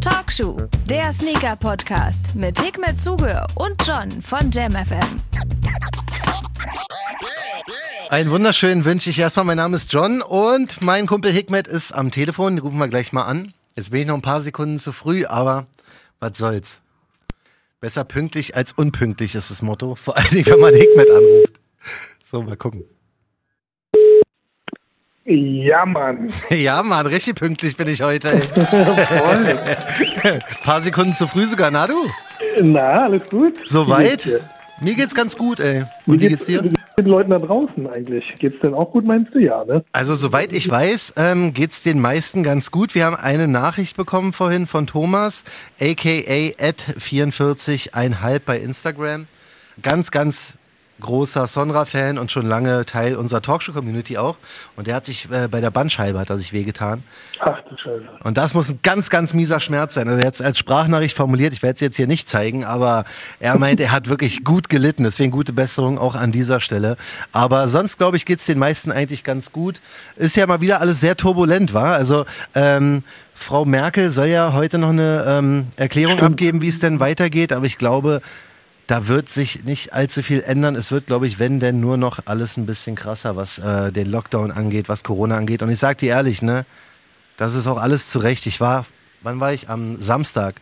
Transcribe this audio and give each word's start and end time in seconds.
Talkshow, 0.00 0.56
der 0.88 1.12
Sneaker-Podcast 1.12 2.34
mit 2.34 2.60
Hikmet 2.60 3.00
Zuge 3.00 3.46
und 3.54 3.76
John 3.86 4.22
von 4.22 4.50
JamFM. 4.50 5.20
Einen 8.08 8.30
wunderschönen 8.30 8.84
wünsche 8.84 9.10
ich 9.10 9.18
erstmal. 9.18 9.44
Mein 9.44 9.58
Name 9.58 9.76
ist 9.76 9.92
John 9.92 10.22
und 10.22 10.82
mein 10.82 11.06
Kumpel 11.06 11.30
Hikmet 11.30 11.68
ist 11.68 11.92
am 11.92 12.10
Telefon. 12.10 12.56
Den 12.56 12.62
rufen 12.62 12.78
wir 12.78 12.88
gleich 12.88 13.12
mal 13.12 13.24
an. 13.24 13.52
Jetzt 13.76 13.92
bin 13.92 14.00
ich 14.00 14.06
noch 14.06 14.14
ein 14.14 14.22
paar 14.22 14.40
Sekunden 14.40 14.80
zu 14.80 14.90
früh, 14.90 15.26
aber 15.26 15.66
was 16.18 16.36
soll's. 16.36 16.80
Besser 17.80 18.02
pünktlich 18.04 18.56
als 18.56 18.72
unpünktlich 18.72 19.36
ist 19.36 19.50
das 19.50 19.62
Motto. 19.62 19.94
Vor 19.94 20.16
allen 20.16 20.30
Dingen, 20.30 20.46
wenn 20.46 20.60
man 20.60 20.74
Hikmet 20.74 21.08
anruft. 21.10 21.60
So, 22.24 22.42
mal 22.42 22.56
gucken. 22.56 22.84
Ja, 25.30 25.86
Mann. 25.86 26.28
Ja, 26.50 26.82
Mann, 26.82 27.06
richtig 27.06 27.36
pünktlich 27.36 27.76
bin 27.76 27.86
ich 27.86 28.02
heute. 28.02 28.32
Ey. 28.32 28.40
Voll. 28.42 29.58
paar 30.64 30.80
Sekunden 30.80 31.14
zu 31.14 31.28
früh 31.28 31.46
sogar, 31.46 31.70
na 31.70 31.86
du? 31.86 31.94
Na, 32.60 33.04
alles 33.04 33.28
gut? 33.30 33.54
Soweit? 33.64 34.24
Dir? 34.24 34.40
Mir 34.80 34.94
geht's 34.94 35.14
ganz 35.14 35.36
gut, 35.36 35.60
ey. 35.60 35.84
Und 36.06 36.20
wie 36.20 36.28
geht's 36.28 36.46
dir? 36.46 36.64
Wie 36.64 36.70
geht's 36.70 36.94
den 36.98 37.06
Leuten 37.06 37.30
da 37.30 37.38
draußen 37.38 37.86
eigentlich? 37.88 38.24
Geht's 38.40 38.58
denn 38.60 38.74
auch 38.74 38.90
gut, 38.90 39.04
meinst 39.04 39.32
du? 39.32 39.38
Ja, 39.38 39.64
ne? 39.64 39.84
Also 39.92 40.16
soweit 40.16 40.52
ich 40.52 40.68
weiß, 40.68 41.14
ähm, 41.16 41.54
geht's 41.54 41.82
den 41.82 42.00
meisten 42.00 42.42
ganz 42.42 42.72
gut. 42.72 42.96
Wir 42.96 43.04
haben 43.04 43.14
eine 43.14 43.46
Nachricht 43.46 43.96
bekommen 43.96 44.32
vorhin 44.32 44.66
von 44.66 44.88
Thomas, 44.88 45.44
aka 45.80 46.54
at 46.58 46.82
44,5 46.98 48.40
bei 48.44 48.58
Instagram. 48.58 49.28
Ganz, 49.80 50.10
ganz 50.10 50.58
großer 51.00 51.46
Sonra-Fan 51.46 52.18
und 52.18 52.30
schon 52.30 52.46
lange 52.46 52.84
Teil 52.86 53.16
unserer 53.16 53.42
Talkshow-Community 53.42 54.18
auch. 54.18 54.36
Und 54.76 54.86
der 54.86 54.94
hat 54.94 55.06
sich 55.06 55.28
äh, 55.30 55.48
bei 55.48 55.60
der 55.60 55.70
Bandscheibe 55.70 56.18
hat 56.18 56.30
er 56.30 56.38
sich 56.38 56.52
wehgetan. 56.52 57.02
Ach 57.40 57.58
du 57.68 57.76
Scheiße. 57.76 58.04
Und 58.22 58.36
das 58.36 58.54
muss 58.54 58.70
ein 58.70 58.80
ganz, 58.82 59.10
ganz 59.10 59.34
mieser 59.34 59.60
Schmerz 59.60 59.94
sein. 59.94 60.08
Also 60.08 60.20
er 60.20 60.26
hat 60.26 60.34
es 60.34 60.42
als 60.42 60.58
Sprachnachricht 60.58 61.16
formuliert, 61.16 61.52
ich 61.52 61.62
werde 61.62 61.74
es 61.74 61.80
jetzt 61.80 61.96
hier 61.96 62.06
nicht 62.06 62.28
zeigen, 62.28 62.64
aber 62.64 63.04
er 63.38 63.58
meint, 63.58 63.80
er 63.80 63.92
hat 63.92 64.08
wirklich 64.08 64.44
gut 64.44 64.68
gelitten. 64.68 65.04
Deswegen 65.04 65.30
gute 65.30 65.52
Besserung 65.52 65.98
auch 65.98 66.14
an 66.14 66.32
dieser 66.32 66.60
Stelle. 66.60 66.96
Aber 67.32 67.68
sonst, 67.68 67.98
glaube 67.98 68.16
ich, 68.16 68.26
geht's 68.26 68.46
den 68.46 68.58
meisten 68.58 68.92
eigentlich 68.92 69.24
ganz 69.24 69.52
gut. 69.52 69.80
Ist 70.16 70.36
ja 70.36 70.46
mal 70.46 70.60
wieder 70.60 70.80
alles 70.80 71.00
sehr 71.00 71.16
turbulent, 71.16 71.74
war. 71.74 71.94
Also 71.94 72.26
ähm, 72.54 73.02
Frau 73.34 73.64
Merkel 73.64 74.10
soll 74.10 74.26
ja 74.26 74.52
heute 74.52 74.78
noch 74.78 74.90
eine 74.90 75.24
ähm, 75.26 75.66
Erklärung 75.76 76.20
abgeben, 76.20 76.60
wie 76.60 76.68
es 76.68 76.78
denn 76.78 77.00
weitergeht. 77.00 77.52
Aber 77.52 77.64
ich 77.64 77.78
glaube, 77.78 78.20
da 78.90 79.06
wird 79.06 79.28
sich 79.28 79.62
nicht 79.64 79.92
allzu 79.92 80.20
viel 80.20 80.40
ändern. 80.40 80.74
Es 80.74 80.90
wird, 80.90 81.06
glaube 81.06 81.28
ich, 81.28 81.38
wenn 81.38 81.60
denn 81.60 81.78
nur 81.78 81.96
noch 81.96 82.18
alles 82.24 82.56
ein 82.56 82.66
bisschen 82.66 82.96
krasser, 82.96 83.36
was 83.36 83.60
äh, 83.60 83.92
den 83.92 84.10
Lockdown 84.10 84.50
angeht, 84.50 84.88
was 84.88 85.04
Corona 85.04 85.36
angeht. 85.36 85.62
Und 85.62 85.70
ich 85.70 85.78
sage 85.78 85.98
dir 85.98 86.10
ehrlich, 86.10 86.42
ne, 86.42 86.66
das 87.36 87.54
ist 87.54 87.68
auch 87.68 87.80
alles 87.80 88.08
zurecht. 88.08 88.46
Ich 88.46 88.60
war, 88.60 88.84
wann 89.22 89.38
war 89.38 89.52
ich? 89.52 89.68
Am 89.68 90.00
Samstag 90.02 90.56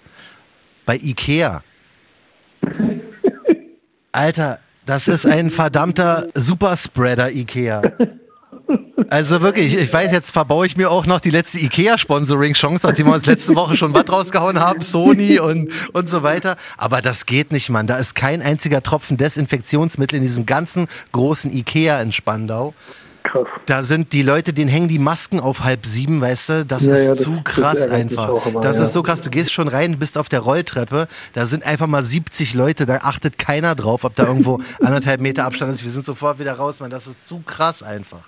bei 0.85 0.97
Ikea. 0.97 1.63
Alter, 4.13 4.59
das 4.85 5.09
ist 5.09 5.25
ein 5.25 5.51
verdammter 5.51 6.29
Superspreader 6.35 7.33
Ikea. 7.33 7.81
Also 9.11 9.41
wirklich, 9.41 9.75
ich 9.75 9.91
weiß, 9.93 10.13
jetzt 10.13 10.33
verbaue 10.33 10.67
ich 10.67 10.77
mir 10.77 10.91
auch 10.91 11.07
noch 11.07 11.21
die 11.21 11.31
letzte 11.31 11.59
IKEA-Sponsoring-Chance, 11.61 12.87
nachdem 12.87 13.07
wir 13.07 13.15
uns 13.15 13.25
letzte 13.27 13.55
Woche 13.57 13.77
schon 13.77 13.95
was 13.95 14.09
rausgehauen 14.11 14.61
haben, 14.61 14.83
Sony 14.83 15.39
und, 15.39 15.71
und 15.95 16.11
so 16.11 16.23
weiter. 16.23 16.57
Aber 16.77 17.01
das 17.01 17.25
geht 17.25 17.51
nicht, 17.53 17.71
Mann. 17.71 17.87
Da 17.87 17.97
ist 17.97 18.15
kein 18.15 18.43
einziger 18.43 18.83
Tropfen 18.83 19.17
Desinfektionsmittel 19.17 20.17
in 20.17 20.23
diesem 20.23 20.45
ganzen 20.45 20.89
großen 21.13 21.51
IKEA 21.57 22.03
in 22.03 22.13
Spandau. 22.13 22.75
Krass. 23.23 23.47
Da 23.67 23.83
sind 23.83 24.13
die 24.13 24.23
Leute, 24.23 24.53
denen 24.53 24.69
hängen 24.71 24.89
die 24.89 24.99
Masken 24.99 25.41
auf 25.41 25.65
halb 25.65 25.85
sieben, 25.87 26.21
weißt 26.21 26.49
du? 26.51 26.67
Das 26.67 26.85
Ja, 26.87 26.93
ist 26.95 27.03
ja, 27.09 27.15
das- 27.15 27.23
zu 27.25 27.33
das 27.37 27.45
krass 27.45 27.81
mich 27.85 27.91
einfach. 27.91 28.47
immer, 28.47 28.61
das 28.61 28.79
ja. 28.79 28.85
ist 28.85 28.93
so 28.93 29.03
krass. 29.03 29.23
Du 29.23 29.31
gehst 29.31 29.53
schon 29.53 29.69
rein, 29.69 29.99
bist 29.99 30.17
auf 30.19 30.29
der 30.29 30.41
Rolltreppe, 30.41 31.09
da 31.35 31.47
sind 31.47 31.63
einfach 31.65 31.87
mal 31.87 32.05
70 32.05 32.55
Leute, 32.55 32.85
da 32.87 32.99
achtet 32.99 33.39
keiner 33.39 33.75
drauf, 33.75 34.05
ob 34.05 34.15
da 34.17 34.27
irgendwo 34.27 34.61
anderthalb 34.83 35.21
Meter 35.21 35.45
Abstand 35.47 35.73
ist. 35.73 35.83
Wir 35.85 35.91
sind 35.91 36.05
sofort 36.07 36.39
wieder 36.39 36.55
raus, 36.55 36.81
Mann. 36.81 36.91
Das 36.91 37.07
ist 37.07 37.27
zu 37.27 37.41
krass 37.41 37.83
einfach. 37.83 38.21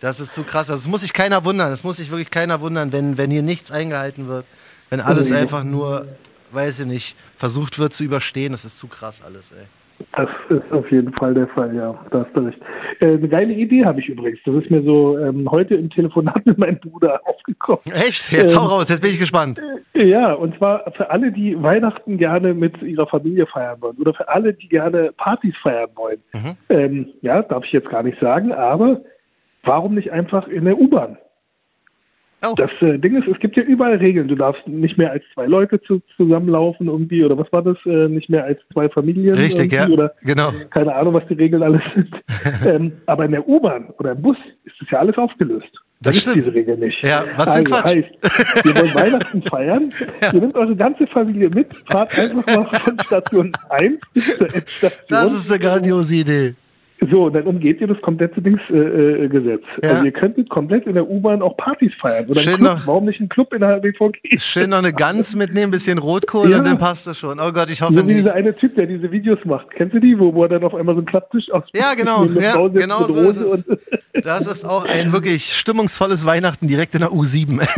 Das 0.00 0.20
ist 0.20 0.34
zu 0.34 0.44
krass. 0.44 0.70
Also, 0.70 0.82
das 0.82 0.88
muss 0.88 1.00
sich 1.02 1.12
keiner 1.12 1.44
wundern. 1.44 1.70
Das 1.70 1.84
muss 1.84 1.96
sich 1.96 2.10
wirklich 2.10 2.30
keiner 2.30 2.60
wundern, 2.60 2.92
wenn, 2.92 3.18
wenn 3.18 3.30
hier 3.30 3.42
nichts 3.42 3.72
eingehalten 3.72 4.28
wird. 4.28 4.44
Wenn 4.90 5.00
alles 5.00 5.32
einfach 5.32 5.64
nur, 5.64 6.06
weiß 6.52 6.80
ich 6.80 6.86
nicht, 6.86 7.16
versucht 7.36 7.78
wird 7.78 7.92
zu 7.92 8.04
überstehen. 8.04 8.52
Das 8.52 8.64
ist 8.64 8.78
zu 8.78 8.86
krass 8.86 9.22
alles, 9.24 9.52
ey. 9.52 9.66
Das 10.14 10.28
ist 10.50 10.72
auf 10.72 10.90
jeden 10.90 11.12
Fall 11.14 11.34
der 11.34 11.48
Fall, 11.48 11.74
ja. 11.74 11.94
Da 12.10 12.20
hast 12.20 12.36
du 12.36 12.40
recht. 12.40 12.58
Äh, 13.00 13.14
eine 13.14 13.28
geile 13.28 13.52
Idee 13.52 13.84
habe 13.84 14.00
ich 14.00 14.08
übrigens. 14.08 14.38
Das 14.44 14.54
ist 14.54 14.70
mir 14.70 14.82
so 14.82 15.18
ähm, 15.18 15.50
heute 15.50 15.74
im 15.74 15.88
Telefonat 15.90 16.44
mit 16.46 16.58
meinem 16.58 16.78
Bruder 16.78 17.20
aufgekommen. 17.24 17.80
Echt? 17.92 18.30
Jetzt 18.30 18.54
Ähm, 18.54 18.60
hau 18.60 18.66
raus, 18.66 18.88
jetzt 18.88 19.00
bin 19.00 19.10
ich 19.10 19.18
gespannt. 19.18 19.60
Ja, 19.94 20.34
und 20.34 20.56
zwar 20.58 20.90
für 20.96 21.10
alle, 21.10 21.32
die 21.32 21.60
Weihnachten 21.62 22.18
gerne 22.18 22.52
mit 22.52 22.80
ihrer 22.82 23.06
Familie 23.06 23.46
feiern 23.46 23.80
wollen 23.80 23.96
oder 23.96 24.12
für 24.12 24.28
alle, 24.28 24.52
die 24.52 24.68
gerne 24.68 25.12
Partys 25.16 25.54
feiern 25.62 25.90
wollen. 25.94 26.18
Mhm. 26.34 26.56
Ähm, 26.68 27.06
ja, 27.22 27.42
darf 27.42 27.64
ich 27.64 27.72
jetzt 27.72 27.88
gar 27.88 28.02
nicht 28.02 28.20
sagen, 28.20 28.52
aber 28.52 29.00
warum 29.66 29.94
nicht 29.94 30.10
einfach 30.12 30.48
in 30.48 30.64
der 30.64 30.78
U-Bahn? 30.78 31.18
Oh. 32.44 32.54
Das 32.54 32.70
äh, 32.82 32.98
Ding 32.98 33.16
ist, 33.16 33.26
es 33.26 33.38
gibt 33.40 33.56
ja 33.56 33.62
überall 33.62 33.96
Regeln. 33.96 34.28
Du 34.28 34.34
darfst 34.36 34.66
nicht 34.68 34.98
mehr 34.98 35.10
als 35.10 35.24
zwei 35.32 35.46
Leute 35.46 35.80
zu, 35.82 36.02
zusammenlaufen 36.16 36.86
irgendwie 36.86 37.24
oder 37.24 37.36
was 37.38 37.50
war 37.50 37.62
das? 37.62 37.78
Äh, 37.86 38.08
nicht 38.08 38.28
mehr 38.28 38.44
als 38.44 38.60
zwei 38.72 38.88
Familien 38.90 39.36
Richtig, 39.36 39.72
ja. 39.72 39.88
oder 39.88 40.12
Genau. 40.22 40.52
keine 40.70 40.94
Ahnung, 40.94 41.14
was 41.14 41.26
die 41.28 41.34
Regeln 41.34 41.62
alles 41.62 41.80
sind. 41.94 42.10
ähm, 42.66 42.92
aber 43.06 43.24
in 43.24 43.32
der 43.32 43.48
U-Bahn 43.48 43.88
oder 43.98 44.12
im 44.12 44.20
Bus 44.22 44.36
ist 44.64 44.74
das 44.80 44.90
ja 44.90 44.98
alles 44.98 45.16
aufgelöst. 45.16 45.66
Da 46.02 46.10
Das 46.10 46.12
gibt 46.12 46.22
stimmt. 46.24 46.36
diese 46.36 46.54
Regel 46.54 46.76
nicht. 46.76 47.02
Ja, 47.02 47.24
was 47.36 47.54
für 47.54 47.58
ein 47.60 47.66
also 47.66 47.74
Quatsch. 47.74 47.94
Heißt, 47.96 48.64
wir 48.64 48.74
wollen 48.76 48.94
Weihnachten 48.94 49.42
feiern. 49.42 49.92
Ihr 50.34 50.40
nehmt 50.40 50.54
eure 50.56 50.76
ganze 50.76 51.06
Familie 51.06 51.48
mit, 51.48 51.68
fahrt 51.90 52.18
einfach 52.18 52.46
mal 52.46 52.64
von 52.80 52.98
Station 53.00 53.52
1 53.70 53.94
bis 54.12 54.36
zur 54.36 54.54
Endstation. 54.54 55.06
Das 55.08 55.32
ist 55.32 55.50
eine 55.50 55.58
grandiose 55.58 56.16
Idee. 56.16 56.54
So, 57.10 57.28
dann 57.28 57.42
umgeht 57.44 57.80
ihr 57.80 57.86
das 57.86 58.00
komplette 58.00 58.40
Dings 58.40 58.60
äh, 58.70 58.74
äh, 58.76 59.28
Gesetz. 59.28 59.62
Ja. 59.82 59.90
Also 59.90 60.04
ihr 60.06 60.12
könntet 60.12 60.48
komplett 60.48 60.86
in 60.86 60.94
der 60.94 61.08
U-Bahn 61.08 61.42
auch 61.42 61.56
Partys 61.56 61.92
feiern. 62.00 62.26
Oder 62.26 62.40
Schön 62.40 62.54
einen 62.54 62.62
Club. 62.64 62.74
noch- 62.78 62.86
Warum 62.86 63.04
nicht 63.04 63.20
ein 63.20 63.28
Club 63.28 63.52
in 63.52 63.60
der 63.60 63.76
BVG? 63.80 64.38
Schön 64.38 64.70
noch 64.70 64.78
eine 64.78 64.92
Gans 64.94 65.36
mitnehmen, 65.36 65.70
bisschen 65.72 65.98
Rotkohl 65.98 66.50
Ja. 66.50 66.58
und 66.58 66.64
dann 66.66 66.78
passt 66.78 67.06
das 67.06 67.18
schon. 67.18 67.38
Oh 67.38 67.52
Gott, 67.52 67.68
ich 67.70 67.82
hoffe 67.82 67.94
So 67.94 68.02
nicht. 68.02 68.18
dieser 68.20 68.34
eine 68.34 68.54
Typ, 68.56 68.74
der 68.76 68.86
diese 68.86 69.10
Videos 69.12 69.38
macht. 69.44 69.70
Kennst 69.72 69.94
du 69.94 70.00
die, 70.00 70.18
wo, 70.18 70.32
wo 70.34 70.44
er 70.44 70.48
dann 70.48 70.64
auf 70.64 70.74
einmal 70.74 70.94
so 70.94 71.00
einen 71.00 71.06
Klapptisch 71.06 71.50
aus 71.52 71.64
Ja, 71.74 71.92
genau. 71.94 72.24
Ja, 72.40 72.66
genau 72.68 73.02
so 73.02 73.20
ist 73.28 73.40
es. 73.40 73.64
Das 74.24 74.46
ist 74.50 74.64
auch 74.64 74.86
ein 74.88 75.12
wirklich 75.12 75.52
stimmungsvolles 75.54 76.24
Weihnachten 76.24 76.66
direkt 76.66 76.94
in 76.94 77.00
der 77.02 77.10
U7. 77.10 77.60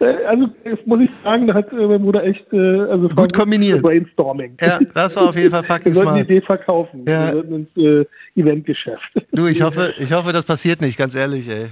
Äh, 0.00 0.24
Also 0.26 0.48
das 0.64 0.78
muss 0.86 1.00
ich 1.00 1.10
sagen, 1.22 1.46
da 1.46 1.54
hat 1.54 1.72
äh, 1.72 1.76
mein 1.76 2.02
Bruder 2.02 2.24
echt 2.24 2.44
also 2.52 3.08
Gut 3.10 3.32
kombiniert. 3.32 3.80
Brainstorming. 3.82 4.56
Ja, 4.60 4.80
das 4.92 5.14
war 5.16 5.28
auf 5.28 5.36
jeden 5.36 5.50
Fall 5.50 5.62
Wir 5.68 5.74
fucking 5.76 5.92
sollten 5.92 6.14
die. 6.16 6.20
Idee 6.22 6.40
verkaufen. 6.40 7.04
Ja. 7.06 7.11
Sollten 7.32 7.52
uns 7.54 7.68
äh, 7.76 8.04
Eventgeschäft. 8.34 9.02
Du, 9.32 9.46
ich 9.46 9.62
hoffe, 9.62 9.94
ich 9.98 10.12
hoffe, 10.12 10.32
das 10.32 10.44
passiert 10.44 10.80
nicht, 10.82 10.98
ganz 10.98 11.14
ehrlich, 11.14 11.48
ey. 11.48 11.68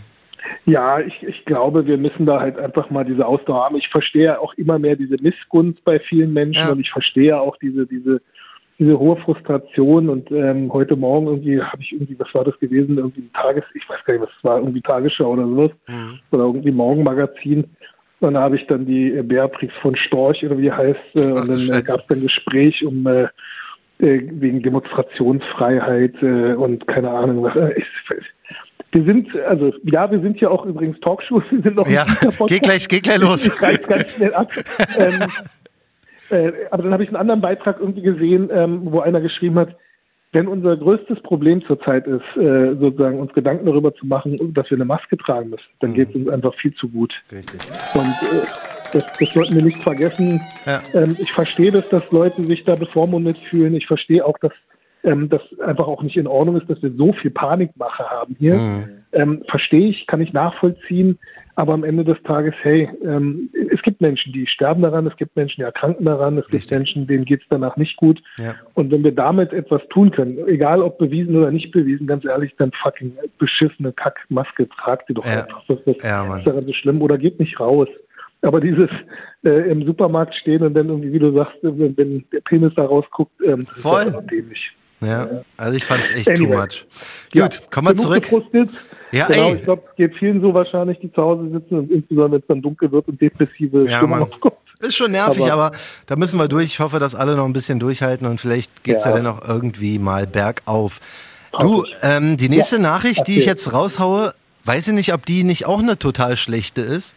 Ja, 0.66 0.98
ich, 1.00 1.22
ich 1.22 1.44
glaube, 1.44 1.86
wir 1.86 1.96
müssen 1.98 2.26
da 2.26 2.40
halt 2.40 2.58
einfach 2.58 2.90
mal 2.90 3.04
diese 3.04 3.26
Ausdauer 3.26 3.64
haben. 3.66 3.76
Ich 3.76 3.88
verstehe 3.88 4.40
auch 4.40 4.54
immer 4.54 4.78
mehr 4.78 4.96
diese 4.96 5.16
Missgunst 5.22 5.82
bei 5.84 5.98
vielen 6.00 6.32
Menschen 6.32 6.60
Ja. 6.66 6.72
und 6.72 6.80
ich 6.80 6.90
verstehe 6.90 7.38
auch 7.38 7.56
diese, 7.58 7.86
diese, 7.86 8.20
diese 8.78 8.98
hohe 8.98 9.16
Frustration 9.16 10.08
und 10.08 10.30
ähm, 10.30 10.72
heute 10.72 10.96
Morgen 10.96 11.26
irgendwie 11.26 11.60
habe 11.62 11.82
ich 11.82 11.92
irgendwie, 11.92 12.18
was 12.18 12.32
war 12.34 12.44
das 12.44 12.58
gewesen, 12.60 12.96
irgendwie 12.98 13.20
ein 13.20 13.32
Tages, 13.34 13.64
ich 13.74 13.86
weiß 13.88 13.98
gar 14.06 14.14
nicht, 14.14 14.22
was 14.22 14.44
war, 14.44 14.58
irgendwie 14.58 14.80
Tagesschau 14.80 15.32
oder 15.32 15.46
sowas 15.46 15.70
Mhm. 15.88 16.18
oder 16.30 16.44
irgendwie 16.44 16.72
Morgenmagazin. 16.72 17.64
Und 18.20 18.34
da 18.34 18.40
habe 18.42 18.56
ich 18.56 18.66
dann 18.66 18.84
die 18.86 19.12
äh, 19.14 19.22
Beatrix 19.22 19.72
von 19.82 19.96
Storch 19.96 20.44
oder 20.44 20.58
wie 20.58 20.70
heißt, 20.72 20.98
äh, 21.16 21.32
Ach, 21.34 21.42
und 21.42 21.48
dann 21.48 21.70
äh, 21.70 21.82
gab 21.82 22.00
es 22.10 22.16
ein 22.16 22.22
Gespräch 22.22 22.84
um 22.84 23.06
äh, 23.06 23.28
äh, 24.02 24.22
wegen 24.32 24.62
Demonstrationsfreiheit 24.62 26.14
äh, 26.22 26.54
und 26.54 26.86
keine 26.86 27.10
Ahnung 27.10 27.42
was. 27.44 27.56
Äh, 27.56 27.74
ich, 27.78 27.86
wir 28.92 29.04
sind, 29.04 29.28
also 29.46 29.72
ja, 29.84 30.10
wir 30.10 30.20
sind 30.20 30.40
ja 30.40 30.48
auch 30.48 30.66
übrigens 30.66 30.98
Talkshows, 31.00 31.44
wir 31.50 31.62
sind 31.62 31.76
noch 31.76 31.86
Ja, 31.88 32.04
Podcast. 32.04 32.48
geh 32.48 32.58
gleich, 32.58 32.88
geh 32.88 33.00
gleich 33.00 33.20
los. 33.20 33.46
Ich 33.46 33.62
reiß 33.62 33.82
ganz 33.82 34.16
schnell 34.16 34.34
ab. 34.34 34.50
ähm, 34.98 35.28
äh, 36.30 36.52
aber 36.70 36.82
dann 36.82 36.92
habe 36.92 37.02
ich 37.04 37.08
einen 37.08 37.16
anderen 37.16 37.40
Beitrag 37.40 37.78
irgendwie 37.80 38.02
gesehen, 38.02 38.50
ähm, 38.52 38.80
wo 38.84 39.00
einer 39.00 39.20
geschrieben 39.20 39.58
hat, 39.58 39.76
wenn 40.32 40.46
unser 40.46 40.76
größtes 40.76 41.20
Problem 41.22 41.64
zurzeit 41.66 42.06
ist, 42.06 42.22
äh, 42.36 42.76
sozusagen 42.76 43.18
uns 43.18 43.32
Gedanken 43.32 43.66
darüber 43.66 43.92
zu 43.94 44.06
machen, 44.06 44.54
dass 44.54 44.70
wir 44.70 44.76
eine 44.76 44.84
Maske 44.84 45.16
tragen 45.16 45.50
müssen, 45.50 45.64
dann 45.80 45.92
geht 45.92 46.10
es 46.10 46.14
uns 46.14 46.28
einfach 46.28 46.54
viel 46.54 46.72
zu 46.74 46.88
gut. 46.88 47.12
Richtig. 47.32 47.60
Und 47.94 48.06
äh, 48.06 48.79
das, 48.92 49.04
das 49.18 49.30
sollten 49.32 49.54
wir 49.54 49.62
nicht 49.62 49.82
vergessen. 49.82 50.40
Ja. 50.66 50.80
Ähm, 50.94 51.16
ich 51.18 51.32
verstehe 51.32 51.70
das, 51.70 51.88
dass 51.88 52.02
Leute 52.10 52.42
sich 52.44 52.62
da 52.64 52.74
bevormundet 52.74 53.38
fühlen. 53.50 53.74
Ich 53.74 53.86
verstehe 53.86 54.24
auch, 54.24 54.38
dass 54.38 54.52
ähm, 55.02 55.28
das 55.28 55.40
einfach 55.64 55.86
auch 55.86 56.02
nicht 56.02 56.16
in 56.16 56.26
Ordnung 56.26 56.56
ist, 56.60 56.68
dass 56.68 56.82
wir 56.82 56.92
so 56.96 57.12
viel 57.14 57.30
Panikmache 57.30 58.04
haben 58.04 58.36
hier. 58.38 58.54
Mhm. 58.56 58.84
Ähm, 59.12 59.42
Verstehe 59.48 59.88
ich, 59.88 60.06
kann 60.06 60.20
ich 60.20 60.32
nachvollziehen, 60.32 61.18
aber 61.56 61.72
am 61.74 61.82
Ende 61.82 62.04
des 62.04 62.22
Tages, 62.22 62.54
hey, 62.62 62.88
ähm, 63.04 63.50
es 63.72 63.82
gibt 63.82 64.00
Menschen, 64.00 64.32
die 64.32 64.46
sterben 64.46 64.82
daran, 64.82 65.06
es 65.06 65.16
gibt 65.16 65.34
Menschen, 65.34 65.56
die 65.60 65.64
erkranken 65.64 66.04
daran, 66.06 66.38
es 66.38 66.44
Richtig. 66.44 66.68
gibt 66.68 66.70
Menschen, 66.74 67.06
denen 67.08 67.24
geht's 67.24 67.44
danach 67.50 67.76
nicht 67.76 67.96
gut. 67.96 68.22
Ja. 68.38 68.54
Und 68.74 68.90
wenn 68.92 69.02
wir 69.02 69.12
damit 69.12 69.52
etwas 69.52 69.82
tun 69.88 70.10
können, 70.12 70.38
egal 70.46 70.80
ob 70.80 70.98
bewiesen 70.98 71.34
oder 71.36 71.50
nicht 71.50 71.72
bewiesen, 71.72 72.06
ganz 72.06 72.24
ehrlich, 72.24 72.54
dann 72.58 72.70
fucking 72.82 73.12
beschissene 73.38 73.92
Kackmaske, 73.92 74.68
tragt 74.68 75.08
die 75.08 75.14
doch 75.14 75.26
Ja. 75.26 75.42
einfach. 75.44 75.64
Das, 75.66 75.78
das 75.86 75.96
Ja, 76.02 76.36
ist 76.36 76.46
daran 76.46 76.66
so 76.66 76.72
schlimm 76.72 77.02
oder 77.02 77.18
geht 77.18 77.40
nicht 77.40 77.58
raus. 77.58 77.88
Aber 78.42 78.60
dieses 78.60 78.88
äh, 79.44 79.70
im 79.70 79.84
Supermarkt 79.84 80.34
stehen 80.34 80.62
und 80.62 80.74
dann 80.74 80.88
irgendwie, 80.88 81.12
wie 81.12 81.18
du 81.18 81.32
sagst, 81.34 81.56
wenn, 81.62 81.96
wenn 81.96 82.24
der 82.32 82.40
Penis 82.40 82.72
da 82.76 82.84
rausguckt, 82.86 83.32
ähm, 83.46 83.66
das 83.66 83.76
Voll. 83.80 84.00
ist 84.02 84.06
einfach 84.08 84.26
dämlich. 84.26 84.60
Ja, 85.02 85.28
also 85.56 85.76
ich 85.76 85.84
fand 85.84 86.04
es 86.04 86.14
echt 86.14 86.28
Anyway. 86.28 86.46
too 86.46 86.58
much. 86.60 86.86
Gut, 87.32 87.70
kommen 87.70 87.88
wir 87.88 87.92
genug 87.94 88.06
zurück. 88.06 88.22
gefrustet. 88.22 88.70
Ja, 89.12 89.26
genau, 89.28 89.48
ey. 89.48 89.54
ich 89.56 89.62
glaube, 89.62 89.82
es 89.90 89.96
geht 89.96 90.14
vielen 90.16 90.40
so 90.42 90.52
wahrscheinlich, 90.52 90.98
die 91.00 91.10
zu 91.12 91.22
Hause 91.22 91.50
sitzen 91.50 91.78
und 91.78 91.90
insbesondere 91.90 92.32
wenn 92.32 92.40
es 92.40 92.46
dann 92.48 92.60
dunkel 92.62 92.92
wird 92.92 93.08
und 93.08 93.20
depressive 93.20 93.88
Ja, 93.88 93.96
Stimmung 93.98 94.22
aufkommt. 94.22 94.56
Ist 94.80 94.96
schon 94.96 95.10
nervig, 95.12 95.42
aber, 95.52 95.66
Aber- 95.66 95.76
da 96.06 96.16
müssen 96.16 96.38
wir 96.38 96.48
durch. 96.48 96.64
Ich 96.66 96.80
hoffe, 96.80 96.98
dass 96.98 97.14
alle 97.14 97.34
noch 97.36 97.44
ein 97.46 97.52
bisschen 97.52 97.78
durchhalten 97.80 98.26
und 98.26 98.40
vielleicht 98.40 98.82
geht's 98.84 99.04
ja, 99.04 99.10
Ja. 99.10 99.16
dann 99.16 99.26
auch 99.26 99.46
irgendwie 99.46 99.98
mal 99.98 100.26
bergauf. 100.26 101.00
Du, 101.60 101.84
ähm, 102.02 102.36
die 102.36 102.48
nächste 102.48 102.78
Nachricht, 102.80 103.26
die 103.26 103.38
ich 103.38 103.44
jetzt 103.46 103.72
raushaue, 103.72 104.32
weiß 104.64 104.88
ich 104.88 104.94
nicht, 104.94 105.12
ob 105.14 105.26
die 105.26 105.44
nicht 105.44 105.66
auch 105.66 105.80
eine 105.80 105.98
total 105.98 106.36
schlechte 106.36 106.80
ist. 106.82 107.16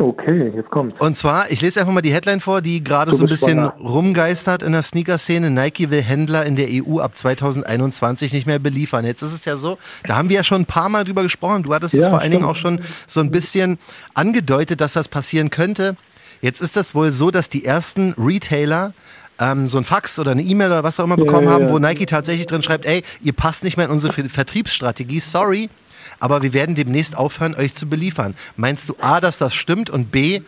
Okay, 0.00 0.52
jetzt 0.54 0.70
kommt's. 0.70 1.00
Und 1.00 1.16
zwar, 1.16 1.50
ich 1.50 1.60
lese 1.60 1.80
einfach 1.80 1.92
mal 1.92 2.02
die 2.02 2.12
Headline 2.12 2.40
vor, 2.40 2.60
die 2.62 2.84
gerade 2.84 3.12
so 3.14 3.24
ein 3.24 3.28
bisschen 3.28 3.58
schwanger. 3.58 3.74
rumgeistert 3.80 4.62
in 4.62 4.70
der 4.70 4.82
Sneaker-Szene. 4.82 5.50
Nike 5.50 5.90
will 5.90 6.02
Händler 6.02 6.46
in 6.46 6.54
der 6.54 6.68
EU 6.70 7.00
ab 7.00 7.18
2021 7.18 8.32
nicht 8.32 8.46
mehr 8.46 8.60
beliefern. 8.60 9.04
Jetzt 9.04 9.22
ist 9.22 9.32
es 9.32 9.44
ja 9.44 9.56
so, 9.56 9.76
da 10.04 10.14
haben 10.16 10.28
wir 10.28 10.36
ja 10.36 10.44
schon 10.44 10.62
ein 10.62 10.66
paar 10.66 10.88
Mal 10.88 11.02
drüber 11.02 11.24
gesprochen. 11.24 11.64
Du 11.64 11.74
hattest 11.74 11.94
es 11.94 12.04
Ja, 12.04 12.10
vor 12.10 12.20
allen 12.20 12.30
Dingen 12.30 12.44
auch 12.44 12.54
schon 12.54 12.80
so 13.08 13.18
ein 13.18 13.32
bisschen 13.32 13.78
angedeutet, 14.14 14.80
dass 14.80 14.92
das 14.92 15.08
passieren 15.08 15.50
könnte. 15.50 15.96
Jetzt 16.40 16.62
ist 16.62 16.76
das 16.76 16.94
wohl 16.94 17.10
so, 17.10 17.32
dass 17.32 17.48
die 17.48 17.64
ersten 17.64 18.14
Retailer 18.16 18.94
ähm, 19.40 19.68
so 19.68 19.78
ein 19.78 19.84
Fax 19.84 20.18
oder 20.20 20.30
eine 20.30 20.42
E-Mail 20.42 20.68
oder 20.68 20.84
was 20.84 21.00
auch 21.00 21.04
immer 21.04 21.16
bekommen 21.16 21.46
ja, 21.46 21.52
haben, 21.52 21.64
ja. 21.64 21.70
wo 21.70 21.78
Nike 21.80 22.06
tatsächlich 22.06 22.46
drin 22.46 22.62
schreibt, 22.62 22.86
ey, 22.86 23.02
ihr 23.22 23.32
passt 23.32 23.64
nicht 23.64 23.76
mehr 23.76 23.86
in 23.86 23.92
unsere 23.92 24.12
Ver- 24.12 24.28
Vertriebsstrategie, 24.28 25.18
sorry, 25.20 25.70
aber 26.20 26.42
wir 26.42 26.52
werden 26.52 26.74
demnächst 26.74 27.16
aufhören, 27.16 27.54
euch 27.54 27.74
zu 27.74 27.88
beliefern. 27.88 28.34
Meinst 28.56 28.88
du 28.88 28.94
A, 29.00 29.20
dass 29.20 29.38
das 29.38 29.54
stimmt 29.54 29.90
und 29.90 30.10
B, 30.10 30.40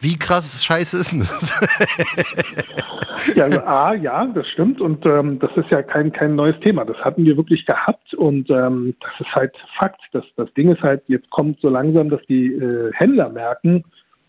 wie 0.00 0.18
krass 0.18 0.62
scheiße 0.64 0.98
ist 0.98 1.12
denn 1.12 1.20
das? 1.20 1.60
Ja, 3.34 3.44
also 3.44 3.60
A, 3.60 3.94
ja, 3.94 4.26
das 4.26 4.46
stimmt. 4.48 4.80
Und 4.80 5.06
ähm, 5.06 5.38
das 5.38 5.50
ist 5.56 5.70
ja 5.70 5.82
kein, 5.82 6.12
kein 6.12 6.34
neues 6.34 6.58
Thema. 6.60 6.84
Das 6.84 6.96
hatten 6.98 7.24
wir 7.24 7.36
wirklich 7.36 7.64
gehabt. 7.64 8.12
Und 8.14 8.50
ähm, 8.50 8.94
das 9.00 9.12
ist 9.20 9.34
halt 9.34 9.52
Fakt. 9.78 10.00
Das, 10.12 10.24
das 10.36 10.52
Ding 10.54 10.70
ist 10.70 10.82
halt, 10.82 11.02
jetzt 11.06 11.30
kommt 11.30 11.60
so 11.60 11.68
langsam, 11.68 12.10
dass 12.10 12.20
die 12.28 12.52
äh, 12.52 12.92
Händler 12.92 13.30
merken, 13.30 13.84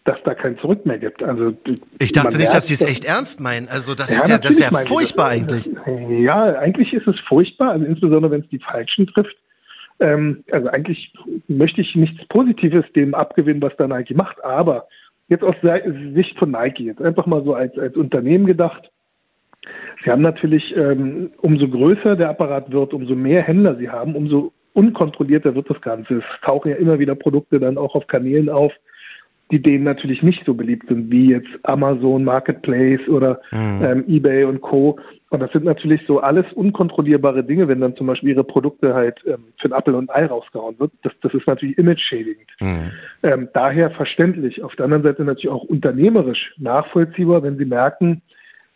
dass 0.06 0.18
da 0.24 0.34
kein 0.36 0.58
Zurück 0.60 0.86
mehr 0.86 1.00
gibt. 1.00 1.24
Also 1.24 1.54
Ich 2.00 2.12
dachte 2.14 2.38
nicht, 2.38 2.54
dass 2.54 2.66
die 2.66 2.74
es 2.76 2.82
echt 2.82 3.06
ernst 3.06 3.40
meinen. 3.40 3.68
Also 3.68 3.96
das 3.96 4.10
Ja, 4.12 4.20
ist 4.20 4.28
ja, 4.30 4.38
das 4.38 4.52
ist 4.52 4.60
ja 4.60 4.70
furchtbar 4.86 5.32
das. 5.32 5.34
eigentlich. 5.36 5.70
Ja, 6.24 6.44
eigentlich 6.60 6.94
ist 6.94 7.08
es 7.08 7.16
furchtbar, 7.28 7.72
also 7.72 7.86
insbesondere 7.86 8.32
wenn 8.32 8.42
es 8.42 8.50
die 8.50 8.60
Falschen 8.60 9.08
trifft. 9.08 9.36
Ähm, 10.00 10.44
also 10.52 10.68
eigentlich 10.68 11.14
möchte 11.48 11.82
ich 11.82 11.96
nichts 11.96 12.26
Positives 12.28 12.86
dem 12.96 13.14
abgewinnen, 13.14 13.62
was 13.62 13.76
da 13.78 13.88
Nike 13.88 14.14
macht, 14.14 14.44
aber 14.44 14.88
jetzt 15.28 15.44
aus 15.44 15.56
Sicht 16.14 16.38
von 16.38 16.52
Nike, 16.52 16.86
jetzt 16.86 17.02
einfach 17.02 17.26
mal 17.26 17.44
so 17.44 17.54
als, 17.54 17.78
als 17.78 17.96
Unternehmen 17.96 18.46
gedacht. 18.46 18.92
Sie 20.04 20.12
haben 20.12 20.22
natürlich, 20.22 20.76
ähm, 20.76 21.32
umso 21.42 21.68
größer 21.68 22.16
der 22.16 22.30
Apparat 22.30 22.72
wird, 22.72 22.94
umso 22.94 23.16
mehr 23.16 23.42
Händler 23.42 23.76
sie 23.76 23.90
haben, 23.90 24.16
umso 24.16 24.52
unkontrollierter 24.74 25.56
wird 25.56 25.70
das 25.70 25.82
Ganze. 25.82 26.16
Es 26.16 26.24
tauchen 26.44 26.70
ja 26.70 26.78
immer 26.78 27.00
wieder 27.00 27.16
Produkte 27.16 27.60
dann 27.60 27.78
auch 27.78 27.96
auf 27.96 28.06
Kanälen 28.08 28.50
auf, 28.50 28.74
die 29.52 29.62
denen 29.62 29.84
natürlich 29.84 30.22
nicht 30.22 30.44
so 30.46 30.54
beliebt 30.54 30.88
sind, 30.88 31.12
wie 31.12 31.32
jetzt 31.32 31.50
Amazon 31.64 32.24
Marketplace 32.24 33.08
oder 33.08 33.40
ähm, 33.52 34.04
eBay 34.08 34.44
und 34.44 34.62
Co. 34.62 35.00
Und 35.36 35.42
das 35.42 35.52
sind 35.52 35.66
natürlich 35.66 36.02
so 36.08 36.22
alles 36.22 36.46
unkontrollierbare 36.54 37.44
Dinge, 37.44 37.68
wenn 37.68 37.82
dann 37.82 37.98
zum 37.98 38.08
Beispiel 38.08 38.30
ihre 38.30 38.46
Produkte 38.46 38.94
halt 38.94 39.22
ähm, 39.28 39.48
für 39.60 39.68
ein 39.68 39.74
Apfel 39.74 39.94
und 39.94 40.10
ein 40.10 40.24
Ei 40.24 40.26
rausgehauen 40.28 40.80
wird. 40.80 40.94
Das, 41.04 41.12
das 41.22 41.34
ist 41.34 41.46
natürlich 41.46 41.78
image-schädigend. 41.78 42.48
Hm. 42.60 42.92
Ähm, 43.22 43.50
daher 43.54 43.92
verständlich. 43.92 44.64
Auf 44.64 44.78
der 44.78 44.86
anderen 44.86 45.04
Seite 45.04 45.26
natürlich 45.26 45.50
auch 45.50 45.66
unternehmerisch 45.66 46.54
nachvollziehbar, 46.58 47.44
wenn 47.44 47.58
sie 47.58 47.66
merken, 47.66 48.22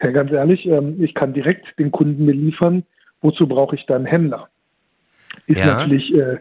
ja, 0.04 0.12
ganz 0.12 0.34
ehrlich, 0.34 0.66
ähm, 0.66 1.02
ich 1.02 1.14
kann 1.14 1.34
direkt 1.34 1.80
den 1.80 1.92
Kunden 1.92 2.26
mir 2.26 2.34
liefern. 2.34 2.84
Wozu 3.22 3.48
brauche 3.48 3.78
ich 3.78 3.86
dann 3.86 4.06
Händler? 4.06 4.50
Ist 5.48 5.60
Ja. 5.60 5.78
natürlich 5.78 6.14
äh, 6.14 6.40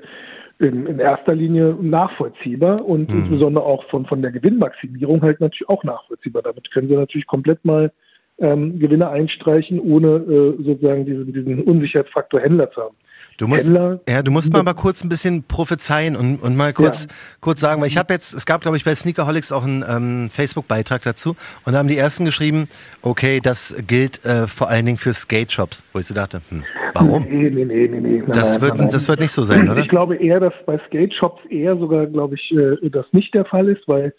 in, 0.58 0.86
in 0.86 0.98
erster 0.98 1.36
Linie 1.36 1.76
nachvollziehbar 1.80 2.84
und 2.84 3.08
Mhm. 3.08 3.20
insbesondere 3.20 3.64
auch 3.64 3.84
von, 3.84 4.04
von 4.04 4.20
der 4.20 4.32
Gewinnmaximierung 4.32 5.22
halt 5.22 5.38
natürlich 5.40 5.68
auch 5.68 5.84
nachvollziehbar. 5.84 6.42
Damit 6.42 6.72
können 6.72 6.88
sie 6.88 6.96
natürlich 6.96 7.28
komplett 7.28 7.64
mal 7.64 7.92
ähm, 8.40 8.78
Gewinne 8.78 9.08
einstreichen, 9.08 9.80
ohne 9.80 10.08
äh, 10.16 10.62
sozusagen 10.62 11.04
diesen, 11.04 11.32
diesen 11.32 11.62
Unsicherheitsfaktor 11.62 12.40
Händler 12.40 12.70
zu 12.70 12.82
haben. 12.82 12.94
Du 13.36 13.46
musst, 13.46 13.66
Händler- 13.66 14.00
ja, 14.08 14.22
du 14.22 14.30
musst 14.32 14.52
mal, 14.52 14.62
mal 14.64 14.74
kurz 14.74 15.04
ein 15.04 15.08
bisschen 15.08 15.44
prophezeien 15.44 16.16
und, 16.16 16.36
und 16.42 16.56
mal 16.56 16.72
kurz, 16.72 17.04
Ja. 17.04 17.10
kurz 17.40 17.60
sagen, 17.60 17.80
weil 17.80 17.88
ich 17.88 17.96
habe 17.96 18.12
jetzt, 18.12 18.34
es 18.34 18.46
gab, 18.46 18.62
glaube 18.62 18.76
ich, 18.76 18.84
bei 18.84 18.94
Sneakerholics 18.94 19.52
auch 19.52 19.64
einen 19.64 19.84
ähm, 19.88 20.28
Facebook-Beitrag 20.30 21.02
dazu 21.02 21.36
und 21.64 21.72
da 21.72 21.78
haben 21.78 21.88
die 21.88 21.96
ersten 21.96 22.24
geschrieben, 22.24 22.68
okay, 23.02 23.40
das 23.40 23.76
gilt 23.86 24.24
äh, 24.24 24.46
vor 24.48 24.68
allen 24.68 24.86
Dingen 24.86 24.98
für 24.98 25.12
Skate-Shops, 25.12 25.84
wo 25.92 25.98
ich 26.00 26.06
so 26.06 26.14
dachte, 26.14 26.40
hm, 26.48 26.64
warum? 26.94 27.24
Nee, 27.28 27.50
nee, 27.50 27.64
nee, 27.64 27.88
nee, 27.88 28.00
nee. 28.00 28.22
Das 28.28 28.52
nein, 28.54 28.60
wird, 28.60 28.70
nein, 28.72 28.80
nein. 28.82 28.90
das 28.90 29.08
wird 29.08 29.20
nicht 29.20 29.32
so 29.32 29.42
sein, 29.42 29.68
oder? 29.68 29.80
Ich 29.80 29.88
glaube 29.88 30.16
eher, 30.16 30.40
dass 30.40 30.54
bei 30.66 30.80
Skate 30.88 31.14
Shops 31.14 31.40
eher 31.48 31.76
sogar, 31.76 32.06
glaube 32.06 32.34
ich, 32.34 32.50
äh, 32.52 32.90
das 32.90 33.06
nicht 33.12 33.34
der 33.34 33.44
Fall 33.44 33.68
ist, 33.68 33.86
weil 33.86 34.14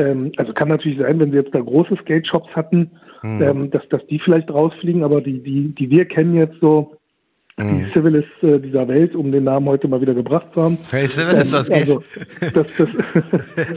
ähm, 0.00 0.32
also 0.36 0.52
kann 0.52 0.68
natürlich 0.68 0.98
sein, 0.98 1.20
wenn 1.20 1.30
sie 1.30 1.36
jetzt 1.36 1.54
da 1.54 1.60
große 1.60 1.96
Skate 2.02 2.26
Shops 2.26 2.50
hatten, 2.56 2.90
Hm. 3.22 3.42
ähm, 3.42 3.70
dass, 3.70 3.86
dass 3.90 4.06
die 4.06 4.18
vielleicht 4.18 4.50
rausfliegen, 4.50 5.04
aber 5.04 5.20
die, 5.20 5.42
die, 5.42 5.74
die 5.74 5.90
wir 5.90 6.06
kennen 6.06 6.34
jetzt 6.36 6.58
so, 6.60 6.96
die 7.58 7.86
Civilis 7.92 8.24
äh, 8.42 8.58
dieser 8.58 8.88
Welt, 8.88 9.14
um 9.14 9.32
den 9.32 9.44
Namen 9.44 9.68
heute 9.68 9.86
mal 9.86 10.00
wieder 10.00 10.14
gebracht 10.14 10.46
zu 10.54 10.62
haben. 10.62 10.78
Hey, 10.90 11.06
Civilis, 11.06 11.52
was 11.52 11.68
geht? 11.68 11.80
Also, 11.80 12.02
das, 12.40 12.76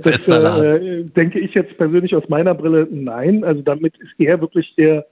das, 0.01 0.27
das 0.27 0.27
äh, 0.29 1.03
denke 1.03 1.39
ich 1.39 1.53
jetzt 1.53 1.77
persönlich 1.77 2.15
aus 2.15 2.29
meiner 2.29 2.53
Brille 2.53 2.87
nein. 2.89 3.43
Also 3.43 3.61
damit 3.61 3.97
ist 3.97 4.17
eher 4.17 4.39
wirklich 4.39 4.73
der, 4.77 5.05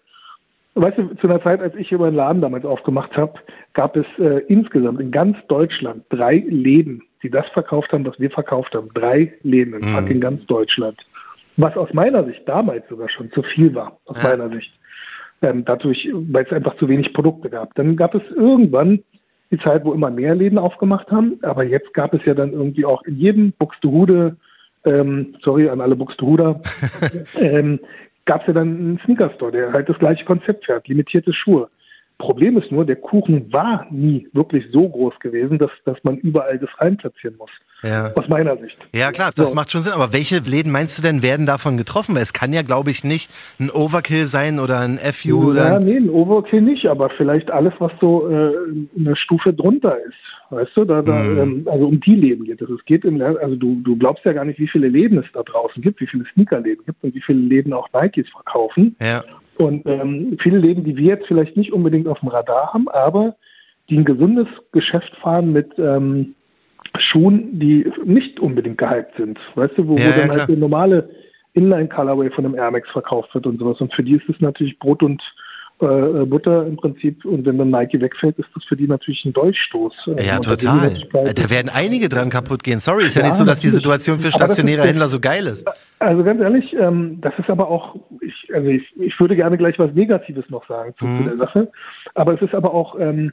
weißt 0.75 0.97
du, 0.97 1.13
zu 1.15 1.27
einer 1.27 1.41
Zeit, 1.43 1.59
als 1.59 1.75
ich 1.75 1.89
hier 1.89 1.97
meinen 1.97 2.15
Laden 2.15 2.41
damals 2.41 2.63
aufgemacht 2.63 3.15
habe, 3.17 3.33
gab 3.73 3.97
es 3.97 4.05
äh, 4.19 4.41
insgesamt 4.47 5.01
in 5.01 5.11
ganz 5.11 5.37
Deutschland 5.49 6.05
drei 6.09 6.43
Läden, 6.47 7.01
die 7.23 7.29
das 7.29 7.47
verkauft 7.49 7.91
haben, 7.93 8.05
was 8.05 8.19
wir 8.19 8.31
verkauft 8.31 8.73
haben. 8.75 8.89
Drei 8.93 9.33
Läden 9.43 9.73
in 9.73 9.81
Mhm. 9.89 9.95
fucking 9.95 10.21
ganz 10.21 10.45
Deutschland. 10.47 10.97
Was 11.57 11.75
aus 11.77 11.93
meiner 11.93 12.23
Sicht 12.25 12.47
damals 12.47 12.87
sogar 12.89 13.09
schon 13.09 13.31
zu 13.31 13.43
viel 13.43 13.73
war, 13.75 13.99
aus 14.05 14.17
Ja. 14.23 14.29
meiner 14.29 14.49
Sicht. 14.49 14.71
Ähm, 15.43 15.65
dadurch, 15.65 16.07
weil 16.13 16.45
es 16.45 16.51
einfach 16.51 16.75
zu 16.77 16.87
wenig 16.87 17.13
Produkte 17.13 17.49
gab. 17.49 17.73
Dann 17.75 17.95
gab 17.95 18.13
es 18.15 18.21
irgendwann 18.35 18.99
die 19.49 19.57
Zeit, 19.59 19.83
wo 19.83 19.91
immer 19.93 20.11
mehr 20.11 20.35
Läden 20.35 20.57
aufgemacht 20.57 21.09
haben, 21.11 21.39
aber 21.41 21.63
jetzt 21.65 21.93
gab 21.93 22.13
es 22.13 22.23
ja 22.25 22.33
dann 22.33 22.53
irgendwie 22.53 22.85
auch 22.85 23.03
in 23.03 23.17
jedem 23.17 23.51
Buxtehude, 23.53 24.37
ähm, 24.85 25.35
sorry 25.43 25.67
an 25.67 25.81
alle 25.81 25.95
Buxtehuder, 25.95 26.61
ähm, 27.39 27.79
gab 28.25 28.41
es 28.41 28.47
ja 28.47 28.53
dann 28.53 28.67
einen 28.69 28.99
Sneaker-Store, 29.03 29.51
der 29.51 29.73
halt 29.73 29.89
das 29.89 29.97
gleiche 29.99 30.25
Konzept 30.25 30.65
fährt, 30.65 30.87
limitierte 30.87 31.33
Schuhe. 31.33 31.67
Problem 32.21 32.57
ist 32.57 32.71
nur, 32.71 32.85
der 32.85 32.95
Kuchen 32.95 33.51
war 33.51 33.85
nie 33.91 34.27
wirklich 34.33 34.63
so 34.71 34.87
groß 34.87 35.13
gewesen, 35.19 35.57
dass, 35.59 35.71
dass 35.85 35.97
man 36.03 36.17
überall 36.17 36.57
das 36.57 36.69
reinplatzieren 36.77 37.35
muss. 37.37 37.49
Ja. 37.83 38.11
Aus 38.15 38.27
meiner 38.29 38.55
Sicht. 38.57 38.77
Ja, 38.95 39.11
klar, 39.11 39.31
das 39.35 39.49
So. 39.49 39.55
macht 39.55 39.71
schon 39.71 39.81
Sinn. 39.81 39.93
Aber 39.93 40.13
welche 40.13 40.37
Läden 40.39 40.71
meinst 40.71 40.97
du 40.97 41.01
denn 41.01 41.21
werden 41.23 41.45
davon 41.45 41.77
getroffen? 41.77 42.15
Weil 42.15 42.21
es 42.23 42.31
kann 42.33 42.53
ja, 42.53 42.61
glaube 42.61 42.91
ich, 42.91 43.03
nicht 43.03 43.29
ein 43.59 43.69
Overkill 43.71 44.25
sein 44.25 44.59
oder 44.59 44.79
ein 44.79 44.97
FU 45.13 45.49
oder 45.51 45.65
Ja, 45.73 45.79
nee, 45.79 45.97
ein 45.97 46.09
Overkill 46.09 46.61
nicht, 46.61 46.85
aber 46.85 47.09
vielleicht 47.17 47.49
alles, 47.51 47.73
was 47.79 47.91
so 47.99 48.29
äh, 48.29 48.51
eine 48.97 49.15
Stufe 49.15 49.53
drunter 49.53 49.97
ist. 49.97 50.13
Weißt 50.51 50.71
du, 50.75 50.83
da, 50.85 51.01
da 51.01 51.13
Mhm. 51.23 51.39
ähm, 51.39 51.67
also 51.71 51.87
um 51.87 51.99
die 52.01 52.15
Läden 52.15 52.45
geht 52.45 52.61
es. 52.61 52.69
Es 52.69 52.83
geht 52.85 53.05
im, 53.05 53.21
also 53.21 53.55
du, 53.55 53.81
du 53.83 53.95
glaubst 53.97 54.25
ja 54.25 54.33
gar 54.33 54.43
nicht, 54.45 54.59
wie 54.59 54.67
viele 54.67 54.89
Läden 54.89 55.17
es 55.17 55.25
da 55.33 55.43
draußen 55.43 55.81
gibt, 55.81 56.01
wie 56.01 56.07
viele 56.07 56.25
Sneakerläden 56.33 56.85
gibt 56.85 57.03
und 57.03 57.15
wie 57.15 57.21
viele 57.21 57.39
Läden 57.39 57.71
auch 57.73 57.87
Nikes 57.93 58.27
verkaufen. 58.29 58.95
ja. 59.01 59.23
Und 59.57 59.85
ähm, 59.85 60.37
viele 60.41 60.57
Läden, 60.57 60.83
die 60.83 60.95
wir 60.95 61.15
jetzt 61.15 61.27
vielleicht 61.27 61.57
nicht 61.57 61.71
unbedingt 61.73 62.07
auf 62.07 62.19
dem 62.19 62.29
Radar 62.29 62.73
haben, 62.73 62.87
aber 62.89 63.35
die 63.89 63.97
ein 63.97 64.05
gesundes 64.05 64.47
Geschäft 64.71 65.15
fahren 65.17 65.51
mit 65.51 65.71
ähm, 65.77 66.35
Schuhen, 66.97 67.59
die 67.59 67.91
nicht 68.05 68.39
unbedingt 68.39 68.77
gehypt 68.77 69.15
sind. 69.17 69.39
Weißt 69.55 69.77
du, 69.77 69.87
wo, 69.87 69.95
Ja, 69.95 70.05
wo 70.05 70.09
ja, 70.09 70.17
dann 70.17 70.29
klar. 70.29 70.39
halt 70.39 70.49
der 70.49 70.57
normale 70.57 71.09
Inline-Colorway 71.53 72.31
von 72.31 72.45
einem 72.45 72.55
Air 72.55 72.71
Max 72.71 72.89
verkauft 72.89 73.33
wird 73.33 73.45
und 73.45 73.59
sowas. 73.59 73.79
Und 73.81 73.93
für 73.93 74.03
die 74.03 74.15
ist 74.15 74.29
es 74.29 74.39
natürlich 74.39 74.79
Brot 74.79 75.03
und 75.03 75.21
äh, 75.81 76.25
Butter 76.25 76.65
im 76.65 76.77
Prinzip. 76.77 77.25
Und 77.25 77.45
wenn 77.45 77.57
dann 77.57 77.69
Nike 77.71 77.99
wegfällt, 77.99 78.37
ist 78.39 78.49
das 78.55 78.63
für 78.65 78.75
die 78.75 78.87
natürlich 78.87 79.23
ein 79.25 79.33
Durchstoß. 79.33 79.93
Äh, 80.17 80.25
Ja, 80.27 80.35
und 80.37 80.45
total. 80.45 80.79
sehen 80.91 81.07
wir 81.11 81.23
das 81.23 81.33
Da 81.35 81.49
werden 81.49 81.69
einige 81.73 82.07
dran 82.09 82.29
kaputt 82.29 82.63
gehen. 82.63 82.79
Sorry, 82.79 83.03
ist 83.05 83.15
ja, 83.15 83.21
Ja, 83.21 83.27
nicht 83.27 83.37
so, 83.37 83.45
dass 83.45 83.59
die. 83.59 83.67
Situation 83.69 84.19
für 84.19 84.31
stationäre 84.31 84.83
Händler 84.83 85.07
so 85.07 85.19
geil 85.19 85.45
ist. 85.47 85.65
Also 85.99 86.23
ganz 86.23 86.41
ehrlich, 86.41 86.73
ähm, 86.79 87.19
das 87.21 87.33
ist 87.39 87.49
aber 87.49 87.69
auch, 87.69 87.95
ich, 88.21 88.33
also 88.53 88.67
ich, 88.67 88.83
ich 88.99 89.19
würde 89.19 89.35
gerne 89.35 89.57
gleich 89.57 89.79
was 89.79 89.93
Negatives 89.93 90.45
noch 90.49 90.67
sagen 90.67 90.93
zu, 90.99 91.05
Mhm. 91.05 91.25
der 91.25 91.37
Sache. 91.37 91.71
Aber 92.15 92.33
es 92.33 92.41
ist 92.41 92.53
aber 92.53 92.73
auch 92.73 92.99
ähm, 92.99 93.31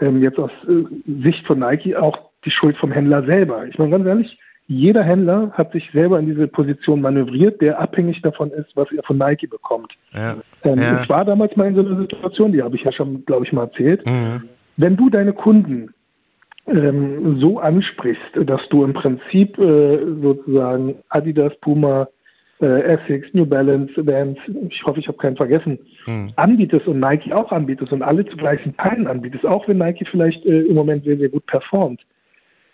ähm, 0.00 0.22
jetzt 0.22 0.38
aus 0.38 0.50
äh, 0.68 0.84
Sicht 1.22 1.46
von 1.46 1.58
Nike 1.58 1.96
auch 1.96 2.18
die 2.44 2.50
Schuld 2.50 2.76
vom 2.76 2.92
Händler 2.92 3.24
selber. 3.24 3.66
Ich 3.66 3.78
meine 3.78 3.90
ganz 3.90 4.06
ehrlich, 4.06 4.38
jeder 4.70 5.02
Händler 5.02 5.50
hat 5.54 5.72
sich 5.72 5.90
selber 5.92 6.20
in 6.20 6.26
diese 6.26 6.46
Position 6.46 7.00
manövriert, 7.00 7.60
der 7.60 7.80
abhängig 7.80 8.22
davon 8.22 8.52
ist, 8.52 8.68
was 8.76 8.86
er 8.92 9.02
von 9.02 9.18
Nike 9.18 9.48
bekommt. 9.48 9.92
Ja. 10.12 10.36
Ähm, 10.62 10.78
ja. 10.78 11.02
Ich 11.02 11.08
war 11.08 11.24
damals 11.24 11.56
mal 11.56 11.66
in 11.66 11.74
so 11.74 11.80
einer 11.80 11.98
Situation, 11.98 12.52
die 12.52 12.62
habe 12.62 12.76
ich 12.76 12.84
ja 12.84 12.92
schon, 12.92 13.24
glaube 13.24 13.44
ich, 13.44 13.52
mal 13.52 13.64
erzählt. 13.64 14.06
Mhm. 14.06 14.44
Wenn 14.76 14.96
du 14.96 15.10
deine 15.10 15.32
Kunden 15.32 15.92
ähm, 16.68 17.40
so 17.40 17.58
ansprichst, 17.58 18.22
dass 18.44 18.60
du 18.70 18.84
im 18.84 18.92
Prinzip 18.92 19.58
äh, 19.58 19.98
sozusagen 20.22 20.94
Adidas, 21.08 21.52
Puma, 21.62 22.06
äh, 22.60 22.82
Essex, 22.82 23.26
New 23.32 23.46
Balance, 23.46 23.92
Vans, 23.96 24.38
ich 24.68 24.84
hoffe, 24.84 25.00
ich 25.00 25.08
habe 25.08 25.18
keinen 25.18 25.36
vergessen, 25.36 25.80
hm. 26.04 26.32
anbietest 26.36 26.86
und 26.86 27.00
Nike 27.00 27.32
auch 27.32 27.50
anbietest 27.50 27.92
und 27.92 28.02
alle 28.02 28.24
zu 28.24 28.36
gleichen 28.36 28.76
Teilen 28.76 29.08
anbietest, 29.08 29.44
auch 29.44 29.66
wenn 29.66 29.78
Nike 29.78 30.06
vielleicht 30.08 30.46
äh, 30.46 30.60
im 30.60 30.76
Moment 30.76 31.02
sehr, 31.04 31.16
sehr 31.16 31.28
gut 31.28 31.44
performt, 31.46 32.02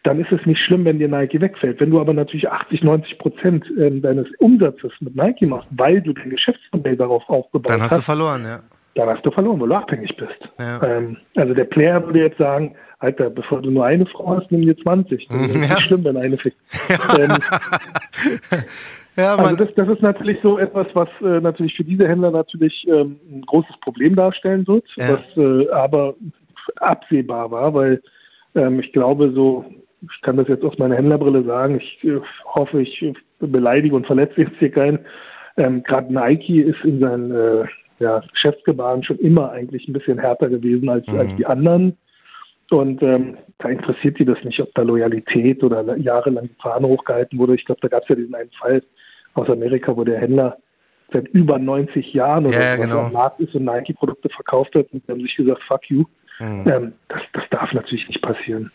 dann 0.06 0.20
ist 0.20 0.30
es 0.30 0.44
nicht 0.46 0.60
schlimm, 0.60 0.84
wenn 0.84 0.98
dir 0.98 1.08
Nike 1.08 1.40
wegfällt. 1.40 1.80
Wenn 1.80 1.90
du 1.90 2.00
aber 2.00 2.14
natürlich 2.14 2.48
80, 2.48 2.84
90 2.84 3.18
Prozent 3.18 3.64
äh, 3.76 3.90
deines 4.00 4.28
Umsatzes 4.38 4.92
mit 5.00 5.16
Nike 5.16 5.46
machst, 5.46 5.68
weil 5.72 6.00
du 6.00 6.12
dein 6.12 6.30
Geschäftsmodell 6.30 6.96
darauf 6.96 7.28
aufgebaut 7.28 7.72
hast. 7.72 7.78
Dann 7.78 7.84
hast, 7.84 7.90
hast 7.90 7.98
du 7.98 8.04
verloren, 8.04 8.44
ja. 8.44 8.60
Dann 8.94 9.08
hast 9.08 9.26
du 9.26 9.30
verloren, 9.32 9.60
weil 9.60 9.68
du 9.68 9.74
abhängig 9.74 10.16
bist. 10.16 10.48
Ja. 10.58 10.82
Ähm, 10.82 11.16
also 11.34 11.54
der 11.54 11.64
Player 11.64 12.04
würde 12.06 12.20
jetzt 12.20 12.38
sagen, 12.38 12.76
Alter, 13.00 13.30
bevor 13.30 13.60
du 13.60 13.70
nur 13.70 13.84
eine 13.84 14.06
Frau 14.06 14.36
hast, 14.36 14.50
nimm 14.50 14.62
dir 14.62 14.76
20. 14.76 15.26
Das 15.28 15.40
ist 15.40 15.54
ja. 15.54 15.60
nicht 15.60 15.80
schlimm, 15.80 16.04
wenn 16.04 16.16
eine 16.16 16.36
fickt. 16.38 16.58
Ja. 16.88 16.98
Ähm, 19.16 19.22
ja, 19.22 19.34
also 19.36 19.56
das, 19.56 19.74
das 19.74 19.88
ist 19.88 20.02
natürlich 20.02 20.38
so 20.42 20.58
etwas, 20.58 20.86
was 20.92 21.08
äh, 21.22 21.40
natürlich 21.40 21.74
für 21.74 21.84
diese 21.84 22.06
Händler 22.06 22.30
natürlich 22.30 22.86
ähm, 22.86 23.18
ein 23.30 23.42
großes 23.42 23.76
Problem 23.80 24.14
darstellen 24.14 24.66
wird, 24.66 24.84
ja. 24.96 25.14
was 25.14 25.36
äh, 25.36 25.70
aber 25.70 26.14
absehbar 26.76 27.50
war, 27.50 27.72
weil 27.72 28.02
ähm, 28.54 28.80
ich 28.80 28.92
glaube 28.92 29.32
so, 29.32 29.64
ich 30.02 30.20
kann 30.22 30.36
das 30.36 30.48
jetzt 30.48 30.64
aus 30.64 30.78
meiner 30.78 30.96
Händlerbrille 30.96 31.44
sagen, 31.44 31.76
ich 31.76 32.04
äh, 32.04 32.20
hoffe, 32.44 32.82
ich 32.82 33.12
beleidige 33.40 33.96
und 33.96 34.06
verletze 34.06 34.42
jetzt 34.42 34.56
hier 34.58 34.70
keinen. 34.70 35.00
Ähm, 35.56 35.82
Gerade 35.82 36.12
Nike 36.12 36.60
ist 36.60 36.84
in 36.84 37.00
seinen 37.00 37.30
äh, 37.30 37.64
ja, 37.98 38.22
Geschäftsgebaren 38.32 39.02
schon 39.02 39.18
immer 39.18 39.50
eigentlich 39.50 39.88
ein 39.88 39.92
bisschen 39.92 40.18
härter 40.18 40.48
gewesen 40.48 40.88
als, 40.88 41.06
mhm. 41.06 41.18
als 41.18 41.36
die 41.36 41.46
anderen. 41.46 41.96
Und 42.70 43.02
ähm, 43.02 43.36
da 43.58 43.68
interessiert 43.68 44.18
die 44.18 44.24
das 44.24 44.42
nicht, 44.42 44.60
ob 44.60 44.74
da 44.74 44.82
Loyalität 44.82 45.62
oder 45.62 45.96
jahrelang 45.96 46.48
die 46.48 46.60
Fahne 46.62 46.88
hochgehalten 46.88 47.38
wurde. 47.38 47.54
Ich 47.54 47.64
glaube, 47.64 47.80
da 47.80 47.88
gab 47.88 48.02
es 48.02 48.08
ja 48.08 48.16
diesen 48.16 48.34
einen 48.34 48.50
Fall, 48.50 48.82
aus 49.34 49.48
Amerika, 49.48 49.96
wo 49.96 50.04
der 50.04 50.18
Händler 50.18 50.56
seit 51.12 51.28
über 51.28 51.58
90 51.58 52.12
Jahren 52.12 52.46
oder 52.46 52.60
ja, 52.60 52.76
so 52.76 52.82
genau. 52.82 53.00
am 53.00 53.12
Markt 53.12 53.38
ist 53.40 53.54
und 53.54 53.64
Nike-Produkte 53.64 54.28
verkauft 54.30 54.74
hat 54.74 54.86
und 54.92 55.06
die 55.06 55.12
haben 55.12 55.20
sich 55.20 55.36
gesagt, 55.36 55.62
fuck 55.68 55.88
you. 55.88 56.04
Mhm. 56.40 56.64
Ähm, 56.66 56.92
das, 57.08 57.20
das 57.32 57.44
darf 57.50 57.72
natürlich 57.72 58.08
nicht 58.08 58.22
passieren. 58.22 58.72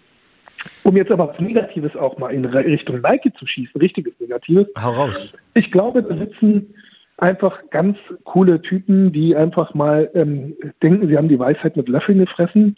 Um 0.83 0.95
jetzt 0.97 1.11
aber 1.11 1.29
was 1.29 1.39
Negatives 1.39 1.95
auch 1.95 2.17
mal 2.17 2.29
in 2.29 2.45
Richtung 2.45 3.01
Nike 3.01 3.33
zu 3.33 3.45
schießen, 3.45 3.79
richtiges 3.79 4.13
Negatives. 4.19 4.67
Hau 4.81 4.91
raus. 4.91 5.33
Ich 5.53 5.71
glaube, 5.71 6.03
da 6.03 6.15
sitzen 6.15 6.73
einfach 7.17 7.57
ganz 7.69 7.97
coole 8.23 8.61
Typen, 8.61 9.11
die 9.11 9.35
einfach 9.35 9.73
mal 9.73 10.09
ähm, 10.15 10.55
denken, 10.81 11.07
sie 11.07 11.17
haben 11.17 11.29
die 11.29 11.39
Weisheit 11.39 11.77
mit 11.77 11.87
Löffeln 11.87 12.19
gefressen. 12.19 12.77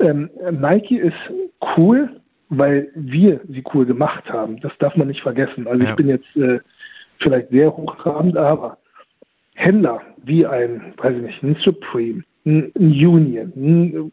Ähm, 0.00 0.30
Nike 0.50 0.98
ist 0.98 1.16
cool, 1.76 2.10
weil 2.48 2.88
wir 2.94 3.40
sie 3.48 3.62
cool 3.72 3.86
gemacht 3.86 4.28
haben. 4.28 4.60
Das 4.60 4.72
darf 4.78 4.96
man 4.96 5.08
nicht 5.08 5.22
vergessen. 5.22 5.66
Also 5.66 5.84
ja. 5.84 5.90
ich 5.90 5.96
bin 5.96 6.08
jetzt 6.08 6.36
äh, 6.36 6.58
vielleicht 7.20 7.50
sehr 7.50 7.74
hochtrabend, 7.74 8.36
aber 8.36 8.78
Händler 9.54 10.00
wie 10.24 10.46
ein, 10.46 10.94
weiß 10.96 11.16
ich 11.16 11.22
nicht, 11.22 11.42
ein 11.42 11.56
Supreme, 11.62 12.22
ein, 12.44 12.72
Union, 12.72 13.52
ein, 13.56 14.12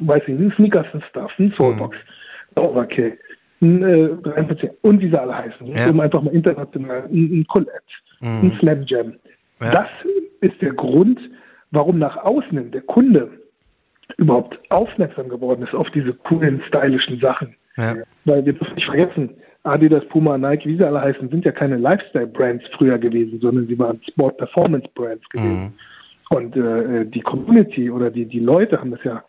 weiß 0.00 0.22
ich 0.26 0.38
nicht, 0.38 0.40
ein 0.40 0.52
Sneakers 0.56 0.86
and 0.92 1.04
Stuff, 1.10 1.32
ein 1.38 1.52
Soulbox, 1.56 1.96
mhm. 1.96 2.00
Overkill, 2.56 3.18
ein, 3.60 3.82
äh, 3.82 4.70
und 4.82 5.00
wie 5.00 5.08
sie 5.08 5.20
alle 5.20 5.36
heißen, 5.36 5.66
ja. 5.66 5.90
um 5.90 6.00
einfach 6.00 6.22
mal 6.22 6.34
international, 6.34 7.04
ein, 7.04 7.40
ein 7.40 7.46
Colette, 7.48 7.72
mhm. 8.20 8.40
ein 8.42 8.56
Slam 8.58 8.82
Jam. 8.86 9.12
Ja. 9.60 9.70
Das 9.70 9.88
ist 10.40 10.60
der 10.60 10.72
Grund, 10.72 11.20
warum 11.70 11.98
nach 11.98 12.16
außen 12.16 12.70
der 12.72 12.80
Kunde 12.82 13.30
überhaupt 14.16 14.58
aufmerksam 14.70 15.28
geworden 15.28 15.62
ist 15.62 15.74
auf 15.74 15.88
diese 15.90 16.12
coolen, 16.12 16.60
stylischen 16.66 17.20
Sachen. 17.20 17.54
Ja. 17.78 17.96
Weil 18.24 18.44
wir 18.44 18.52
dürfen 18.52 18.74
nicht 18.74 18.86
vergessen, 18.86 19.30
Adidas, 19.64 20.04
Puma, 20.08 20.36
Nike, 20.36 20.66
wie 20.66 20.76
sie 20.76 20.84
alle 20.84 21.00
heißen, 21.00 21.28
sind 21.28 21.44
ja 21.44 21.52
keine 21.52 21.76
Lifestyle-Brands 21.76 22.64
früher 22.76 22.98
gewesen, 22.98 23.38
sondern 23.40 23.66
sie 23.68 23.78
waren 23.78 24.00
Sport-Performance-Brands 24.10 25.28
gewesen. 25.30 25.72
Mhm. 26.30 26.36
Und 26.36 26.56
äh, 26.56 27.04
die 27.06 27.20
Community 27.20 27.90
oder 27.90 28.10
die, 28.10 28.26
die 28.26 28.40
Leute 28.40 28.80
haben 28.80 28.90
das 28.90 29.04
ja 29.04 29.22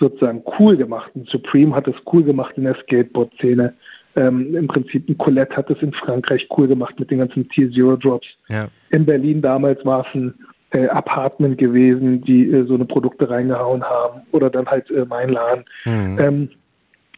sozusagen 0.00 0.42
cool 0.58 0.76
gemacht. 0.76 1.10
Und 1.14 1.28
Supreme 1.28 1.74
hat 1.74 1.86
es 1.86 1.94
cool 2.12 2.24
gemacht 2.24 2.54
in 2.56 2.64
der 2.64 2.74
Skateboard-Szene. 2.82 3.74
Ähm, 4.16 4.56
Im 4.56 4.66
Prinzip 4.66 5.08
ein 5.08 5.16
Colette 5.18 5.56
hat 5.56 5.70
es 5.70 5.80
in 5.82 5.92
Frankreich 5.92 6.48
cool 6.56 6.66
gemacht 6.66 6.98
mit 6.98 7.10
den 7.10 7.18
ganzen 7.18 7.48
T-Zero-Drops. 7.48 8.26
Ja. 8.48 8.66
In 8.90 9.06
Berlin 9.06 9.40
damals 9.40 9.84
war 9.84 10.04
es 10.06 10.14
ein 10.14 10.34
äh, 10.70 10.88
Apartment 10.88 11.58
gewesen, 11.58 12.22
die 12.22 12.50
äh, 12.50 12.64
so 12.64 12.74
eine 12.74 12.86
Produkte 12.86 13.30
reingehauen 13.30 13.84
haben. 13.84 14.22
Oder 14.32 14.50
dann 14.50 14.66
halt 14.66 14.90
äh, 14.90 15.04
mein 15.04 15.28
Laden. 15.28 15.64
Mhm. 15.84 16.18
Ähm, 16.18 16.48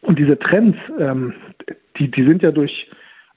und 0.01 0.19
diese 0.19 0.37
Trends, 0.37 0.77
ähm, 0.99 1.33
die, 1.97 2.11
die 2.11 2.25
sind 2.25 2.43
ja 2.43 2.51
durch 2.51 2.89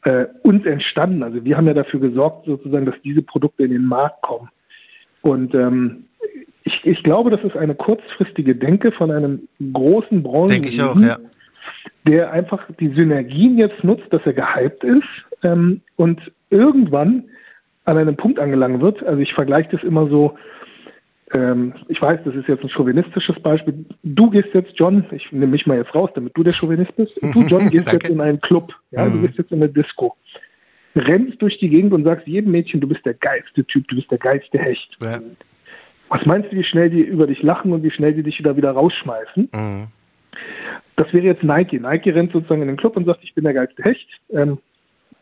äh, 0.03 0.27
uns 0.43 0.67
entstanden. 0.67 1.23
Also 1.23 1.45
wir 1.45 1.57
haben 1.57 1.67
ja 1.67 1.75
dafür 1.75 2.01
gesorgt, 2.01 2.47
sozusagen, 2.47 2.87
dass 2.87 3.01
diese 3.03 3.23
Produkte 3.23 3.65
in 3.65 3.71
den 3.71 3.87
Markt 3.87 4.21
kommen. 4.23 4.49
Und 5.23 5.55
ähm, 5.55 6.05
ich, 6.67 6.81
ich 6.85 7.03
glaube, 7.05 7.31
das 7.31 7.43
ist 7.45 7.57
eine 7.57 7.77
kurzfristige 7.77 8.57
Denke 8.57 8.91
von 8.91 9.13
einem 9.13 9.49
großen 9.73 10.23
Branchen. 10.23 10.49
Denke 10.49 10.69
ich 10.69 10.83
auch, 10.83 10.99
ja. 11.01 11.19
Der 12.09 12.33
einfach 12.33 12.65
die 12.81 12.89
Synergien 12.89 13.57
jetzt 13.57 13.85
nutzt, 13.85 14.07
dass 14.11 14.23
er 14.25 14.33
gehypt 14.33 14.83
ist 14.83 15.05
ähm, 15.45 15.81
und 15.95 16.21
irgendwann 16.51 17.25
an 17.85 17.99
einem 17.99 18.17
Punkt 18.17 18.41
angelangt 18.41 18.81
wird. 18.81 19.01
Also 19.05 19.21
ich 19.21 19.33
vergleiche 19.33 19.71
das 19.71 19.85
immer 19.85 20.09
so, 20.09 20.37
ähm, 21.35 21.73
ich 21.87 22.03
weiß, 22.03 22.19
das 22.25 22.35
ist 22.35 22.49
jetzt 22.49 22.65
ein 22.65 22.71
chauvinistisches 22.71 23.39
Beispiel. 23.41 23.87
Du 24.03 24.29
gehst 24.31 24.49
jetzt, 24.53 24.73
John, 24.75 25.05
ich 25.13 25.31
nehme 25.31 25.49
mich 25.49 25.67
mal 25.67 25.79
jetzt 25.79 25.95
raus, 25.95 26.11
damit 26.15 26.37
du 26.37 26.43
der 26.43 26.53
Chauvinist 26.53 26.97
bist. 26.97 27.13
Du, 27.33 27.43
John, 27.43 27.71
gehst 27.71 27.93
jetzt 27.93 28.09
in 28.09 28.21
einen 28.21 28.41
Club, 28.41 28.73
ja, 28.91 29.05
mhm. 29.05 29.13
du 29.13 29.27
gehst 29.27 29.39
jetzt 29.39 29.53
in 29.53 29.63
eine 29.63 29.73
Disco. 29.73 30.17
Rennst 30.97 31.41
durch 31.41 31.59
die 31.59 31.69
Gegend 31.69 31.93
und 31.93 32.03
sagst 32.03 32.27
jedem 32.27 32.51
Mädchen, 32.51 32.81
du 32.81 32.89
bist 32.89 33.05
der 33.07 33.15
geilste 33.15 33.65
Typ, 33.67 33.87
du 33.87 33.97
bist 33.97 34.11
der 34.11 34.19
geilste 34.19 34.59
Hecht. 34.59 34.97
Ja. 35.01 35.21
Was 36.09 36.25
meinst 36.25 36.53
du, 36.53 36.57
wie 36.57 36.65
schnell 36.65 36.91
die 36.91 37.03
über 37.03 37.27
dich 37.27 37.43
lachen 37.43 37.73
und 37.73 37.83
wie 37.83 37.91
schnell 37.91 38.15
die 38.15 38.23
dich 38.23 38.39
wieder 38.39 38.57
wieder 38.57 38.71
rausschmeißen? 38.73 39.49
Mhm. 39.53 39.87
Das 40.97 41.13
wäre 41.13 41.27
jetzt 41.27 41.43
Nike. 41.43 41.79
Nike 41.79 42.15
rennt 42.15 42.33
sozusagen 42.33 42.63
in 42.63 42.69
den 42.69 42.77
Club 42.77 42.97
und 42.97 43.05
sagt, 43.05 43.23
ich 43.23 43.35
bin 43.35 43.45
der 43.45 43.55
geilste 43.55 43.83
Hecht. 43.83 44.09
Ähm, 44.31 44.59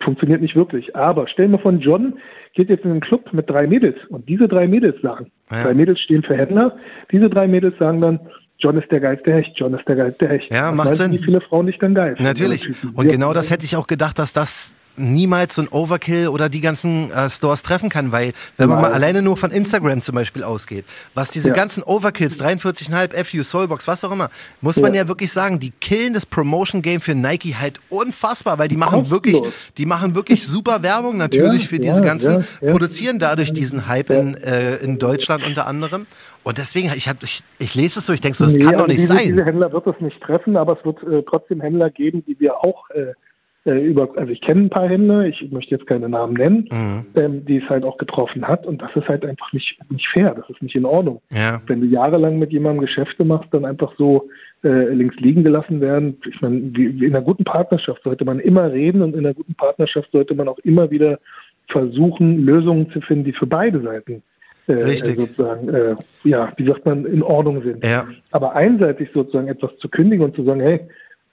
funktioniert 0.01 0.41
nicht 0.41 0.55
wirklich. 0.55 0.95
Aber 0.95 1.27
stell 1.29 1.49
mir 1.49 1.59
von 1.59 1.81
John 1.81 2.15
geht 2.55 2.69
jetzt 2.69 2.85
in 2.85 2.93
den 2.93 3.01
Club 3.01 3.33
mit 3.33 3.51
drei 3.51 3.67
Mädels 3.67 3.97
und 4.09 4.29
diese 4.29 4.47
drei 4.47 4.69
Mädels 4.69 5.01
sagen, 5.03 5.31
ja. 5.51 5.65
drei 5.65 5.75
Mädels 5.75 6.01
stehen 6.01 6.23
für 6.23 6.37
Händler, 6.37 6.77
diese 7.11 7.29
drei 7.29 7.49
Mädels 7.49 7.77
sagen 7.79 8.01
dann, 8.01 8.21
John 8.59 8.81
ist 8.81 8.91
der 8.93 9.01
geilste 9.01 9.33
Hecht, 9.33 9.53
John 9.57 9.75
ist 9.75 9.87
der 9.89 9.97
geilste 9.97 10.29
Hecht. 10.29 10.51
Ja, 10.53 10.69
das 10.69 10.75
macht 10.77 10.95
Sinn. 10.95 11.13
Wie 11.13 11.19
viele 11.19 11.41
Frauen 11.41 11.67
nicht 11.67 11.83
dann 11.83 11.95
geil 11.95 12.15
Natürlich. 12.21 12.69
Und 12.95 13.09
genau 13.09 13.33
das 13.33 13.51
hätte 13.51 13.65
ich 13.65 13.77
auch 13.77 13.89
gedacht, 13.89 14.19
dass 14.19 14.33
das 14.33 14.73
niemals 14.97 15.57
so 15.57 15.63
ein 15.63 15.69
Overkill 15.69 16.29
oder 16.29 16.49
die 16.49 16.61
ganzen 16.61 17.11
äh, 17.11 17.29
Stores 17.29 17.63
treffen 17.63 17.89
kann, 17.89 18.13
weil 18.13 18.33
wenn 18.57 18.69
man 18.69 18.81
mal 18.81 18.93
alleine 18.93 19.23
nur 19.23 19.37
von 19.37 19.51
Instagram 19.51 20.03
zum 20.03 20.15
Beispiel 20.15 20.45
ausgeht, 20.45 20.85
was 21.15 21.31
diese 21.31 21.49
ja. 21.49 21.55
ganzen 21.55 21.83
Overkills, 21.83 22.39
43,5 22.39 23.25
FU, 23.25 23.43
Soulbox, 23.43 23.89
was 23.89 24.05
auch 24.05 24.13
immer, 24.13 24.31
muss 24.61 24.81
man 24.81 24.95
ja 24.95 25.09
wirklich 25.09 25.33
sagen, 25.33 25.61
die 25.61 25.71
killen 25.71 26.15
das 26.15 26.27
Promotion 26.27 26.83
Game 26.83 27.01
für 27.01 27.15
Nike 27.15 27.57
halt 27.59 27.81
unfassbar, 27.89 28.59
weil 28.59 28.69
die 28.69 28.77
machen 28.77 29.11
wirklich, 29.11 29.41
die 29.77 29.87
machen 29.87 30.15
wirklich 30.15 30.47
super 30.47 30.83
Werbung 30.83 31.17
natürlich 31.17 31.63
ja, 31.63 31.69
für 31.69 31.79
diese 31.79 32.01
ganzen, 32.01 32.45
produzieren 32.61 33.19
dadurch 33.19 33.53
diesen 33.53 33.89
Hype 33.89 34.11
in, 34.11 34.35
äh, 34.35 34.77
in 34.77 34.99
Deutschland 34.99 35.45
unter 35.45 35.67
anderem. 35.67 36.07
Und 36.45 36.59
deswegen, 36.59 36.93
ich, 36.95 37.09
hab, 37.09 37.23
ich, 37.23 37.41
ich 37.59 37.75
lese 37.75 38.01
es 38.01 38.07
so, 38.07 38.13
ich 38.13 38.21
denke 38.21 38.37
so, 38.37 38.45
das 38.45 38.53
nee, 38.53 38.65
kann 38.65 38.75
doch 38.75 38.87
nicht 38.87 39.01
diese, 39.01 39.15
sein. 39.15 39.29
Diese 39.29 39.45
Händler 39.45 39.73
wird 39.73 39.87
es 39.87 39.99
nicht 40.01 40.21
treffen, 40.21 40.57
aber 40.57 40.79
es 40.79 40.85
wird 40.85 41.03
äh, 41.03 41.23
trotzdem 41.29 41.63
Händler 41.63 41.91
geben, 41.91 42.23
die 42.27 42.39
wir 42.39 42.59
auch 42.59 42.91
äh, 42.91 43.15
äh, 43.65 43.85
über, 43.85 44.09
also 44.17 44.31
ich 44.31 44.41
kenne 44.41 44.63
ein 44.63 44.71
paar 44.71 44.89
Händler, 44.89 45.25
ich 45.25 45.51
möchte 45.51 45.75
jetzt 45.75 45.87
keine 45.87 46.09
Namen 46.09 46.35
nennen, 46.35 46.69
mhm. 46.71 47.07
ähm, 47.15 47.45
die 47.45 47.59
es 47.59 47.69
halt 47.69 47.85
auch 47.85 47.97
getroffen 47.99 48.47
hat 48.47 48.67
und 48.67 48.83
das 48.83 48.91
ist 48.95 49.09
halt 49.09 49.25
einfach 49.25 49.53
nicht, 49.53 49.79
nicht 49.91 50.07
fair, 50.13 50.35
das 50.35 50.49
ist 50.51 50.63
nicht 50.63 50.75
in 50.75 50.85
Ordnung. 50.85 51.21
Ja. 51.31 51.61
Wenn 51.67 51.81
du 51.81 51.87
jahrelang 51.87 52.39
mit 52.39 52.53
jemandem 52.53 52.83
Geschäfte 52.83 53.25
machst, 53.25 53.49
dann 53.53 53.65
einfach 53.65 53.93
so 53.97 54.29
äh, 54.63 54.93
links 54.93 55.17
liegen 55.17 55.45
gelassen 55.45 55.81
werden. 55.81 56.19
Ich 56.29 56.41
meine, 56.41 56.57
in 56.57 57.05
einer 57.07 57.23
guten 57.23 57.45
Partnerschaft 57.45 58.03
sollte 58.03 58.25
man 58.25 58.39
immer 58.39 58.73
reden 58.73 59.03
und 59.03 59.15
in 59.15 59.21
einer 59.21 59.35
guten 59.35 59.55
Partnerschaft 59.55 60.11
sollte 60.13 60.35
man 60.35 60.49
auch 60.49 60.59
immer 60.61 60.91
wieder 60.91 61.19
versuchen, 61.69 62.45
Lösungen 62.45 62.91
zu 62.91 63.01
finden, 63.01 63.25
die 63.25 63.33
für 63.33 63.47
beide 63.47 63.81
Seiten 63.81 64.23
äh, 64.67 64.73
Richtig. 64.73 65.19
sozusagen, 65.19 65.69
äh, 65.69 65.95
ja, 66.25 66.53
wie 66.57 66.67
sagt 66.67 66.87
man, 66.87 67.05
in 67.05 67.23
Ordnung 67.23 67.63
sind. 67.63 67.85
Ja. 67.85 68.07
Aber 68.31 68.55
einseitig 68.55 69.11
sozusagen 69.13 69.49
etwas 69.49 69.77
zu 69.79 69.89
kündigen 69.89 70.25
und 70.25 70.35
zu 70.35 70.45
sagen, 70.45 70.61
hey, 70.61 70.81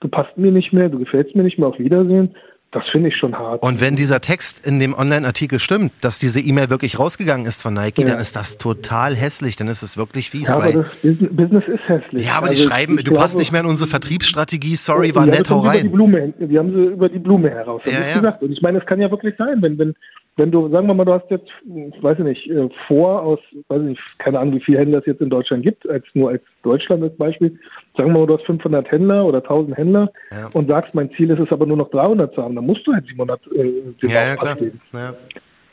du 0.01 0.07
passt 0.09 0.37
mir 0.37 0.51
nicht 0.51 0.73
mehr, 0.73 0.89
du 0.89 0.99
gefällst 0.99 1.35
mir 1.35 1.43
nicht 1.43 1.57
mehr, 1.57 1.69
auf 1.69 1.79
Wiedersehen, 1.79 2.35
Das 2.73 2.83
finde 2.89 3.09
ich 3.09 3.17
schon 3.17 3.37
hart. 3.37 3.61
Und 3.63 3.81
wenn 3.81 3.97
dieser 3.97 4.21
Text 4.21 4.65
in 4.65 4.79
dem 4.79 4.93
Online-Artikel 4.93 5.59
stimmt, 5.59 5.91
dass 5.99 6.19
diese 6.19 6.39
E-Mail 6.39 6.69
wirklich 6.69 6.97
rausgegangen 6.99 7.45
ist 7.45 7.61
von 7.61 7.73
Nike, 7.73 7.99
Ja. 8.03 8.07
dann 8.11 8.19
ist 8.21 8.33
das 8.37 8.57
total 8.57 9.13
hässlich. 9.13 9.57
Dann 9.57 9.67
ist 9.67 9.81
es 9.83 9.97
wirklich 9.97 10.29
fies. 10.29 10.47
ja, 10.47 10.55
aber 10.55 10.71
das 10.71 10.85
Bus- 11.03 11.29
Business 11.31 11.65
ist 11.67 11.81
hässlich. 11.89 12.25
ja, 12.25 12.35
aber 12.37 12.47
die 12.47 12.51
Also 12.55 12.69
schreiben, 12.69 12.97
ich 12.97 13.03
du 13.03 13.11
passt 13.11 13.37
nicht 13.37 13.51
mehr 13.51 13.59
in 13.59 13.67
unsere 13.67 13.89
Vertriebsstrategie. 13.89 14.77
Sorry, 14.77 15.13
war 15.13 15.25
ja, 15.25 15.31
nett, 15.33 15.49
hau 15.49 15.59
Über 15.63 15.73
die 15.73 15.79
rein. 15.79 15.91
Blume, 15.91 16.33
die 16.39 16.57
haben 16.57 16.71
sie 16.71 16.83
über 16.93 17.09
die 17.09 17.19
Blume 17.19 17.49
heraus. 17.49 17.81
Ja, 17.83 17.91
ja. 18.07 18.13
gesagt. 18.15 18.41
Und 18.41 18.53
ich 18.53 18.61
meine, 18.61 18.77
es 18.79 18.85
kann 18.85 19.01
ja 19.01 19.11
wirklich 19.11 19.35
sein, 19.37 19.61
wenn, 19.61 19.77
wenn, 19.77 19.93
wenn 20.37 20.49
du, 20.51 20.69
sagen 20.69 20.87
wir 20.87 20.93
mal, 20.93 21.05
du 21.05 21.13
hast 21.13 21.29
jetzt, 21.29 21.49
ich 21.65 22.01
weiß 22.01 22.17
ich 22.19 22.23
nicht, 22.23 22.49
äh, 22.49 22.69
vor 22.87 23.21
aus, 23.21 23.39
weiß 23.67 23.81
ich 23.81 23.87
nicht, 23.89 24.01
keine 24.19 24.39
Ahnung, 24.39 24.55
wie 24.55 24.59
viele 24.63 24.79
Händler 24.79 24.99
es 24.99 25.05
jetzt 25.05 25.21
in 25.21 25.29
Deutschland 25.29 25.63
gibt, 25.63 25.87
als 25.89 26.05
nur 26.13 26.29
als 26.29 26.41
Deutschland 26.63 27.03
als 27.03 27.15
Beispiel. 27.17 27.59
Sagen 27.97 28.13
wir 28.13 28.19
mal, 28.19 28.27
du 28.27 28.37
hast 28.37 28.45
500 28.45 28.89
Händler 28.89 29.25
oder 29.25 29.39
1000 29.39 29.77
Händler 29.77 30.11
Ja. 30.31 30.47
und 30.53 30.67
sagst, 30.69 30.95
mein 30.95 31.11
Ziel 31.11 31.29
ist 31.29 31.39
es 31.39 31.51
aber 31.51 31.65
nur 31.65 31.77
noch 31.77 31.89
300 31.91 32.33
zu 32.33 32.41
haben, 32.41 32.55
dann 32.55 32.65
musst 32.65 32.87
du 32.87 32.93
halt 32.93 33.05
700 33.07 33.41
äh, 33.55 33.73
Ja, 34.07 34.09
ja, 34.27 34.35
klar. 34.37 34.53
abgeben. 34.53 34.79
Ja. 34.93 35.13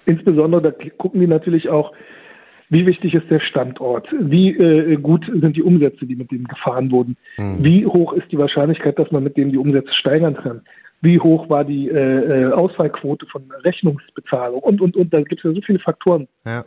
Insbesondere, 0.07 0.63
da 0.63 0.71
gucken 0.97 1.21
die 1.21 1.27
natürlich 1.27 1.69
auch, 1.69 1.93
wie 2.71 2.85
wichtig 2.87 3.15
ist 3.15 3.31
der 3.31 3.41
Standort, 3.41 4.09
wie 4.19 4.51
äh, 4.57 4.97
gut 4.97 5.25
sind 5.27 5.57
die 5.57 5.63
Umsätze, 5.63 6.05
die 6.05 6.17
mit 6.17 6.31
dem 6.31 6.45
gefahren 6.45 6.91
wurden, 6.91 7.17
Hm. 7.37 7.63
wie 7.65 7.87
hoch 7.87 8.13
ist 8.13 8.31
die 8.33 8.39
Wahrscheinlichkeit, 8.39 8.99
dass 8.99 9.11
man 9.11 9.23
mit 9.25 9.37
dem 9.37 9.51
die 9.53 9.57
Umsätze 9.59 9.93
steigern 9.95 10.35
kann, 10.35 10.63
wie 11.01 11.21
hoch 11.21 11.49
war 11.49 11.65
die 11.65 11.89
äh, 11.89 12.43
äh, 12.43 12.53
Ausfallquote 12.53 13.27
von 13.27 13.45
Rechnungsbezahlung 13.65 14.61
und, 14.61 14.81
und, 14.81 14.97
und, 14.97 15.13
da 15.13 15.21
gibt 15.21 15.41
es 15.41 15.45
ja 15.45 15.55
so 15.55 15.61
viele 15.61 15.79
Faktoren. 15.79 16.29
Ja. 16.45 16.65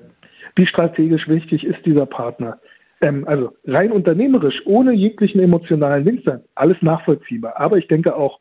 Wie 0.55 0.65
strategisch 0.65 1.27
wichtig 1.27 1.63
ist 1.63 1.85
dieser 1.85 2.05
Partner? 2.05 2.59
Ähm, 3.01 3.27
also 3.27 3.51
rein 3.65 3.91
unternehmerisch, 3.91 4.61
ohne 4.65 4.93
jeglichen 4.93 5.41
emotionalen 5.41 6.05
Dings 6.05 6.23
sein, 6.23 6.41
alles 6.55 6.77
nachvollziehbar. 6.81 7.59
Aber 7.59 7.77
ich 7.77 7.87
denke 7.87 8.15
auch, 8.15 8.39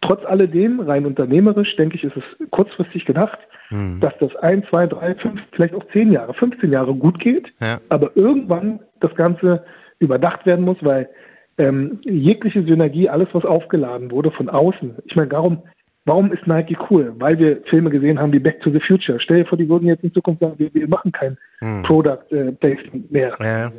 trotz 0.00 0.24
alledem, 0.24 0.80
rein 0.80 1.06
unternehmerisch, 1.06 1.74
denke 1.76 1.96
ich, 1.96 2.04
ist 2.04 2.16
es 2.16 2.50
kurzfristig 2.50 3.04
gedacht, 3.04 3.38
Hm. 3.68 3.98
dass 4.00 4.12
das 4.20 4.34
ein, 4.36 4.64
zwei, 4.70 4.86
drei, 4.86 5.14
fünf, 5.16 5.40
vielleicht 5.52 5.74
auch 5.74 5.84
zehn 5.92 6.12
Jahre, 6.12 6.34
15 6.34 6.70
Jahre 6.70 6.94
gut 6.94 7.18
geht, 7.18 7.52
Ja. 7.60 7.80
aber 7.88 8.16
irgendwann 8.16 8.80
das 9.00 9.14
Ganze 9.16 9.64
überdacht 9.98 10.46
werden 10.46 10.64
muss, 10.64 10.76
weil 10.82 11.08
ähm, 11.58 11.98
jegliche 12.04 12.62
Synergie, 12.62 13.08
alles 13.08 13.28
was 13.32 13.44
aufgeladen 13.44 14.10
wurde 14.10 14.30
von 14.30 14.48
außen, 14.48 14.96
ich 15.04 15.16
meine, 15.16 15.30
warum, 15.32 15.62
warum 16.04 16.32
ist 16.32 16.46
Nike 16.46 16.76
cool? 16.90 17.14
Weil 17.18 17.38
wir 17.38 17.62
Filme 17.70 17.90
gesehen 17.90 18.18
haben 18.18 18.32
wie 18.32 18.38
Back 18.38 18.60
to 18.60 18.70
the 18.70 18.80
Future. 18.80 19.18
Stell 19.20 19.38
dir 19.42 19.46
vor, 19.46 19.58
die 19.58 19.68
würden 19.68 19.88
jetzt 19.88 20.04
in 20.04 20.12
Zukunft 20.12 20.40
sagen, 20.40 20.54
wir, 20.58 20.72
wir 20.74 20.88
machen 20.88 21.12
kein 21.12 21.36
Hm. 21.60 21.82
Product 21.84 22.30
äh, 22.32 22.52
Placement 22.52 23.10
mehr, 23.10 23.34
Ja, 23.40 23.72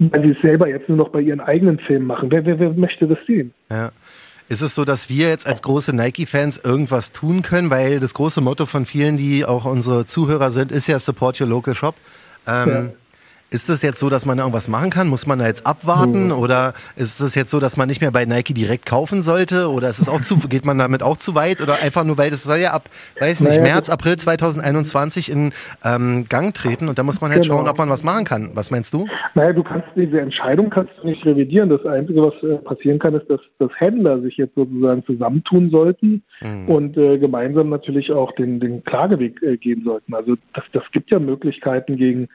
weil 0.00 0.22
sie 0.22 0.30
es 0.30 0.38
selber 0.40 0.66
jetzt 0.68 0.88
nur 0.88 0.98
noch 0.98 1.10
bei 1.10 1.20
ihren 1.20 1.40
eigenen 1.40 1.78
Filmen 1.78 2.06
machen. 2.06 2.30
Wer, 2.30 2.44
wer, 2.44 2.58
wer 2.58 2.70
möchte 2.72 3.06
das 3.06 3.18
sehen? 3.26 3.52
ja. 3.70 3.90
Ist 4.48 4.62
es 4.62 4.74
so, 4.74 4.84
dass 4.84 5.08
wir 5.08 5.28
jetzt 5.28 5.46
als 5.46 5.62
große 5.62 5.94
Nike-Fans 5.94 6.58
irgendwas 6.64 7.12
tun 7.12 7.42
können? 7.42 7.70
Weil 7.70 8.00
das 8.00 8.14
große 8.14 8.40
Motto 8.40 8.66
von 8.66 8.84
vielen, 8.84 9.16
die 9.16 9.44
auch 9.44 9.64
unsere 9.64 10.06
Zuhörer 10.06 10.50
sind, 10.50 10.72
ist 10.72 10.88
ja 10.88 10.98
Support 10.98 11.40
Your 11.40 11.46
Local 11.46 11.72
Shop. 11.76 11.94
Ähm, 12.48 12.68
Ja. 12.68 12.88
Ist 13.52 13.68
es 13.68 13.82
jetzt 13.82 13.98
so, 13.98 14.08
dass 14.10 14.26
man 14.26 14.36
da 14.36 14.44
irgendwas 14.44 14.68
machen 14.68 14.90
kann? 14.90 15.08
Muss 15.08 15.26
man 15.26 15.40
da 15.40 15.46
jetzt 15.48 15.66
abwarten? 15.66 16.30
Oder 16.30 16.72
ist 16.94 17.20
es 17.20 17.34
jetzt 17.34 17.50
so, 17.50 17.58
dass 17.58 17.76
man 17.76 17.88
nicht 17.88 18.00
mehr 18.00 18.12
bei 18.12 18.24
Nike 18.24 18.54
direkt 18.54 18.86
kaufen 18.86 19.22
sollte? 19.24 19.68
Oder 19.70 19.88
ist 19.90 19.98
es 19.98 20.08
auch 20.08 20.20
zu, 20.20 20.36
geht 20.48 20.64
man 20.64 20.78
damit 20.78 21.02
auch 21.02 21.16
zu 21.16 21.34
weit? 21.34 21.60
Oder 21.60 21.80
einfach 21.82 22.04
nur, 22.04 22.16
weil 22.16 22.30
das 22.30 22.44
soll 22.44 22.58
ja 22.58 22.70
ab, 22.72 22.88
weiß 23.18 23.40
nicht, 23.40 23.58
Naja, 23.58 23.62
März, 23.74 23.90
April 23.90 24.16
2021 24.16 25.32
in 25.32 25.52
ähm, 25.84 26.26
Gang 26.28 26.54
treten 26.54 26.88
und 26.88 26.98
da 26.98 27.02
muss 27.02 27.20
man 27.20 27.32
halt 27.32 27.42
Genau. 27.42 27.56
schauen, 27.56 27.68
ob 27.68 27.76
man 27.78 27.88
was 27.90 28.04
machen 28.04 28.24
kann. 28.24 28.50
Was 28.54 28.70
meinst 28.70 28.94
du? 28.94 29.06
Naja, 29.34 29.52
du 29.52 29.64
kannst 29.64 29.88
diese 29.96 30.20
Entscheidung 30.20 30.70
kannst 30.70 30.92
du 31.02 31.08
nicht 31.08 31.24
revidieren. 31.26 31.70
Das 31.70 31.84
Einzige, 31.86 32.22
was 32.22 32.34
äh, 32.44 32.56
passieren 32.58 33.00
kann, 33.00 33.14
ist, 33.14 33.28
dass, 33.28 33.40
dass 33.58 33.70
Händler 33.78 34.20
sich 34.20 34.36
jetzt 34.36 34.54
sozusagen 34.54 35.04
zusammentun 35.06 35.70
sollten 35.70 36.22
Mhm. 36.42 36.68
und 36.68 36.96
äh, 36.96 37.18
gemeinsam 37.18 37.68
natürlich 37.68 38.10
auch 38.12 38.32
den, 38.36 38.60
den 38.60 38.82
Klageweg 38.84 39.42
äh, 39.42 39.56
gehen 39.58 39.82
sollten. 39.84 40.14
Also 40.14 40.36
das, 40.54 40.64
das 40.72 40.82
gibt 40.92 41.10
ja 41.10 41.18
Möglichkeiten 41.18 41.96
gegen 41.96 42.28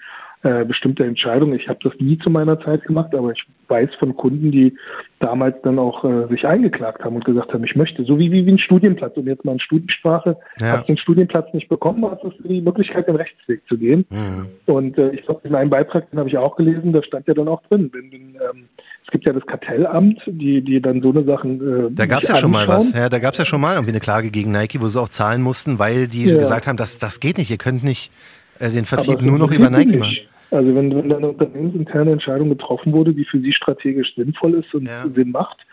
äh, 0.46 0.64
bestimmte 0.64 1.04
Entscheidungen. 1.04 1.60
Ich 1.60 1.68
habe 1.68 1.80
das 1.84 1.94
nie 2.00 2.18
zu 2.20 2.30
meiner 2.30 2.60
Zeit 2.62 2.84
gemacht, 2.84 3.14
aber 3.16 3.32
ich 3.32 3.44
weiß 3.68 3.90
von 3.98 4.16
Kunden, 4.16 4.52
die 4.52 4.78
damals 5.20 5.56
dann 5.64 5.80
auch 5.80 6.04
äh, 6.06 6.28
sich 6.30 6.46
eingeklagt 6.46 7.04
haben 7.04 7.16
und 7.16 7.26
gesagt 7.26 7.52
haben, 7.52 7.64
ich 7.64 7.76
möchte, 7.76 8.04
so 8.04 8.20
wie, 8.20 8.32
wie, 8.32 8.46
wie 8.46 8.52
ein 8.52 8.60
Studienplatz, 8.60 9.18
um 9.18 9.28
jetzt 9.28 9.44
mal 9.44 9.54
in 9.54 9.60
Studiensprache, 9.60 10.38
Ja. 10.62 10.78
hast 10.78 10.88
den 10.88 10.98
Studienplatz 11.00 11.52
nicht 11.54 11.68
bekommen, 11.68 12.06
hast 12.10 12.22
du 12.24 12.32
die 12.48 12.62
Möglichkeit, 12.62 13.08
den 13.08 13.16
Rechtsweg 13.16 13.62
zu 13.68 13.76
gehen. 13.76 14.06
Mhm. 14.12 14.48
Und 14.68 14.98
äh, 15.00 15.10
ich 15.12 15.24
glaube, 15.26 15.42
in 15.48 15.56
einem 15.56 15.72
Beitrag, 15.72 16.10
den 16.12 16.20
habe 16.20 16.30
ich 16.30 16.38
auch 16.38 16.56
gelesen, 16.58 16.94
da 16.94 17.02
stand 17.02 17.28
ja 17.28 17.34
dann 17.34 17.48
auch 17.48 17.64
drin, 17.64 17.90
wenn, 17.92 18.12
wenn, 18.12 18.36
ähm, 18.36 18.70
es 19.04 19.12
gibt 19.12 19.26
ja 19.26 19.34
das 19.34 19.46
Kartellamt, 19.48 20.22
die, 20.28 20.62
die 20.62 20.80
dann 20.80 21.02
so 21.02 21.10
eine 21.10 21.24
Sachen. 21.24 21.88
Äh, 21.88 21.92
Da 21.92 22.06
gab 22.06 22.22
es 22.22 22.30
ja 22.30 22.36
schon 22.36 22.52
mal 22.52 22.68
was. 22.68 22.94
Ja, 22.94 23.10
da 23.10 23.18
gab 23.18 23.34
es 23.34 23.40
ja 23.40 23.46
schon 23.46 23.62
mal 23.62 23.74
irgendwie 23.74 23.92
eine 23.94 24.00
Klage 24.00 24.30
gegen 24.30 24.52
Nike, 24.52 24.80
wo 24.80 24.88
sie 24.88 25.02
auch 25.02 25.10
zahlen 25.10 25.42
mussten, 25.42 25.80
weil 25.80 26.08
die 26.08 26.26
Ja. 26.28 26.38
gesagt 26.38 26.68
haben, 26.68 26.78
das, 26.78 27.00
das 27.00 27.20
geht 27.20 27.40
nicht, 27.40 27.50
ihr 27.50 27.58
könnt 27.58 27.84
nicht 27.84 28.12
äh, 28.60 28.70
den 28.70 28.86
Vertrieb 28.86 29.22
nur 29.22 29.40
noch 29.40 29.52
über 29.52 29.70
Nike 29.72 29.98
machen. 29.98 30.16
Also 30.56 30.74
wenn, 30.76 30.96
wenn 30.96 31.12
eine 31.12 31.30
unternehmensinterne 31.30 32.12
Entscheidung 32.12 32.50
getroffen 32.50 32.94
wurde, 32.94 33.14
die 33.14 33.26
für 33.26 33.40
sie 33.40 33.52
strategisch 33.54 34.16
sinnvoll 34.16 34.56
ist 34.56 34.74
und 34.74 34.88
Ja. 34.88 35.08
Sinn 35.14 35.32
macht, 35.32 35.66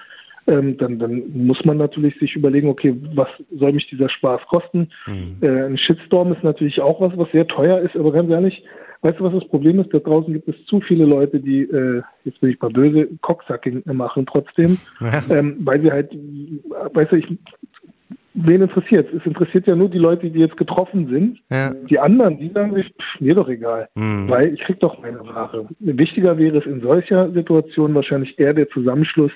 ähm, 0.47 0.77
dann, 0.77 0.99
dann 0.99 1.23
muss 1.33 1.65
man 1.65 1.77
natürlich 1.77 2.19
sich 2.19 2.35
überlegen, 2.35 2.69
okay, 2.69 2.97
was 3.15 3.29
soll 3.55 3.73
mich 3.73 3.89
dieser 3.89 4.09
Spaß 4.09 4.41
kosten? 4.49 4.89
Mhm. 5.07 5.37
Äh, 5.41 5.67
ein 5.67 5.79
Shitstorm 5.79 6.33
ist 6.33 6.43
natürlich 6.43 6.81
auch 6.81 7.01
was, 7.01 7.17
was 7.17 7.31
sehr 7.31 7.47
teuer 7.47 7.79
ist, 7.79 7.97
aber 7.97 8.11
ganz 8.13 8.29
ehrlich, 8.29 8.65
weißt 9.03 9.21
du, 9.21 9.25
was 9.25 9.35
das 9.35 9.49
Problem 9.49 9.79
ist? 9.79 9.95
Da 9.95 9.99
draußen 9.99 10.33
gibt 10.33 10.49
es 10.49 10.57
zu 10.67 10.81
viele 10.81 11.05
Leute, 11.05 11.39
die, 11.39 11.63
äh, 11.63 12.03
jetzt 12.25 12.41
bin 12.41 12.51
ich 12.51 12.61
mal 12.61 12.71
böse, 12.71 13.09
Cocksucking 13.21 13.83
machen 13.93 14.27
trotzdem, 14.27 14.79
Ja. 15.01 15.23
ähm, 15.31 15.59
weil 15.61 15.81
sie 15.81 15.93
halt, 15.93 16.11
weißt 16.93 17.13
du, 17.13 17.17
ich, 17.17 17.27
wen 18.35 18.63
interessiert 18.63 19.13
es? 19.13 19.25
interessiert 19.27 19.67
ja 19.67 19.77
nur 19.77 19.89
die 19.91 19.99
Leute, 19.99 20.31
die 20.31 20.39
jetzt 20.41 20.57
getroffen 20.57 21.09
sind. 21.09 21.39
Ja. 21.51 21.75
Die 21.91 21.99
anderen, 21.99 22.39
die 22.39 22.49
sagen 22.51 22.75
sich, 22.75 22.87
pff, 22.87 23.21
mir 23.21 23.35
doch 23.35 23.49
egal, 23.49 23.89
Mhm. 23.95 24.31
weil 24.31 24.55
ich 24.55 24.61
krieg 24.61 24.81
doch 24.81 25.01
meine 25.03 25.21
Ware. 25.21 25.67
Wichtiger 25.81 26.39
wäre 26.39 26.59
es 26.59 26.67
in 26.67 26.81
solcher 26.81 27.31
Situation 27.33 27.95
wahrscheinlich 27.95 28.39
eher 28.39 28.55
der 28.55 28.69
Zusammenschluss 28.71 29.33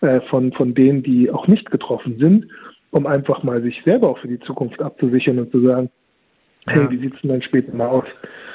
äh, 0.00 0.20
von, 0.30 0.52
von 0.52 0.74
denen, 0.74 1.02
die 1.02 1.30
auch 1.30 1.48
nicht 1.48 1.70
getroffen 1.70 2.18
sind, 2.18 2.46
um 2.90 3.06
einfach 3.06 3.42
mal 3.42 3.62
sich 3.62 3.80
selber 3.84 4.08
auch 4.10 4.18
für 4.18 4.28
die 4.28 4.40
Zukunft 4.40 4.80
abzusichern 4.80 5.38
und 5.38 5.50
zu 5.50 5.60
sagen, 5.60 5.90
hey, 6.66 6.82
Ja. 6.84 6.90
wie 6.90 6.98
sieht's 6.98 7.20
denn 7.22 7.30
dann 7.30 7.42
später 7.42 7.74
mal 7.74 7.88
aus? 7.88 8.04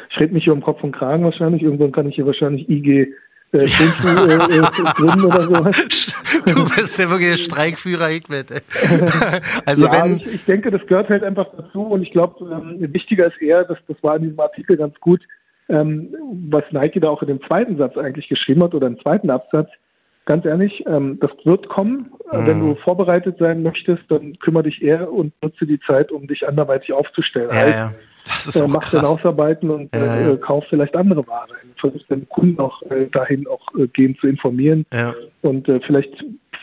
Ich 0.09 0.19
rede 0.19 0.33
mich 0.33 0.43
hier 0.43 0.53
um 0.53 0.61
Kopf 0.61 0.83
und 0.83 0.91
Kragen 0.93 1.23
wahrscheinlich, 1.23 1.63
irgendwann 1.63 1.91
kann 1.91 2.07
ich 2.07 2.15
hier 2.15 2.25
wahrscheinlich 2.25 2.69
IG 2.69 3.13
äh, 3.53 3.57
äh, 3.57 3.63
äh, 3.63 4.61
gründen 4.95 5.25
oder 5.25 5.41
sowas. 5.41 6.15
Du 6.45 6.63
bist 6.75 6.97
ja 6.97 7.09
wirklich 7.09 7.31
ein 7.31 7.37
Streikführer, 7.37 8.07
Hikmet. 8.07 8.51
ey. 8.51 8.61
Also 9.65 9.85
ja, 9.87 10.05
wenn, 10.05 10.17
ich, 10.17 10.27
ich 10.27 10.45
denke, 10.45 10.71
das 10.71 10.85
gehört 10.87 11.09
halt 11.09 11.23
einfach 11.23 11.47
dazu 11.55 11.81
und 11.83 12.01
ich 12.01 12.11
glaube, 12.11 12.45
ähm, 12.45 12.93
wichtiger 12.93 13.27
ist 13.27 13.41
eher, 13.41 13.63
dass 13.65 13.77
das 13.87 13.97
war 14.01 14.15
in 14.15 14.23
diesem 14.23 14.39
Artikel 14.39 14.77
ganz 14.77 14.99
gut, 14.99 15.21
ähm, 15.69 16.13
was 16.49 16.63
Nike 16.71 16.99
da 16.99 17.09
auch 17.09 17.21
in 17.21 17.27
dem 17.27 17.41
zweiten 17.43 17.77
Satz 17.77 17.97
eigentlich 17.97 18.27
geschrieben 18.27 18.63
hat 18.63 18.73
oder 18.73 18.87
im 18.87 18.99
zweiten 18.99 19.29
Absatz. 19.29 19.69
Ganz 20.25 20.45
ehrlich, 20.45 20.83
ähm, 20.85 21.17
das 21.19 21.31
wird 21.43 21.67
kommen. 21.67 22.11
Äh, 22.31 22.45
Wenn 22.45 22.59
du 22.59 22.75
vorbereitet 22.75 23.37
sein 23.39 23.63
möchtest, 23.63 24.03
dann 24.09 24.37
kümmere 24.39 24.63
dich 24.63 24.81
eher 24.81 25.11
und 25.11 25.33
nutze 25.41 25.65
die 25.65 25.79
Zeit, 25.81 26.11
um 26.11 26.27
dich 26.27 26.47
anderweitig 26.47 26.93
aufzustellen. 26.93 27.49
ja, 27.49 27.55
Halt, 27.55 27.73
ja, 27.75 27.93
das 28.25 28.47
ist 28.47 28.55
äh, 28.55 28.63
auch 28.63 28.67
mach 28.67 28.89
deine 28.91 29.03
krass. 29.03 29.09
Hausarbeiten 29.17 29.69
und 29.69 29.93
Ja, 29.95 30.15
äh, 30.17 30.29
ja. 30.29 30.37
kauf 30.37 30.63
vielleicht 30.69 30.95
andere 30.95 31.25
Ware. 31.27 31.47
Versuch 31.79 32.01
deinen 32.09 32.27
Kunden 32.29 32.59
auch 32.59 32.81
äh, 32.83 33.07
dahin 33.11 33.47
auch 33.47 33.61
äh, 33.77 33.87
gehen 33.87 34.15
zu 34.19 34.27
informieren 34.27 34.85
Ja. 34.93 35.13
und 35.41 35.67
äh, 35.67 35.79
vielleicht 35.85 36.13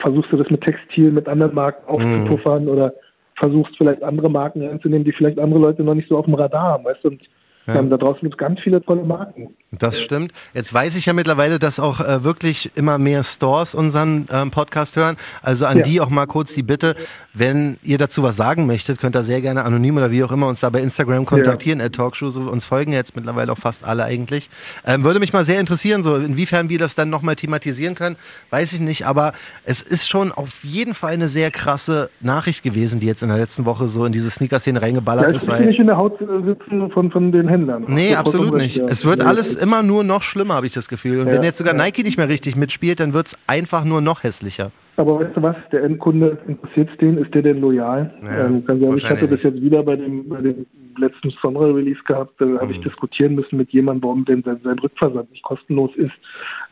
versuchst 0.00 0.30
du 0.32 0.36
das 0.36 0.48
mit 0.50 0.60
Textil, 0.60 1.10
mit 1.10 1.26
anderen 1.28 1.54
Marken 1.54 1.88
aufzupuffern 1.88 2.68
oder 2.68 2.92
versuchst 3.36 3.76
vielleicht 3.76 4.02
andere 4.02 4.30
Marken 4.30 4.64
reinzunehmen, 4.66 5.04
die 5.04 5.12
vielleicht 5.12 5.38
andere 5.38 5.60
Leute 5.60 5.82
noch 5.82 5.94
nicht 5.94 6.08
so 6.08 6.16
auf 6.18 6.24
dem 6.26 6.34
Radar 6.34 6.62
haben, 6.62 6.84
weißt 6.84 7.04
du? 7.04 7.08
Und 7.08 7.22
ähm, 7.66 7.90
da 7.90 7.96
draußen 7.96 8.20
gibt 8.22 8.34
es 8.34 8.38
ganz 8.38 8.60
viele 8.60 8.80
tolle 8.82 9.02
Marken. 9.04 9.54
Das 9.70 10.00
stimmt. 10.00 10.32
Jetzt 10.54 10.72
weiß 10.72 10.96
ich 10.96 11.04
ja 11.04 11.12
mittlerweile, 11.12 11.58
dass 11.58 11.78
auch 11.78 12.00
äh, 12.00 12.24
wirklich 12.24 12.70
immer 12.74 12.96
mehr 12.96 13.22
Stores 13.22 13.74
unseren 13.74 14.26
ähm, 14.32 14.50
Podcast 14.50 14.96
hören. 14.96 15.16
Also 15.42 15.66
an 15.66 15.78
Ja. 15.78 15.82
die 15.82 16.00
auch 16.00 16.08
mal 16.08 16.24
kurz 16.26 16.54
die 16.54 16.62
Bitte, 16.62 16.94
wenn 17.34 17.76
ihr 17.82 17.98
dazu 17.98 18.22
was 18.22 18.36
sagen 18.36 18.66
möchtet, 18.66 18.98
könnt 18.98 19.14
ihr 19.14 19.22
sehr 19.24 19.42
gerne 19.42 19.64
anonym 19.66 19.98
oder 19.98 20.10
wie 20.10 20.24
auch 20.24 20.32
immer 20.32 20.46
uns 20.48 20.60
da 20.60 20.70
bei 20.70 20.80
Instagram 20.80 21.26
kontaktieren, 21.26 21.82
at 21.82 21.92
Talkshow. 21.94 22.30
So, 22.30 22.40
uns 22.40 22.64
folgen 22.64 22.92
jetzt 22.94 23.14
mittlerweile 23.14 23.52
auch 23.52 23.58
fast 23.58 23.84
alle 23.84 24.04
eigentlich. 24.04 24.48
Ähm, 24.86 25.04
würde 25.04 25.20
mich 25.20 25.34
mal 25.34 25.44
sehr 25.44 25.60
interessieren, 25.60 26.02
so 26.02 26.16
inwiefern 26.16 26.70
wir 26.70 26.78
das 26.78 26.94
dann 26.94 27.10
nochmal 27.10 27.36
thematisieren 27.36 27.94
können, 27.94 28.16
weiß 28.48 28.72
ich 28.72 28.80
nicht. 28.80 29.06
Aber 29.06 29.34
es 29.64 29.82
ist 29.82 30.08
schon 30.08 30.32
auf 30.32 30.64
jeden 30.64 30.94
Fall 30.94 31.12
eine 31.12 31.28
sehr 31.28 31.50
krasse 31.50 32.08
Nachricht 32.20 32.62
gewesen, 32.62 33.00
die 33.00 33.06
jetzt 33.06 33.22
in 33.22 33.28
der 33.28 33.36
letzten 33.36 33.66
Woche 33.66 33.88
so 33.88 34.06
in 34.06 34.12
diese 34.12 34.30
Sneaker-Szene 34.30 34.78
Ja, 34.78 34.84
reingeballert 34.86 35.30
ich 35.30 35.36
ist, 35.36 35.46
weil 35.48 35.66
nicht 35.66 35.78
in 35.78 35.88
der 35.88 35.98
Haut 35.98 36.18
äh, 36.22 36.24
sitzen 36.46 36.90
von, 36.90 37.10
von 37.10 37.32
den 37.32 37.48
Händlern. 37.48 37.84
Nee, 37.86 38.14
absolut 38.14 38.54
nicht. 38.54 38.76
ja. 38.78 38.86
Es 38.86 39.04
wird 39.04 39.20
alles 39.20 39.57
immer 39.58 39.82
nur 39.82 40.04
noch 40.04 40.22
schlimmer, 40.22 40.54
habe 40.54 40.66
ich 40.66 40.72
das 40.72 40.88
Gefühl. 40.88 41.20
Und 41.20 41.28
Ja, 41.28 41.34
wenn 41.34 41.42
jetzt 41.42 41.58
sogar 41.58 41.74
ja. 41.74 41.84
Nike 41.84 42.02
nicht 42.02 42.16
mehr 42.18 42.28
richtig 42.28 42.56
mitspielt, 42.56 43.00
dann 43.00 43.14
wird's 43.14 43.36
einfach 43.46 43.84
nur 43.84 44.00
noch 44.00 44.22
hässlicher. 44.22 44.70
Aber 44.96 45.20
weißt 45.20 45.36
du 45.36 45.42
was, 45.42 45.56
der 45.70 45.84
Endkunde 45.84 46.38
interessiert 46.48 46.88
den, 47.00 47.18
ist 47.18 47.32
der 47.32 47.42
denn 47.42 47.60
loyal? 47.60 48.12
Ja, 48.22 48.46
ähm, 48.46 48.64
ich 48.96 49.08
hatte 49.08 49.28
das 49.28 49.44
jetzt 49.44 49.60
wieder 49.62 49.84
bei 49.84 49.94
dem, 49.94 50.28
bei 50.28 50.40
dem 50.40 50.66
letzten 50.96 51.30
Sonra-Release 51.40 52.00
gehabt, 52.04 52.40
da 52.40 52.46
habe 52.46 52.66
Mhm. 52.66 52.72
ich 52.72 52.80
diskutieren 52.80 53.36
müssen 53.36 53.56
mit 53.56 53.70
jemandem, 53.70 54.02
warum 54.02 54.24
denn 54.24 54.42
sein, 54.42 54.60
sein 54.64 54.78
Rückversand 54.80 55.30
nicht 55.30 55.44
kostenlos 55.44 55.94
ist. 55.94 56.10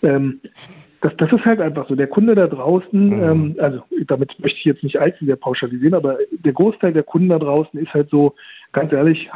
Ähm, 0.02 0.40
das, 1.02 1.12
das 1.18 1.32
ist 1.32 1.44
halt 1.44 1.60
einfach 1.60 1.88
so. 1.88 1.94
Der 1.94 2.08
Kunde 2.08 2.34
da 2.34 2.48
draußen, 2.48 3.06
mhm. 3.10 3.22
ähm, 3.22 3.56
also 3.58 3.82
damit 4.08 4.34
möchte 4.40 4.58
ich 4.58 4.64
jetzt 4.64 4.82
nicht 4.82 4.98
allzu 4.98 5.24
sehr 5.24 5.36
pauschalisieren, 5.36 5.94
aber 5.94 6.18
der 6.32 6.52
Großteil 6.52 6.92
der 6.94 7.04
Kunden 7.04 7.28
da 7.28 7.38
draußen 7.38 7.78
ist 7.78 7.94
halt 7.94 8.10
so, 8.10 8.34
ganz 8.72 8.92
ehrlich, 8.92 9.30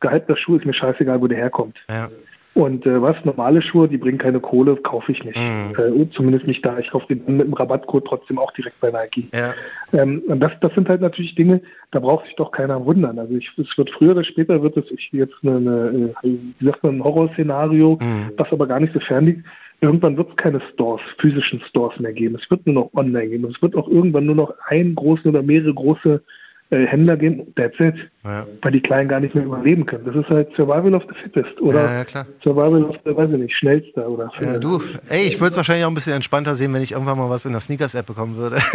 gehypter 0.00 0.36
Schuh 0.36 0.56
ist 0.56 0.66
mir 0.66 0.74
scheißegal, 0.74 1.20
wo 1.20 1.26
der 1.26 1.38
herkommt. 1.38 1.76
Ja. 1.88 2.08
Und 2.54 2.86
äh, 2.86 3.02
was, 3.02 3.16
normale 3.24 3.60
Schuhe, 3.62 3.88
die 3.88 3.98
bringen 3.98 4.18
keine 4.18 4.38
Kohle, 4.38 4.76
kaufe 4.76 5.10
ich 5.10 5.24
nicht. 5.24 5.36
Mhm. 5.36 6.02
Äh, 6.02 6.08
zumindest 6.10 6.46
nicht 6.46 6.64
da. 6.64 6.78
Ich 6.78 6.88
kaufe 6.90 7.12
den 7.12 7.36
mit 7.36 7.48
dem 7.48 7.52
Rabattcode 7.52 8.06
trotzdem 8.06 8.38
auch 8.38 8.52
direkt 8.52 8.80
bei 8.80 8.92
Nike. 8.92 9.28
Ja. 9.34 9.54
Ähm, 9.92 10.22
und 10.28 10.38
das, 10.38 10.52
das 10.60 10.72
sind 10.74 10.88
halt 10.88 11.00
natürlich 11.00 11.34
Dinge, 11.34 11.60
da 11.90 11.98
braucht 11.98 12.26
sich 12.26 12.36
doch 12.36 12.52
keiner 12.52 12.84
wundern. 12.84 13.18
Also 13.18 13.34
ich, 13.34 13.50
es 13.58 13.76
wird 13.76 13.90
früher 13.90 14.12
oder 14.12 14.22
später 14.22 14.62
wird 14.62 14.76
es 14.76 14.84
ich 14.92 15.08
jetzt 15.10 15.34
eine, 15.42 15.56
eine 15.56 16.14
wie 16.22 16.64
sagt 16.64 16.84
man, 16.84 16.98
ein 16.98 17.04
Horrorszenario, 17.04 17.98
mhm. 18.00 18.30
was 18.36 18.52
aber 18.52 18.68
gar 18.68 18.78
nicht 18.78 18.92
so 18.92 19.00
fern 19.00 19.26
liegt. 19.26 19.44
Irgendwann 19.80 20.16
wird 20.16 20.30
es 20.30 20.36
keine 20.36 20.62
Stores, 20.72 21.02
physischen 21.18 21.60
Stores 21.68 21.98
mehr 21.98 22.12
geben. 22.12 22.38
Es 22.40 22.48
wird 22.50 22.64
nur 22.66 22.74
noch 22.74 22.94
online 22.94 23.30
geben. 23.30 23.52
Es 23.52 23.60
wird 23.60 23.74
auch 23.74 23.88
irgendwann 23.88 24.26
nur 24.26 24.36
noch 24.36 24.54
einen 24.68 24.94
großen 24.94 25.28
oder 25.28 25.42
mehrere 25.42 25.74
große 25.74 26.14
äh, 26.14 26.43
Händler 26.76 27.16
gehen, 27.16 27.52
that's 27.56 27.78
it. 27.78 27.94
Ja. 28.24 28.46
Weil 28.62 28.72
die 28.72 28.80
Kleinen 28.80 29.08
gar 29.08 29.20
nicht 29.20 29.34
mehr 29.34 29.44
überleben 29.44 29.84
können. 29.84 30.04
Das 30.06 30.16
ist 30.16 30.28
halt 30.30 30.48
Survival 30.56 30.94
of 30.94 31.02
the 31.08 31.14
Fittest 31.22 31.60
oder 31.60 31.84
ja, 31.84 32.02
ja, 32.02 32.26
Survival 32.42 32.84
of 32.84 32.96
the, 33.04 33.14
weiß 33.14 33.30
ich 33.30 33.38
nicht, 33.38 33.54
schnellster 33.56 34.08
oder. 34.08 34.30
Ja, 34.40 34.58
du, 34.58 34.80
ey, 35.10 35.26
ich 35.28 35.38
würde 35.40 35.50
es 35.50 35.56
wahrscheinlich 35.56 35.84
auch 35.84 35.90
ein 35.90 35.94
bisschen 35.94 36.14
entspannter 36.14 36.54
sehen, 36.54 36.72
wenn 36.72 36.82
ich 36.82 36.92
irgendwann 36.92 37.18
mal 37.18 37.28
was 37.28 37.44
in 37.44 37.52
der 37.52 37.60
Sneakers-App 37.60 38.06
bekommen 38.06 38.36
würde. 38.36 38.56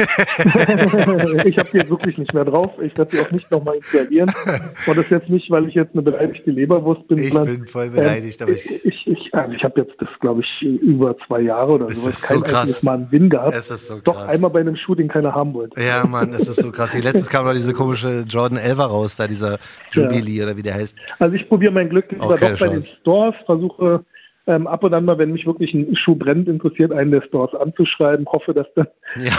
ich 1.46 1.58
habe 1.58 1.70
die 1.74 1.90
wirklich 1.90 2.18
nicht 2.18 2.34
mehr 2.34 2.46
drauf. 2.46 2.74
Ich 2.82 2.96
werde 2.98 3.12
die 3.12 3.20
auch 3.20 3.32
nicht 3.32 3.50
nochmal 3.50 3.78
installieren. 3.78 4.32
Und 4.86 4.98
das 4.98 5.10
jetzt 5.10 5.30
nicht, 5.30 5.50
weil 5.50 5.68
ich 5.68 5.74
jetzt 5.74 5.94
eine 5.94 6.04
beleidigte 6.04 6.52
Leberwurst 6.52 7.08
bin. 7.08 7.18
Ich 7.18 7.34
bin 7.34 7.66
voll 7.66 7.90
beleidigt, 7.90 8.42
ähm, 8.42 8.48
aber 8.48 8.54
ich. 8.54 8.86
Ich, 8.86 9.08
ich, 9.08 9.29
also 9.42 9.54
ich 9.54 9.64
habe 9.64 9.82
jetzt 9.82 9.94
das, 10.00 10.10
glaube 10.20 10.42
ich, 10.42 10.62
über 10.62 11.16
zwei 11.28 11.42
Jahre 11.42 11.74
oder 11.74 11.90
so. 11.90 12.10
Kein 12.10 12.38
so 12.38 12.42
krass. 12.42 12.84
Mal 12.84 12.94
einen 12.96 13.12
Win 13.12 13.30
gehabt. 13.30 13.56
Es 13.56 13.70
ist 13.70 13.88
so 13.88 13.96
krass. 13.96 14.04
Doch 14.04 14.28
einmal 14.28 14.50
bei 14.50 14.60
einem 14.62 14.76
Schuh, 14.76 14.96
den 14.96 15.08
keiner 15.08 15.34
haben 15.34 15.54
wollte. 15.54 15.82
Ja, 15.82 16.06
Mann, 16.06 16.34
es 16.34 16.48
ist 16.48 16.62
so 16.62 16.72
krass. 16.72 16.94
Letztens 16.94 17.30
kam 17.30 17.46
noch 17.46 17.54
diese 17.54 17.74
komische 17.74 18.26
Jordan 18.28 18.58
11 18.58 18.80
raus, 18.80 19.16
da 19.16 19.28
dieser 19.28 19.58
Jubilee 19.92 20.38
ja. 20.38 20.46
oder 20.46 20.58
wie 20.58 20.64
der 20.64 20.76
heißt. 20.76 20.96
Also 21.20 21.36
ich 21.36 21.48
probiere 21.48 21.72
mein 21.72 21.90
Glück 21.90 22.12
lieber 22.12 22.36
doch 22.36 22.60
bei 22.60 22.68
den 22.68 22.84
Stores, 22.84 23.36
versuche 23.46 24.04
ähm, 24.50 24.66
ab 24.66 24.84
und 24.84 24.94
an 24.96 25.06
mal, 25.06 25.20
wenn 25.20 25.32
mich 25.32 25.46
wirklich 25.46 25.76
ein 25.76 25.96
Schuh 25.96 26.16
brennt, 26.16 26.48
interessiert, 26.48 26.92
einen 26.92 27.12
der 27.12 27.22
Stores 27.22 27.54
anzuschreiben, 27.54 28.26
hoffe, 28.26 28.56
dass 28.56 28.66
dann 28.74 28.88
ja. 29.16 29.32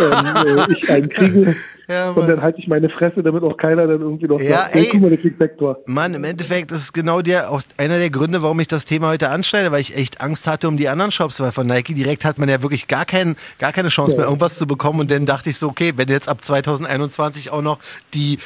ähm, 0.46 0.59
äh, 0.59 0.73
ich 0.73 0.90
einen 0.90 1.09
kriege. 1.09 1.57
Ja, 1.90 2.11
und 2.11 2.29
dann 2.29 2.40
halte 2.40 2.61
ich 2.61 2.68
meine 2.68 2.88
Fresse, 2.88 3.20
damit 3.20 3.42
auch 3.42 3.57
keiner 3.57 3.85
dann 3.88 4.01
irgendwie 4.01 4.29
noch 4.29 4.40
ja, 4.40 4.59
sagt, 4.59 4.77
ey, 4.77 4.88
guck 4.92 5.01
mal, 5.01 5.09
der 5.09 5.18
kriegt 5.18 5.40
Vektor. 5.40 5.81
Mann, 5.87 6.14
im 6.14 6.23
Endeffekt 6.23 6.70
ist 6.70 6.83
es 6.83 6.92
genau 6.92 7.20
der, 7.20 7.51
auch 7.51 7.62
einer 7.79 7.99
der 7.99 8.11
Gründe, 8.11 8.44
warum 8.44 8.61
ich 8.61 8.68
das 8.68 8.85
Thema 8.85 9.09
heute 9.09 9.29
anschneide, 9.29 9.73
weil 9.73 9.81
ich 9.81 9.96
echt 9.96 10.20
Angst 10.20 10.46
hatte 10.46 10.68
um 10.68 10.77
die 10.77 10.88
anderen 10.88 11.11
Shops, 11.11 11.40
weil 11.40 11.51
von 11.51 11.66
Nike 11.66 11.94
direkt 11.94 12.25
hat 12.25 12.38
man 12.38 12.49
ja 12.49 12.62
wirklich 12.62 12.87
gar, 12.87 13.07
kein, 13.07 13.35
gar 13.59 13.73
keine 13.73 13.88
Chance 13.88 14.16
mehr, 14.16 14.27
irgendwas 14.27 14.57
zu 14.57 14.68
bekommen. 14.68 15.01
Und 15.01 15.11
dann 15.11 15.27
dachte 15.27 15.51
ich 15.51 15.59
so, 15.59 15.66
okay, 15.66 15.94
wenn 15.96 16.07
jetzt 16.07 16.29
ab 16.29 16.44
2021 16.44 17.51
auch 17.51 17.62
noch 17.62 17.81
die 18.14 18.38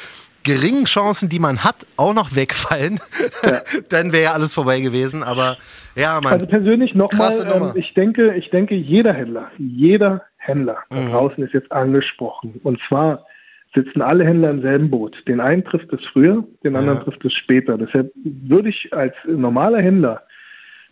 geringen 0.45 0.85
Chancen, 0.85 1.27
die 1.27 1.39
man 1.39 1.63
hat, 1.63 1.85
auch 1.97 2.13
noch 2.13 2.35
wegfallen, 2.35 2.99
ja. 3.43 3.59
dann 3.89 4.13
wäre 4.13 4.23
ja 4.23 4.31
alles 4.31 4.53
vorbei 4.53 4.79
gewesen. 4.79 5.23
Aber 5.23 5.57
ja, 5.95 6.19
man. 6.21 6.31
Also 6.31 6.45
persönlich 6.45 6.95
nochmal, 6.95 7.33
ähm, 7.53 7.71
ich 7.75 7.93
denke, 7.93 8.35
ich 8.35 8.49
denke, 8.51 8.75
jeder 8.75 9.13
Händler, 9.13 9.51
jeder 9.57 10.21
Händler 10.37 10.77
da 10.89 11.01
mhm. 11.01 11.09
draußen 11.09 11.43
ist 11.43 11.53
jetzt 11.53 11.71
angesprochen. 11.71 12.61
Und 12.63 12.79
zwar 12.87 13.25
sitzen 13.73 14.01
alle 14.01 14.23
Händler 14.23 14.51
im 14.51 14.61
selben 14.61 14.89
Boot. 14.89 15.15
Den 15.27 15.41
einen 15.41 15.65
trifft 15.65 15.91
es 15.91 15.99
früher, 16.13 16.43
den 16.63 16.75
anderen 16.75 16.99
ja. 16.99 17.03
trifft 17.03 17.25
es 17.25 17.33
später. 17.33 17.77
Deshalb 17.77 18.11
würde 18.15 18.69
ich 18.69 18.93
als 18.93 19.13
normaler 19.25 19.81
Händler 19.81 20.21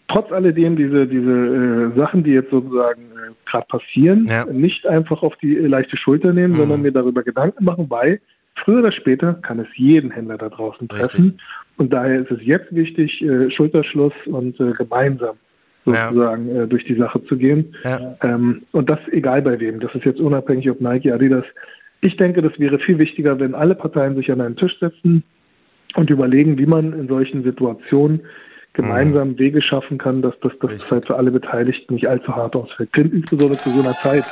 trotz 0.10 0.32
alledem 0.32 0.76
diese, 0.76 1.08
diese 1.08 1.32
äh, 1.32 1.98
Sachen, 1.98 2.24
die 2.24 2.32
jetzt 2.32 2.52
sozusagen 2.52 3.04
äh, 3.04 3.50
gerade 3.50 3.66
passieren, 3.68 4.26
ja. 4.26 4.46
nicht 4.46 4.86
einfach 4.86 5.24
auf 5.24 5.36
die 5.38 5.58
äh, 5.58 5.68
leichte 5.68 5.98
Schulter 5.98 6.34
nehmen, 6.34 6.54
mhm. 6.54 6.58
sondern 6.58 6.82
mir 6.82 6.92
darüber 6.92 7.24
Gedanken 7.24 7.64
machen, 7.64 7.90
weil 7.90 8.20
Früher 8.56 8.80
oder 8.80 8.92
später 8.92 9.34
kann 9.36 9.60
es 9.60 9.68
jeden 9.76 10.12
Händler 10.12 10.38
da 10.38 10.50
draußen 10.50 10.88
treffen. 10.88 11.24
Richtig. 11.24 11.42
Und 11.78 11.92
daher 11.92 12.22
ist 12.22 12.32
es 12.32 12.40
jetzt 12.44 12.74
wichtig, 12.74 13.22
äh, 13.22 13.50
Schulterschluss 13.50 14.14
und 14.26 14.60
äh, 14.60 14.74
gemeinsam 14.74 15.38
sozusagen 15.86 16.56
ja. 16.56 16.64
äh, 16.64 16.68
durch 16.68 16.86
die 16.86 16.96
Sache 16.96 17.24
zu 17.26 17.38
gehen. 17.38 17.76
Ja. 17.84 18.16
Ähm, 18.22 18.64
und 18.72 18.90
das 18.90 19.00
egal 19.12 19.42
bei 19.42 19.60
wem. 19.60 19.80
Das 19.80 19.94
ist 19.96 20.06
jetzt 20.06 20.20
unabhängig, 20.20 20.70
ob 20.70 20.82
Nike, 20.82 21.12
Adidas. 21.12 21.46
Ich 22.02 22.16
denke, 22.18 22.42
das 22.42 22.58
wäre 22.60 22.80
viel 22.80 23.00
wichtiger, 23.00 23.40
wenn 23.40 23.56
alle 23.56 23.76
Parteien 23.76 24.16
sich 24.16 24.32
an 24.32 24.42
einen 24.42 24.56
Tisch 24.56 24.78
setzen 24.80 25.24
und 25.96 26.10
überlegen, 26.10 26.58
wie 26.58 26.66
man 26.66 26.94
in 26.94 27.08
solchen 27.08 27.44
Situationen 27.44 28.22
gemeinsam 28.74 29.30
mhm. 29.30 29.40
Wege 29.40 29.62
schaffen 29.62 29.98
kann, 29.98 30.22
dass 30.22 30.34
das, 30.42 30.52
das 30.60 30.92
halt 30.92 31.06
für 31.08 31.16
alle 31.16 31.32
Beteiligten 31.32 31.94
nicht 31.94 32.08
allzu 32.08 32.36
hart 32.36 32.56
ausfällt. 32.56 32.90
Insbesondere 32.96 33.60
zu 33.60 33.70
so 33.70 33.82
einer 33.82 33.94
Zeit. 33.94 34.26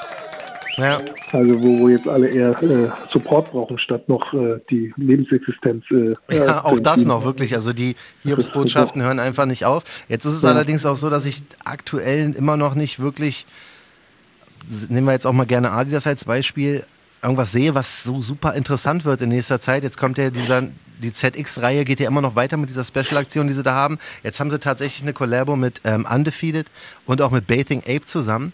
Ja. 0.77 1.01
Also 1.31 1.61
wo, 1.61 1.79
wo 1.79 1.89
jetzt 1.89 2.07
alle 2.07 2.27
eher 2.27 2.61
äh, 2.61 2.89
Support 3.11 3.51
brauchen, 3.51 3.77
statt 3.79 4.07
noch 4.07 4.33
äh, 4.33 4.59
die 4.69 4.93
Lebensexistenz. 4.97 5.83
Äh, 5.91 6.15
ja, 6.35 6.63
auch 6.63 6.79
das 6.79 7.05
noch, 7.05 7.25
wirklich. 7.25 7.55
Also 7.55 7.73
die 7.73 7.95
Hiobsbotschaften 8.23 9.01
hören 9.01 9.19
einfach 9.19 9.45
nicht 9.45 9.65
auf. 9.65 9.83
Jetzt 10.07 10.25
ist 10.25 10.33
es 10.35 10.41
ja. 10.43 10.49
allerdings 10.49 10.85
auch 10.85 10.95
so, 10.95 11.09
dass 11.09 11.25
ich 11.25 11.43
aktuell 11.65 12.33
immer 12.33 12.57
noch 12.57 12.75
nicht 12.75 12.99
wirklich, 12.99 13.45
nehmen 14.89 15.07
wir 15.07 15.13
jetzt 15.13 15.27
auch 15.27 15.33
mal 15.33 15.45
gerne 15.45 15.71
Adidas 15.71 16.07
als 16.07 16.25
Beispiel, 16.25 16.85
irgendwas 17.21 17.51
sehe, 17.51 17.75
was 17.75 18.03
so 18.03 18.21
super 18.21 18.53
interessant 18.53 19.05
wird 19.05 19.21
in 19.21 19.29
nächster 19.29 19.61
Zeit. 19.61 19.83
Jetzt 19.83 19.97
kommt 19.97 20.17
ja 20.17 20.29
dieser, 20.29 20.69
die 21.01 21.13
ZX-Reihe 21.13 21.85
geht 21.85 21.99
ja 21.99 22.07
immer 22.07 22.21
noch 22.21 22.35
weiter 22.35 22.57
mit 22.57 22.69
dieser 22.69 22.83
Special-Aktion, 22.83 23.47
die 23.47 23.53
sie 23.53 23.63
da 23.63 23.73
haben. 23.73 23.99
Jetzt 24.23 24.39
haben 24.39 24.49
sie 24.49 24.59
tatsächlich 24.59 25.03
eine 25.03 25.13
Collabo 25.13 25.55
mit 25.55 25.81
ähm, 25.83 26.07
Undefeated 26.09 26.67
und 27.05 27.21
auch 27.21 27.31
mit 27.31 27.47
Bathing 27.47 27.81
Ape 27.81 28.05
zusammen. 28.05 28.53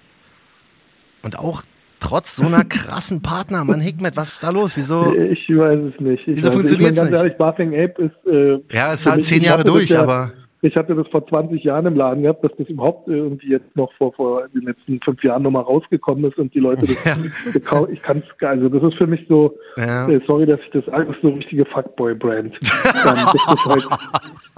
Und 1.24 1.40
auch 1.40 1.64
trotz 2.08 2.38
so 2.38 2.46
einer 2.46 2.64
krassen 2.64 3.22
Partner, 3.22 3.64
Mann, 3.64 3.82
Hikmet, 3.82 4.16
was 4.16 4.34
ist 4.34 4.44
da 4.44 4.50
los? 4.50 4.78
Wieso? 4.78 5.14
Ich 5.14 5.50
weiß 5.50 5.80
es 5.94 6.00
nicht. 6.00 6.28
Ich 6.28 6.38
wieso 6.38 6.52
funktioniert 6.52 6.92
es 6.92 7.02
nicht? 7.02 7.12
Ganz 7.12 7.24
ehrlich, 7.24 7.38
Bathing 7.38 7.74
Ape 7.74 8.04
ist. 8.04 8.32
Äh, 8.32 8.60
ja, 8.76 8.94
es 8.94 9.02
ist 9.02 9.12
halt 9.12 9.26
zehn 9.26 9.42
Jahre 9.42 9.64
durch, 9.64 9.90
ja, 9.90 10.04
aber. 10.04 10.32
Ich 10.62 10.76
hatte 10.76 10.96
das 10.96 11.08
vor 11.10 11.26
20 11.26 11.64
Jahren 11.64 11.86
im 11.86 11.96
Laden 11.96 12.24
gehabt, 12.24 12.44
dass 12.44 12.52
das 12.58 12.68
überhaupt 12.68 13.08
irgendwie 13.08 13.52
jetzt 13.52 13.76
noch 13.76 13.94
vor, 13.94 14.12
vor 14.14 14.48
den 14.48 14.64
letzten 14.64 15.00
fünf 15.02 15.24
Jahren 15.24 15.44
nochmal 15.44 15.62
rausgekommen 15.62 16.26
ist 16.26 16.38
und 16.40 16.52
die 16.56 16.60
Leute 16.60 16.88
das 16.88 17.04
ja. 17.06 17.16
gekauft. 17.54 17.92
Ich 17.94 18.02
kann 18.02 18.24
es, 18.26 18.48
also 18.48 18.68
das 18.68 18.82
ist 18.82 18.98
für 18.98 19.06
mich 19.06 19.24
so, 19.30 19.56
ja. 19.78 20.10
äh, 20.10 20.20
sorry, 20.26 20.48
dass 20.48 20.60
ich 20.62 20.72
das 20.72 20.90
alles 20.90 21.16
so 21.22 21.30
richtige 21.30 21.64
Fuckboy-Brand. 21.66 22.56
halt, 22.84 23.84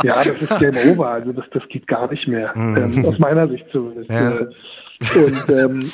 ja, 0.04 0.16
das 0.16 0.38
ist 0.40 0.60
Game 0.60 0.76
Over, 0.90 1.10
also 1.10 1.34
das, 1.34 1.46
das 1.52 1.64
geht 1.68 1.86
gar 1.88 2.10
nicht 2.10 2.28
mehr. 2.28 2.54
Mhm. 2.60 2.78
Ähm, 2.78 3.06
aus 3.06 3.18
meiner 3.20 3.48
Sicht 3.48 3.66
zumindest. 3.72 4.10
Ja. 4.10 4.32
Äh, 4.32 4.48
und 5.16 5.50
ähm, 5.50 5.92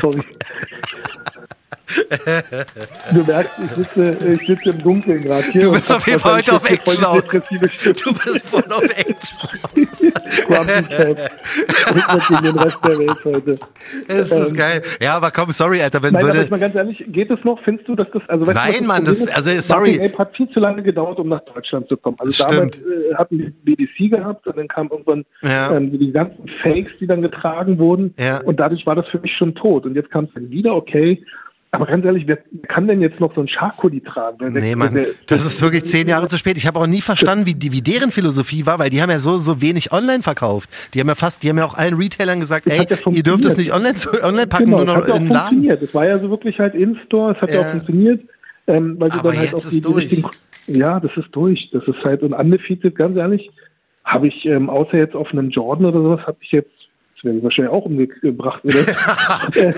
sorry. 0.00 0.22
Du 3.12 3.24
merkst, 3.24 3.50
ich 3.64 3.70
sitze, 3.70 4.32
ich 4.32 4.46
sitze 4.46 4.70
im 4.70 4.78
Dunkeln 4.78 5.22
gerade 5.22 5.50
hier. 5.50 5.62
Du 5.62 5.72
bist 5.72 5.92
auf 5.92 6.06
jeden 6.06 6.20
Fall 6.20 6.36
heute 6.36 6.54
auf 6.54 6.70
Action 6.70 7.04
aus. 7.04 7.24
Du 7.26 8.12
bist 8.12 8.46
voll 8.46 8.62
auf 8.70 8.84
Action. 8.96 9.40
gegen 12.28 12.44
den 12.44 12.58
Rest 12.58 12.78
der 12.84 12.98
Welt 12.98 13.24
heute. 13.24 13.58
Es 14.08 14.32
ist 14.32 14.50
ähm, 14.50 14.56
geil. 14.56 14.82
Ja, 15.00 15.16
aber 15.16 15.30
komm, 15.30 15.50
sorry, 15.50 15.82
Alter, 15.82 16.02
wenn 16.02 16.12
nein, 16.12 16.22
würde... 16.22 16.38
Aber 16.38 16.44
ich 16.44 16.50
mal 16.50 16.60
ganz 16.60 16.74
ehrlich, 16.74 17.04
geht 17.08 17.30
es 17.30 17.42
noch? 17.44 17.58
Findest 17.64 17.88
du, 17.88 17.96
dass 17.96 18.08
das... 18.12 18.22
Also, 18.28 18.44
nein, 18.44 18.74
das 18.78 18.86
Mann, 18.86 19.04
das, 19.04 19.28
also 19.28 19.50
sorry. 19.60 20.00
Ape 20.02 20.18
hat 20.18 20.36
viel 20.36 20.48
zu 20.50 20.60
lange 20.60 20.82
gedauert, 20.82 21.18
um 21.18 21.28
nach 21.28 21.40
Deutschland 21.40 21.88
zu 21.88 21.96
kommen. 21.96 22.16
Also 22.20 22.44
damals 22.44 22.78
äh, 22.78 23.14
hatten 23.14 23.38
wir 23.38 23.52
BBC 23.64 24.10
gehabt 24.10 24.46
und 24.46 24.56
dann 24.56 24.68
kamen 24.68 24.90
irgendwann 24.90 25.24
ja. 25.42 25.74
ähm, 25.74 25.98
die 25.98 26.12
ganzen 26.12 26.48
Fakes, 26.62 26.92
die 27.00 27.06
dann 27.06 27.22
getragen 27.22 27.78
wurden. 27.78 28.09
Ja. 28.18 28.40
Und 28.42 28.58
dadurch 28.58 28.86
war 28.86 28.94
das 28.94 29.06
für 29.08 29.18
mich 29.18 29.32
schon 29.36 29.54
tot. 29.54 29.86
Und 29.86 29.94
jetzt 29.94 30.10
kam 30.10 30.24
es 30.24 30.30
dann 30.34 30.50
wieder, 30.50 30.74
okay, 30.74 31.22
aber 31.72 31.86
ganz 31.86 32.04
ehrlich, 32.04 32.26
wer 32.26 32.38
kann 32.66 32.88
denn 32.88 33.00
jetzt 33.00 33.20
noch 33.20 33.32
so 33.34 33.40
ein 33.40 33.46
Charcoli 33.46 34.00
tragen? 34.00 34.38
Der, 34.40 34.50
nee, 34.50 34.74
Mann, 34.74 34.92
der, 34.92 35.06
das 35.28 35.46
ist 35.46 35.62
wirklich 35.62 35.84
zehn 35.84 36.08
Jahre 36.08 36.26
zu 36.26 36.36
spät. 36.36 36.56
Ich 36.56 36.66
habe 36.66 36.80
auch 36.80 36.86
nie 36.86 37.00
verstanden, 37.00 37.46
wie, 37.46 37.54
wie 37.72 37.80
deren 37.80 38.10
Philosophie 38.10 38.66
war, 38.66 38.80
weil 38.80 38.90
die 38.90 39.00
haben 39.00 39.10
ja 39.10 39.20
so, 39.20 39.38
so 39.38 39.62
wenig 39.62 39.92
online 39.92 40.24
verkauft. 40.24 40.68
Die 40.94 41.00
haben 41.00 41.06
ja 41.06 41.14
fast, 41.14 41.44
die 41.44 41.48
haben 41.48 41.58
ja 41.58 41.64
auch 41.64 41.74
allen 41.74 41.94
Retailern 41.94 42.40
gesagt, 42.40 42.66
ey, 42.66 42.86
ja 42.88 42.96
ihr 43.12 43.22
dürft 43.22 43.44
es 43.44 43.56
nicht 43.56 43.72
online, 43.72 43.94
online 44.22 44.48
packen, 44.48 44.64
genau, 44.64 44.78
nur 44.84 44.96
noch 44.96 45.06
in 45.06 45.26
den 45.26 45.28
Laden. 45.28 45.68
Das 45.68 45.94
war 45.94 46.06
ja 46.06 46.18
so 46.18 46.28
wirklich 46.28 46.58
halt 46.58 46.74
in-store, 46.74 47.34
es 47.36 47.40
hat 47.40 47.50
ja, 47.50 47.60
ja 47.60 47.68
auch 47.68 47.70
funktioniert. 47.70 48.20
Ähm, 48.66 48.96
weil 48.98 49.12
Aber 49.12 49.30
dann 49.30 49.38
halt 49.38 49.52
jetzt 49.52 49.66
auch 49.66 49.70
die, 49.70 49.80
durch. 49.80 50.08
Die 50.08 50.24
ja, 50.66 50.98
das 50.98 51.12
ist 51.16 51.28
durch. 51.32 51.70
Das 51.72 51.84
ist 51.86 52.02
halt, 52.04 52.22
und 52.22 52.32
undefeated, 52.32 52.96
ganz 52.96 53.16
ehrlich, 53.16 53.48
habe 54.04 54.26
ich, 54.26 54.44
ähm, 54.44 54.68
außer 54.68 54.96
jetzt 54.96 55.14
auf 55.14 55.30
einem 55.30 55.50
Jordan 55.50 55.86
oder 55.86 56.02
sowas, 56.02 56.26
habe 56.26 56.38
ich 56.40 56.50
jetzt 56.50 56.70
wäre 57.24 57.42
wahrscheinlich 57.42 57.72
auch 57.72 57.84
umgebracht. 57.84 58.62
Oder? 58.64 58.74
äh, 59.56 59.72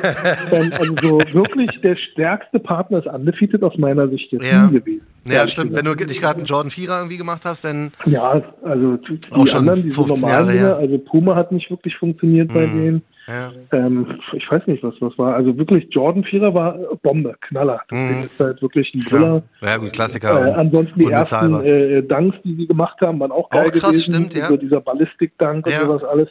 ähm, 0.52 0.72
also 0.78 0.94
so 1.02 1.18
wirklich 1.32 1.70
der 1.80 1.96
stärkste 1.96 2.58
Partner 2.58 2.98
ist 2.98 3.06
undefeated 3.06 3.62
aus 3.62 3.76
meiner 3.78 4.08
Sicht 4.08 4.32
jetzt 4.32 4.44
ja. 4.44 4.66
nie 4.66 4.78
gewesen. 4.78 5.06
Ja, 5.24 5.46
stimmt. 5.46 5.74
Wenn 5.74 5.84
du 5.84 5.94
nicht 5.94 6.20
gerade 6.20 6.38
einen 6.38 6.46
Jordan 6.46 6.70
4er 6.70 6.98
irgendwie 6.98 7.16
gemacht 7.16 7.42
hast, 7.44 7.64
dann. 7.64 7.92
Ja, 8.06 8.42
also 8.62 8.96
die 8.96 9.18
auch 9.30 9.46
schon 9.46 9.60
anderen, 9.60 9.82
diese 9.82 10.00
normalen 10.00 10.46
Jahre, 10.48 10.56
ja. 10.56 10.76
also 10.76 10.98
Puma 10.98 11.36
hat 11.36 11.52
nicht 11.52 11.70
wirklich 11.70 11.96
funktioniert 11.96 12.50
mhm. 12.50 12.54
bei 12.54 12.66
denen. 12.66 13.02
Ja. 13.28 13.52
Ähm, 13.70 14.18
ich 14.32 14.50
weiß 14.50 14.66
nicht, 14.66 14.82
was 14.82 14.94
das 15.00 15.16
war. 15.16 15.36
Also 15.36 15.56
wirklich, 15.56 15.86
Jordan 15.90 16.24
4er 16.24 16.54
war 16.54 16.76
Bombe, 17.02 17.36
Knaller. 17.40 17.80
Das 17.88 17.98
mhm. 17.98 18.24
ist 18.24 18.38
halt 18.38 18.60
wirklich 18.60 18.92
ein 18.94 19.00
Briller. 19.00 19.42
Ja, 19.60 19.76
gut, 19.76 19.92
Klassiker. 19.92 20.48
Äh, 20.48 20.52
ansonsten 20.52 20.98
die 20.98 21.10
ersten 21.10 21.60
äh, 21.62 22.02
Dunks, 22.02 22.36
die 22.44 22.56
sie 22.56 22.66
gemacht 22.66 23.00
haben, 23.00 23.20
waren 23.20 23.30
auch 23.30 23.48
geil 23.50 23.68
auch 23.68 23.70
krass, 23.70 23.90
gewesen. 23.90 24.14
Stimmt, 24.14 24.34
ja. 24.34 24.48
So 24.48 24.56
dieser 24.56 24.80
Ballistik-Dunk 24.80 25.66
und 25.66 25.72
sowas 25.72 26.02
alles. 26.04 26.28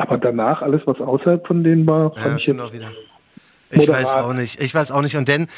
Aber 0.00 0.18
danach, 0.18 0.62
alles, 0.62 0.80
was 0.86 0.98
außerhalb 1.00 1.46
von 1.46 1.62
denen 1.62 1.86
war, 1.86 2.12
Ja, 2.16 2.22
fand 2.22 2.40
ich 2.40 2.46
jetzt 2.46 2.60
auch 2.60 2.72
wieder. 2.72 2.90
Ich 3.70 3.78
Moderat. 3.78 4.02
weiß 4.04 4.14
auch 4.14 4.32
nicht. 4.32 4.60
Ich 4.62 4.74
weiß 4.74 4.90
auch 4.92 5.02
nicht. 5.02 5.16
Und 5.16 5.28
denn, 5.28 5.48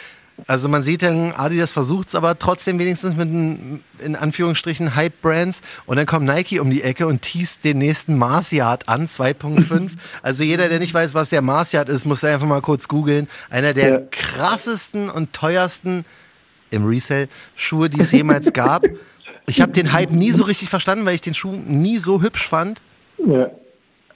also 0.46 0.68
man 0.68 0.82
sieht 0.82 1.02
dann, 1.02 1.32
Adidas 1.32 1.70
versucht 1.72 2.08
es 2.08 2.14
aber 2.14 2.38
trotzdem 2.38 2.78
wenigstens 2.78 3.14
mit 3.16 3.28
einem, 3.28 3.80
in 4.00 4.16
Anführungsstrichen, 4.16 4.96
Hype-Brands. 4.96 5.62
Und 5.86 5.96
dann 5.96 6.06
kommt 6.06 6.26
Nike 6.26 6.58
um 6.60 6.70
die 6.70 6.82
Ecke 6.82 7.06
und 7.06 7.22
teast 7.22 7.64
den 7.64 7.78
nächsten 7.78 8.18
Mars 8.18 8.50
Yard 8.50 8.88
an, 8.88 9.06
2.5. 9.06 9.92
also 10.22 10.42
jeder, 10.42 10.68
der 10.68 10.78
nicht 10.80 10.92
weiß, 10.92 11.14
was 11.14 11.28
der 11.28 11.40
Mars 11.40 11.72
Yard 11.72 11.88
ist, 11.88 12.04
muss 12.04 12.20
da 12.20 12.28
einfach 12.34 12.46
mal 12.48 12.60
kurz 12.62 12.88
googeln. 12.88 13.28
Einer 13.48 13.72
der 13.74 13.88
Ja. 13.90 14.00
krassesten 14.10 15.08
und 15.08 15.32
teuersten 15.32 16.04
im 16.70 16.84
Resell 16.84 17.28
Schuhe, 17.54 17.88
die 17.88 18.00
es 18.00 18.10
jemals 18.12 18.52
gab. 18.52 18.82
Ich 19.44 19.60
habe 19.60 19.72
den 19.72 19.92
Hype 19.92 20.12
nie 20.12 20.30
so 20.30 20.44
richtig 20.44 20.68
verstanden, 20.70 21.04
weil 21.04 21.16
ich 21.16 21.20
den 21.20 21.34
Schuh 21.34 21.50
nie 21.50 21.98
so 21.98 22.22
hübsch 22.22 22.46
fand. 22.46 22.80
Ja. 23.18 23.50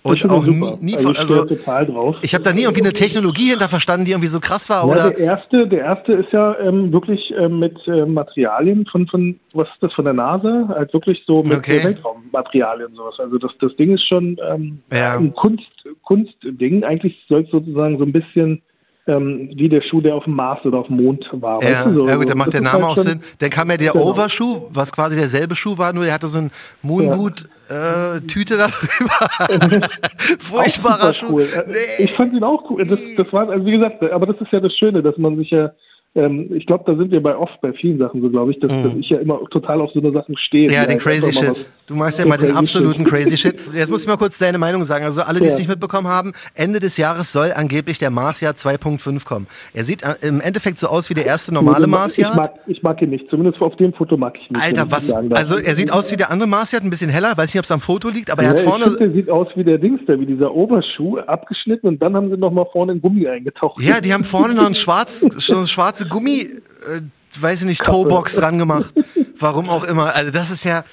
Und 0.07 0.17
Ich 0.17 0.25
auch 0.31 0.45
super. 0.45 0.79
nie 0.81 0.95
also 0.97 1.07
von, 1.07 1.13
ich 1.15 1.19
also 1.21 1.45
total 1.45 1.87
drauf. 1.87 2.17
ich 2.23 2.35
habe 2.35 2.45
da 2.45 2.53
nie 2.53 2.63
irgendwie 2.63 2.83
eine 2.83 2.93
Technologie 2.93 3.51
hinter 3.51 3.69
verstanden, 3.69 4.05
die 4.07 4.13
irgendwie 4.13 4.29
so 4.29 4.41
krass 4.41 4.69
war, 4.71 4.87
Ja, 4.87 4.93
oder? 4.93 5.11
der 5.11 5.19
erste, 5.19 5.67
der 5.67 5.81
erste 5.81 6.13
ist 6.15 6.33
ja 6.33 6.59
ähm, 6.61 6.93
wirklich 6.93 7.33
ähm, 7.37 7.59
mit 7.59 7.77
ähm, 7.87 8.15
Materialien 8.15 8.87
von, 8.87 9.07
von, 9.09 9.39
was 9.53 9.69
ist 9.69 9.83
das, 9.83 9.93
von 9.95 10.05
der 10.05 10.15
NASA? 10.15 10.69
Halt 10.69 10.93
wirklich 10.93 11.23
so 11.27 11.43
mit 11.43 11.59
Okay. 11.59 11.83
Weltraummaterialien 11.85 12.89
und 12.89 12.97
sowas. 12.97 13.15
Also 13.19 13.39
das, 13.39 13.51
das 13.61 13.75
Ding 13.77 13.95
ist 13.95 14.07
schon 14.07 14.37
ähm, 14.49 14.81
Ja. 14.93 15.17
ein 15.17 15.35
Kunst, 15.35 15.65
Kunstding. 16.03 16.85
Eigentlich 16.85 17.17
soll 17.29 17.43
es 17.43 17.51
sozusagen 17.51 17.99
so 17.99 18.05
ein 18.05 18.13
bisschen 18.13 18.63
ähm, 19.09 19.51
wie 19.55 19.69
der 19.69 19.83
Schuh, 19.83 20.01
der 20.01 20.15
auf 20.15 20.25
dem 20.25 20.35
Mars 20.35 20.65
oder 20.65 20.79
auf 20.79 20.89
dem 20.89 20.97
Mond 20.97 21.25
war. 21.33 21.63
Ja, 21.63 21.85
weißt 21.85 21.87
du, 21.87 21.95
so, 21.95 22.09
ja 22.09 22.17
gut, 22.17 22.25
dann 22.25 22.31
so. 22.31 22.39
macht 22.39 22.55
der 22.55 22.61
Name 22.61 22.87
halt 22.87 22.99
auch 22.99 23.03
Sinn. 23.03 23.21
Dann 23.39 23.51
kam 23.51 23.71
ja 23.71 23.77
der 23.77 23.93
Genau. 23.93 24.05
Overschuh, 24.11 24.63
was 24.71 24.93
quasi 24.93 25.17
derselbe 25.17 25.55
Schuh 25.55 25.79
war, 25.79 25.93
nur 25.93 26.05
der 26.05 26.15
hatte 26.15 26.27
so 26.27 26.39
ein 26.39 26.51
Moonboot-Tüte 26.83 28.57
da 28.57 28.69
drüber. 28.69 29.89
Furchtbarer 30.39 31.15
Schuh. 31.15 31.29
Cool. 31.31 31.43
Äh, 31.43 31.63
Nee. 31.67 32.05
Ich 32.05 32.13
fand 32.15 32.33
ihn 32.35 32.43
auch 32.45 32.69
cool. 32.71 32.85
Das, 32.85 33.01
das 33.17 33.33
war, 33.33 33.49
also 33.49 33.65
wie 33.65 33.73
gesagt, 33.73 34.03
aber 34.03 34.27
das 34.27 34.41
ist 34.41 34.53
ja 34.53 34.61
das 34.61 34.73
Schöne, 34.75 35.03
dass 35.03 35.17
man 35.19 35.37
sich 35.37 35.51
ja, 35.51 35.71
ähm, 36.17 36.51
ich 36.55 36.67
glaube, 36.67 36.85
da 36.87 36.97
sind 36.97 37.11
wir 37.11 37.23
bei 37.23 37.37
oft 37.37 37.61
bei 37.61 37.73
vielen 37.73 37.99
Sachen 37.99 38.21
so, 38.23 38.31
glaube 38.31 38.51
ich, 38.53 38.59
dass, 38.61 38.71
dass 38.73 38.95
ich 38.97 39.09
ja 39.11 39.19
immer 39.19 39.39
total 39.51 39.81
auf 39.81 39.91
so 39.93 40.01
eine 40.01 40.13
Sachen 40.13 40.37
stehe. 40.37 40.69
Mhm. 40.69 40.75
Ja, 40.75 40.87
den 40.87 40.99
crazy 40.99 41.33
Shit. 41.33 41.49
was- 41.51 41.67
Du 41.87 41.95
machst 41.95 42.19
ja 42.19 42.27
mal 42.27 42.37
den 42.37 42.51
absoluten 42.57 43.03
Shit. 43.05 43.09
crazy 43.09 43.37
Shit. 43.37 43.61
Jetzt 43.73 43.91
muss 43.93 44.03
ich 44.03 44.09
mal 44.09 44.17
kurz 44.17 44.39
deine 44.39 44.59
Meinung 44.59 44.83
sagen. 44.83 45.05
Also 45.05 45.23
alle, 45.23 45.39
die 45.39 45.47
es 45.47 45.53
Ja. 45.53 45.59
nicht 45.61 45.69
mitbekommen 45.69 46.09
haben, 46.09 46.33
Ende 46.55 46.81
des 46.81 46.97
Jahres 46.97 47.31
soll 47.33 47.53
angeblich 47.55 48.01
der 48.01 48.11
Mars 48.11 48.41
Yard 48.41 48.59
2.5 48.59 49.25
kommen. 49.25 49.47
Er 49.73 49.85
sieht 49.85 50.03
äh, 50.03 50.17
im 50.23 50.41
Endeffekt 50.41 50.81
so 50.81 50.89
aus 50.89 51.11
wie 51.11 51.15
der 51.15 51.27
erste 51.27 51.55
normale 51.55 51.87
Mars 51.87 52.19
Ich 52.19 52.25
mag, 52.35 52.55
ich 52.67 52.83
mag 52.83 53.01
ihn 53.03 53.11
nicht. 53.11 53.31
Zumindest 53.31 53.61
auf 53.63 53.77
dem 53.77 53.93
Foto 53.93 54.17
mag 54.17 54.35
ich 54.37 54.51
ihn 54.51 54.55
nicht. 54.55 54.65
Alter, 54.65 54.91
was? 54.91 55.13
Also 55.13 55.59
er 55.59 55.75
sieht 55.77 55.93
aus 55.93 56.11
wie 56.11 56.17
der 56.17 56.33
andere 56.33 56.49
Mars 56.49 56.73
Yard, 56.73 56.83
ein 56.83 56.91
bisschen 56.91 57.11
heller. 57.11 57.37
Weiß 57.37 57.55
nicht, 57.55 57.59
ob 57.61 57.65
es 57.65 57.71
am 57.71 57.81
Foto 57.81 58.09
liegt, 58.09 58.31
aber 58.33 58.43
er 58.43 58.47
ja, 58.47 58.51
hat 58.55 58.61
ich 58.61 58.67
vorne... 58.67 58.85
finde, 58.87 58.99
der 58.99 59.11
sieht 59.13 59.31
aus 59.31 59.47
wie 59.55 59.63
der 59.65 59.79
Dings, 59.79 60.01
der 60.09 60.19
wie 60.19 60.27
dieser 60.27 60.53
Oberschuh 60.53 61.19
abgeschnitten 61.19 61.87
und 61.87 62.03
dann 62.03 62.17
haben 62.17 62.31
sie 62.31 62.37
noch 62.37 62.51
mal 62.51 62.67
vorne 62.73 62.93
in 62.95 63.01
Gummi 63.01 63.29
eingetaucht. 63.29 63.81
Ja, 63.83 64.01
die 64.01 64.13
haben 64.13 64.25
vorne 64.25 64.55
noch 64.55 64.67
ein 64.67 64.75
schwarz, 64.87 65.21
so 65.21 65.65
Gummi, 66.09 66.41
äh, 66.41 67.01
weiß 67.41 67.63
ich 67.63 67.67
nicht, 67.69 67.85
Toebox 67.85 68.37
dran 68.37 68.59
gemacht. 68.59 68.93
Warum 69.39 69.69
auch 69.69 69.85
immer. 69.85 70.15
Also 70.15 70.31
das 70.31 70.51
ist 70.51 70.65
ja, 70.65 70.85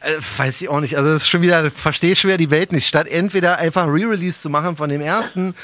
äh, 0.00 0.14
weiß 0.38 0.60
ich 0.62 0.68
auch 0.68 0.80
nicht. 0.80 0.96
Also 0.96 1.10
das 1.10 1.22
ist 1.22 1.28
schon 1.28 1.42
wieder, 1.42 1.70
verstehe 1.70 2.16
schwer 2.16 2.36
die 2.36 2.50
Welt 2.50 2.72
nicht. 2.72 2.86
Statt 2.86 3.06
entweder 3.08 3.58
einfach 3.58 3.84
ein 3.84 3.90
Re-Release 3.90 4.40
zu 4.40 4.50
machen 4.50 4.76
von 4.76 4.88
dem 4.90 5.00
ersten 5.00 5.54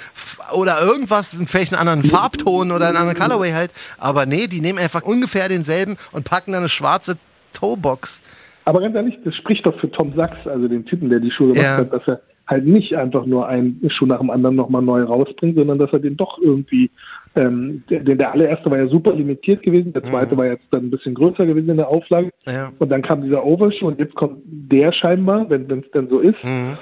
oder 0.52 0.80
irgendwas, 0.82 1.36
vielleicht 1.46 1.72
einen 1.72 1.80
anderen 1.88 2.04
Farbton 2.10 2.70
oder 2.72 2.88
einen 2.88 2.96
anderen 2.96 3.18
Colorway 3.18 3.52
halt. 3.52 3.70
Aber 3.98 4.26
nee, 4.26 4.46
die 4.46 4.60
nehmen 4.60 4.78
einfach 4.78 5.02
ungefähr 5.02 5.48
denselben 5.48 5.96
und 6.12 6.24
packen 6.24 6.52
dann 6.52 6.60
eine 6.62 6.68
schwarze 6.68 7.16
Toebox. 7.52 8.22
Aber 8.66 8.80
ganz 8.80 8.94
ehrlich, 8.94 9.14
das 9.24 9.34
spricht 9.36 9.66
doch 9.66 9.78
für 9.80 9.90
Tom 9.90 10.14
Sachs, 10.16 10.46
also 10.46 10.68
den 10.68 10.84
Typen, 10.86 11.10
der 11.10 11.20
die 11.20 11.30
Schuhe 11.30 11.48
gemacht 11.52 11.62
Ja. 11.64 11.76
hat, 11.78 11.92
dass 11.92 12.02
er 12.06 12.20
halt 12.46 12.66
nicht 12.66 12.94
einfach 12.94 13.26
nur 13.26 13.48
einen 13.48 13.80
Schuh 13.88 14.06
nach 14.06 14.20
dem 14.20 14.30
anderen 14.30 14.56
nochmal 14.56 14.82
neu 14.82 15.02
rausbringt, 15.02 15.56
sondern 15.56 15.78
dass 15.78 15.92
er 15.92 15.98
den 15.98 16.16
doch 16.16 16.38
irgendwie, 16.38 16.90
ähm, 17.34 17.82
der, 17.88 18.00
der 18.00 18.32
allererste 18.32 18.70
war 18.70 18.78
ja 18.78 18.86
super 18.88 19.14
limitiert 19.14 19.62
gewesen, 19.62 19.92
der 19.92 20.02
zweite 20.02 20.36
war 20.36 20.46
jetzt 20.46 20.66
dann 20.70 20.84
ein 20.84 20.90
bisschen 20.90 21.14
größer 21.14 21.46
gewesen 21.46 21.70
in 21.70 21.78
der 21.78 21.88
Auflage. 21.88 22.30
Ja. 22.46 22.70
Und 22.78 22.90
dann 22.90 23.02
kam 23.02 23.22
dieser 23.22 23.44
Overshoe 23.44 23.88
und 23.88 23.98
jetzt 23.98 24.14
kommt 24.14 24.42
der 24.44 24.92
scheinbar, 24.92 25.48
wenn 25.48 25.70
es 25.70 25.90
denn 25.92 26.08
so 26.08 26.20
ist. 26.20 26.42
Mhm. 26.44 26.76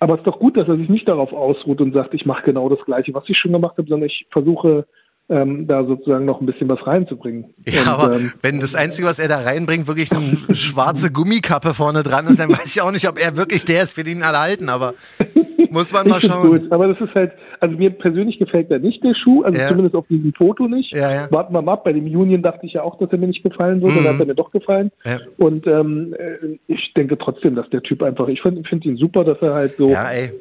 Aber 0.00 0.14
es 0.14 0.20
ist 0.20 0.26
doch 0.26 0.38
gut, 0.38 0.56
dass 0.56 0.68
er 0.68 0.76
sich 0.76 0.88
nicht 0.88 1.08
darauf 1.08 1.32
ausruht 1.32 1.80
und 1.80 1.92
sagt, 1.92 2.14
ich 2.14 2.24
mache 2.24 2.44
genau 2.44 2.68
das 2.68 2.84
Gleiche, 2.84 3.14
was 3.14 3.28
ich 3.28 3.36
schon 3.36 3.52
gemacht 3.52 3.78
habe, 3.78 3.88
sondern 3.88 4.08
ich 4.08 4.26
versuche 4.30 4.86
ähm, 5.30 5.66
da 5.66 5.84
sozusagen 5.84 6.24
noch 6.24 6.40
ein 6.40 6.46
bisschen 6.46 6.68
was 6.68 6.84
reinzubringen. 6.86 7.54
Ja, 7.66 7.82
und, 7.82 7.88
aber 7.88 8.16
ähm, 8.16 8.32
wenn 8.42 8.60
das 8.60 8.74
Einzige, 8.74 9.06
was 9.06 9.18
er 9.18 9.28
da 9.28 9.40
reinbringt, 9.40 9.86
wirklich 9.86 10.10
eine 10.12 10.38
schwarze 10.52 11.12
Gummikappe 11.12 11.74
vorne 11.74 12.02
dran 12.02 12.26
ist, 12.26 12.40
dann 12.40 12.50
weiß 12.50 12.74
ich 12.76 12.80
auch 12.80 12.92
nicht, 12.92 13.08
ob 13.08 13.18
er 13.18 13.36
wirklich 13.36 13.64
der 13.64 13.82
ist, 13.82 13.94
für 13.94 14.04
den 14.04 14.18
ihn 14.18 14.22
alle 14.22 14.40
halten, 14.40 14.68
aber 14.68 14.94
muss 15.72 15.92
man 15.92 16.08
mal 16.08 16.20
schauen. 16.20 16.48
gut, 16.48 16.72
aber 16.72 16.88
das 16.88 17.00
ist 17.00 17.14
halt, 17.14 17.32
also 17.60 17.76
mir 17.76 17.90
persönlich 17.90 18.38
gefällt 18.38 18.70
der 18.70 18.78
nicht, 18.78 19.02
der 19.02 19.14
Schuh, 19.14 19.42
also 19.42 19.58
Ja. 19.58 19.68
zumindest 19.68 19.94
auf 19.96 20.06
diesem 20.08 20.32
Foto 20.34 20.68
nicht. 20.68 20.94
Ja, 20.94 21.10
ja. 21.12 21.28
Warten 21.30 21.52
wir 21.54 21.62
mal 21.62 21.72
ab, 21.74 21.84
bei 21.84 21.92
dem 21.92 22.04
Union 22.04 22.42
dachte 22.42 22.66
ich 22.66 22.74
ja 22.74 22.82
auch, 22.82 22.98
dass 22.98 23.10
er 23.10 23.18
mir 23.18 23.26
nicht 23.28 23.42
gefallen 23.42 23.80
würde, 23.82 23.94
Mhm. 24.00 24.04
dann 24.04 24.14
hat 24.14 24.20
er 24.20 24.26
mir 24.26 24.34
doch 24.34 24.50
gefallen. 24.50 24.90
Und 25.36 25.66
ähm, 25.66 26.14
äh, 26.18 26.56
ich 26.66 26.92
denke 26.94 27.18
trotzdem, 27.18 27.54
dass 27.54 27.68
der 27.70 27.82
Typ 27.82 28.02
einfach, 28.02 28.28
ich 28.28 28.40
finde 28.42 28.62
find 28.68 28.84
ihn 28.84 28.96
super, 28.96 29.24
dass 29.24 29.38
er 29.42 29.54
halt 29.54 29.74
so 29.78 29.94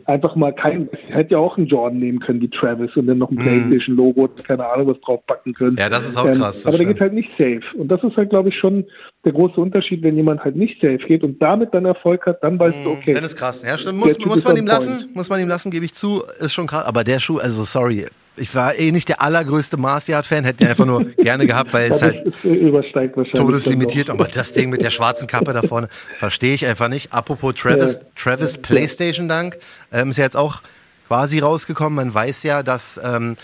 einfach 0.05 0.35
mal 0.35 0.53
kein, 0.53 0.89
er 1.09 1.17
hätte 1.17 1.31
ja 1.33 1.37
auch 1.39 1.57
einen 1.57 1.67
Jordan 1.67 1.99
nehmen 1.99 2.19
können 2.19 2.41
wie 2.41 2.49
Travis 2.49 2.95
und 2.95 3.07
dann 3.07 3.17
noch 3.17 3.31
ein 3.31 3.37
Playstation-Logo, 3.37 4.29
keine 4.43 4.65
Ahnung, 4.67 4.87
was 4.87 4.99
draufpacken 5.01 5.53
können. 5.53 5.71
Mhm. 5.73 5.77
Ja, 5.79 5.89
das 5.89 6.07
ist 6.07 6.17
auch 6.17 6.25
Ähm, 6.25 6.33
krass, 6.35 6.65
aber 6.65 6.77
der 6.77 6.83
stimmt. 6.83 6.93
geht 6.95 7.01
halt 7.01 7.13
nicht 7.13 7.29
safe. 7.37 7.61
Und 7.77 7.89
das 7.89 8.03
ist 8.03 8.15
halt, 8.15 8.29
glaube 8.29 8.49
ich, 8.49 8.55
schon 8.55 8.85
der 9.25 9.33
große 9.33 9.59
Unterschied, 9.59 10.03
wenn 10.03 10.15
jemand 10.15 10.43
halt 10.43 10.55
nicht 10.55 10.79
safe 10.81 10.99
geht 11.07 11.23
und 11.23 11.41
damit 11.41 11.73
dann 11.73 11.85
Erfolg 11.85 12.25
hat, 12.25 12.41
dann 12.43 12.59
weißt 12.59 12.85
du, 12.85 12.91
okay. 12.91 13.13
Dann 13.13 13.23
ist 13.23 13.35
krass. 13.35 13.63
Ja, 13.65 13.77
stimmt. 13.77 13.99
Muss, 13.99 14.17
muss 14.25 14.45
man 14.45 14.55
ihm 14.57 14.67
lassen, 14.67 15.09
muss 15.17 15.29
man 15.29 15.41
ihm 15.41 15.49
lassen, 15.49 15.69
gebe 15.71 15.83
ich 15.83 15.93
zu. 15.93 16.23
Ist 16.39 16.53
schon 16.53 16.67
krass. 16.67 16.85
Aber 16.85 17.03
der 17.03 17.19
Schuh, 17.19 17.39
also 17.39 17.63
sorry. 17.65 18.07
Ich 18.39 18.53
war 18.53 18.75
eh 18.75 18.91
nicht 18.91 19.09
der 19.09 19.21
allergrößte 19.21 19.77
Mars 19.77 20.07
Yard 20.07 20.25
Fan, 20.25 20.45
hätte 20.45 20.63
ihn 20.63 20.69
einfach 20.69 20.85
nur 20.85 21.03
gerne 21.17 21.47
gehabt, 21.47 21.73
weil 21.73 21.91
es 21.91 21.99
das 21.99 22.13
halt 22.13 22.45
äh, 22.45 23.23
todeslimitiert. 23.33 24.11
Aber 24.11 24.25
das 24.25 24.53
Ding 24.53 24.69
mit 24.69 24.81
der 24.83 24.91
schwarzen 24.91 25.27
Kappe 25.27 25.53
da 25.53 25.63
vorne, 25.63 25.89
verstehe 26.15 26.53
ich 26.53 26.65
einfach 26.65 26.87
nicht. 26.87 27.11
Apropos 27.11 27.55
Travis, 27.55 27.93
Ja. 27.95 27.99
Travis 28.15 28.57
PlayStation 28.59 29.27
Dank, 29.27 29.57
ähm, 29.91 30.11
ist 30.11 30.17
ja 30.17 30.23
jetzt 30.23 30.37
auch 30.37 30.61
quasi 31.07 31.39
rausgekommen. 31.39 31.95
Man 31.95 32.13
weiß 32.13 32.43
ja, 32.43 32.61
dass 32.61 32.99
ähm, 33.03 33.37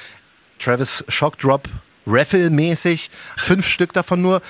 Travis 0.60 1.04
Shock 1.08 1.40
Drop 1.40 1.68
Raffle-mäßig 2.06 3.10
fünf 3.38 3.68
Stück 3.68 3.94
davon 3.94 4.22
nur 4.22 4.42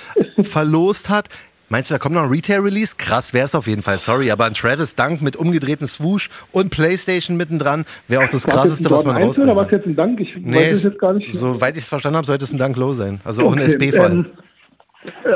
verlost 0.42 1.10
hat. 1.10 1.30
Meinst 1.74 1.90
du, 1.90 1.96
da 1.96 1.98
kommt 1.98 2.14
noch 2.14 2.22
ein 2.22 2.30
Retail-Release? 2.30 2.98
Krass 3.00 3.34
wäre 3.34 3.46
es 3.46 3.56
auf 3.56 3.66
jeden 3.66 3.82
Fall, 3.82 3.98
sorry, 3.98 4.30
aber 4.30 4.46
ein 4.46 4.54
Travis 4.54 4.94
Dunk 4.94 5.24
mit 5.24 5.36
umgedrehtem 5.36 5.88
Swoosh 5.88 6.30
und 6.52 6.70
Playstation 6.70 7.36
mittendrin 7.36 7.86
wäre 8.08 8.22
auch 8.24 8.28
das 8.30 8.46
War 8.46 8.54
krasseste, 8.58 8.88
ein 8.88 8.92
was 8.92 9.06
man 9.06 9.16
1 9.16 9.40
oder 9.40 9.56
was 9.56 9.64
rausbringt. 9.64 9.72
jetzt 9.72 9.86
ein 9.88 9.96
Dank? 9.96 10.20
Ich 10.20 10.36
Nee, 10.40 10.56
weiß 10.56 10.72
es 10.74 10.84
jetzt 10.84 11.00
gar 11.00 11.14
nicht. 11.14 11.34
soweit 11.34 11.76
ich 11.76 11.82
es 11.82 11.90
verstanden 11.90 12.18
habe, 12.18 12.28
sollte 12.28 12.44
es 12.44 12.54
ein 12.54 12.60
Dank 12.60 12.78
Low 12.78 12.92
sein. 12.94 13.22
Also 13.26 13.42
auch 13.42 13.54
ein 13.54 13.60
Okay, 13.60 13.70
SB-Fall. 13.72 14.12
ähm, 14.12 14.26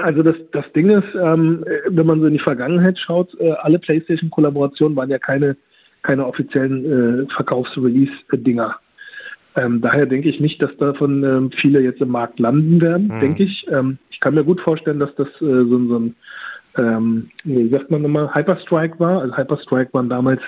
Also 0.05 0.21
das, 0.21 0.35
das 0.51 0.65
Ding 0.75 0.91
ist, 0.91 1.07
ähm, 1.19 1.65
wenn 1.87 2.05
man 2.05 2.19
so 2.19 2.27
in 2.27 2.33
die 2.33 2.39
Vergangenheit 2.39 2.99
schaut, 2.99 3.33
äh, 3.39 3.53
alle 3.63 3.79
PlayStation-Kollaborationen 3.79 4.95
waren 4.95 5.09
ja 5.09 5.17
keine, 5.17 5.57
keine 6.03 6.27
offiziellen 6.27 7.25
äh, 7.25 7.33
Verkaufs-Release-Dinger. 7.35 8.75
Ähm, 9.55 9.81
daher 9.81 10.05
denke 10.05 10.29
ich 10.29 10.39
nicht, 10.39 10.61
dass 10.61 10.69
davon 10.77 11.23
ähm, 11.23 11.49
viele 11.59 11.79
jetzt 11.81 11.99
im 11.99 12.09
Markt 12.09 12.37
landen 12.39 12.79
werden, 12.79 13.07
Mhm. 13.07 13.19
denke 13.21 13.43
ich. 13.43 13.65
Ähm, 13.71 13.97
ich 14.17 14.21
kann 14.21 14.33
mir 14.33 14.43
gut 14.43 14.59
vorstellen, 14.61 14.97
dass 14.97 15.13
das 15.13 15.27
äh, 15.27 15.45
so, 15.45 15.77
ein- 15.77 15.87
so 15.89 15.99
ein, 15.99 16.15
ähm, 16.75 17.29
wie 17.43 17.69
sagt 17.69 17.91
man 17.91 18.01
nochmal, 18.01 18.33
Hyperstrike 18.33 18.99
war. 18.99 19.21
Also 19.21 19.37
Hyperstrike 19.37 19.93
waren 19.93 20.09
damals 20.09 20.41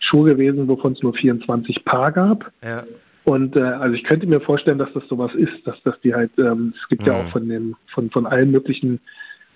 Schuhe 0.00 0.32
gewesen, 0.32 0.66
wovon 0.66 0.94
es 0.94 1.02
nur 1.02 1.14
24 1.14 1.84
Paar 1.84 2.10
gab. 2.10 2.50
Ja. 2.64 2.82
Und 3.22 3.54
äh, 3.54 3.60
also 3.60 3.94
ich 3.94 4.02
könnte 4.02 4.26
mir 4.26 4.40
vorstellen, 4.40 4.78
dass 4.78 4.92
das 4.94 5.06
sowas 5.08 5.32
ist, 5.36 5.64
dass 5.64 5.80
dass 5.84 5.98
die 6.00 6.12
halt, 6.12 6.32
ähm, 6.38 6.74
es 6.76 6.88
gibt 6.88 7.06
ja 7.06 7.12
Mhm. 7.14 7.18
auch 7.20 7.30
von 7.30 7.48
dem, 7.48 7.76
von, 7.94 8.10
von 8.10 8.26
allen 8.26 8.50
möglichen 8.50 8.98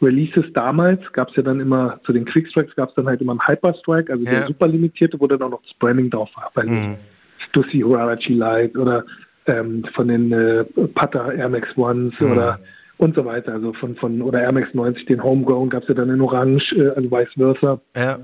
Releases 0.00 0.44
damals, 0.54 1.00
gab 1.12 1.30
es 1.30 1.36
ja 1.36 1.42
dann 1.42 1.58
immer, 1.58 1.98
zu 2.04 2.12
den 2.12 2.24
Quickstrikes 2.26 2.76
gab 2.76 2.90
es 2.90 2.94
dann 2.94 3.06
halt 3.08 3.20
immer 3.20 3.32
einen 3.32 3.46
Hyperstrike, 3.48 4.12
also 4.12 4.24
Ja. 4.24 4.30
der 4.38 4.46
super 4.46 4.68
limitierte, 4.68 5.18
wo 5.18 5.26
dann 5.26 5.42
auch 5.42 5.50
noch 5.50 5.62
das 5.62 5.74
Branding 5.80 6.10
drauf 6.10 6.30
war. 6.36 6.52
Bei 6.54 6.62
Mhm. 6.64 6.96
Stussy 7.48 7.80
Huarachi 7.80 8.34
Light 8.34 8.76
oder 8.78 9.04
ähm, 9.46 9.84
von 9.94 10.06
den 10.06 10.30
äh, 10.32 10.64
Pata 10.94 11.32
Air 11.32 11.48
Max 11.48 11.68
Ones 11.76 12.14
Mhm. 12.20 12.30
oder 12.32 12.60
und 12.98 13.14
so 13.16 13.24
weiter. 13.24 13.52
Also 13.54 13.72
von, 13.74 13.96
von 13.96 14.20
oder 14.22 14.40
Air 14.42 14.52
Max 14.52 14.72
90, 14.74 15.06
den 15.06 15.22
Homegrown 15.22 15.70
gab 15.70 15.82
es 15.82 15.88
ja 15.88 15.94
dann 15.94 16.10
in 16.10 16.20
Orange, 16.20 16.72
äh, 16.76 16.88
also 16.90 17.10
vice 17.10 17.32
versa. 17.36 17.80
Ja. 17.96 18.18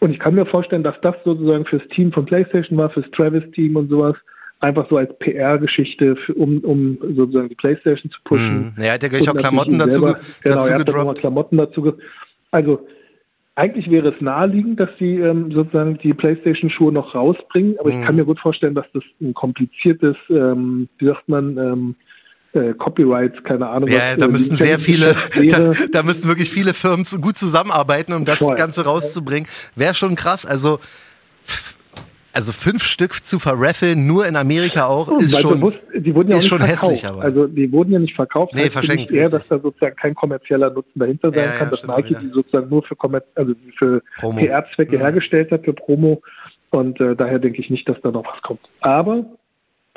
Und 0.00 0.10
ich 0.10 0.18
kann 0.18 0.34
mir 0.34 0.46
vorstellen, 0.46 0.82
dass 0.82 1.00
das 1.02 1.14
sozusagen 1.24 1.64
fürs 1.66 1.86
Team 1.94 2.10
von 2.12 2.24
PlayStation 2.26 2.76
war, 2.78 2.90
fürs 2.90 3.08
Travis-Team 3.12 3.76
und 3.76 3.88
sowas, 3.88 4.16
einfach 4.60 4.88
so 4.88 4.96
als 4.96 5.10
PR-Geschichte, 5.18 6.16
um, 6.34 6.58
um 6.60 6.98
sozusagen 7.14 7.48
die 7.48 7.54
PlayStation 7.54 8.10
zu 8.10 8.18
pushen. 8.24 8.56
Mhm. 8.58 8.72
Ja, 8.78 8.84
er 8.86 8.92
hat 8.94 9.02
ja 9.02 9.08
gleich 9.08 9.28
auch 9.28 9.34
Klamotten 9.36 9.76
natürlich 9.76 10.00
dazu, 10.00 10.06
selber- 10.06 10.18
ge- 10.20 10.42
genau, 10.42 10.56
dazu 10.56 10.72
er 10.72 10.78
gedroppt. 10.78 11.18
Klamotten 11.18 11.56
dazu. 11.58 11.92
Also 12.50 12.86
eigentlich 13.54 13.90
wäre 13.90 14.08
es 14.08 14.20
naheliegend, 14.20 14.80
dass 14.80 14.88
sie 14.98 15.16
ähm, 15.16 15.52
sozusagen 15.52 15.98
die 15.98 16.14
PlayStation-Schuhe 16.14 16.92
noch 16.92 17.14
rausbringen, 17.14 17.76
aber 17.78 17.90
Mhm. 17.92 18.00
ich 18.00 18.06
kann 18.06 18.16
mir 18.16 18.24
gut 18.24 18.40
vorstellen, 18.40 18.74
dass 18.74 18.86
das 18.94 19.02
ein 19.20 19.34
kompliziertes, 19.34 20.16
ähm, 20.30 20.88
wie 20.98 21.06
sagt 21.06 21.28
man, 21.28 21.58
ähm, 21.58 21.94
äh, 22.54 22.74
Copyrights, 22.74 23.42
keine 23.44 23.68
Ahnung. 23.68 23.88
Ja, 23.88 24.12
was, 24.12 24.18
da 24.18 24.24
äh, 24.26 24.28
müssten 24.28 24.56
sehr 24.56 24.78
viele, 24.78 25.14
da, 25.50 25.70
da 25.90 26.02
müssten 26.02 26.28
wirklich 26.28 26.50
viele 26.50 26.74
Firmen 26.74 27.04
zu, 27.04 27.20
gut 27.20 27.36
zusammenarbeiten, 27.36 28.12
um 28.12 28.24
das 28.24 28.38
Voll. 28.38 28.56
Ganze 28.56 28.84
rauszubringen. 28.84 29.48
Wäre 29.76 29.94
schon 29.94 30.14
krass. 30.16 30.44
Also 30.46 30.78
also 32.34 32.52
fünf 32.52 32.82
Stück 32.84 33.26
zu 33.26 33.38
verraffeln, 33.38 34.06
nur 34.06 34.26
in 34.26 34.36
Amerika 34.36 34.86
auch, 34.86 35.08
Oh, 35.08 35.18
ist 35.18 35.34
weil 35.34 35.42
schon, 35.42 35.60
bewusst, 35.60 35.80
die 35.94 36.14
wurden 36.14 36.30
ja 36.30 36.38
ist 36.38 36.46
schon 36.46 36.62
nicht 36.62 36.68
verkauft. 36.70 36.92
hässlich, 36.94 37.06
aber- 37.06 37.22
Also 37.22 37.46
die 37.46 37.70
wurden 37.70 37.92
ja 37.92 37.98
nicht 37.98 38.14
verkauft. 38.14 38.54
Nee, 38.54 38.70
verschenkt, 38.70 39.10
eher, 39.10 39.28
dass 39.28 39.48
da 39.48 39.58
sozusagen 39.58 39.96
kein 39.96 40.14
kommerzieller 40.14 40.70
Nutzen 40.70 40.98
dahinter 40.98 41.30
sein 41.30 41.38
Ja, 41.40 41.44
ja, 41.52 41.58
kann, 41.58 41.68
dass 41.68 41.80
stimmt 41.80 41.94
Nike 41.94 42.08
wieder. 42.10 42.20
die 42.20 42.28
sozusagen 42.30 42.70
nur 42.70 42.82
für, 42.84 42.96
Kommer 42.96 43.20
also 43.34 43.52
für. 43.76 44.02
PR-Zwecke 44.18 44.96
Mhm. 44.96 45.00
hergestellt 45.00 45.50
hat, 45.50 45.64
für 45.66 45.74
Promo. 45.74 46.22
Und 46.70 46.98
äh, 47.02 47.14
daher 47.14 47.38
denke 47.38 47.60
ich 47.60 47.68
nicht, 47.68 47.86
dass 47.86 48.00
da 48.02 48.10
noch 48.10 48.24
was 48.24 48.40
kommt. 48.40 48.60
Aber 48.80 49.26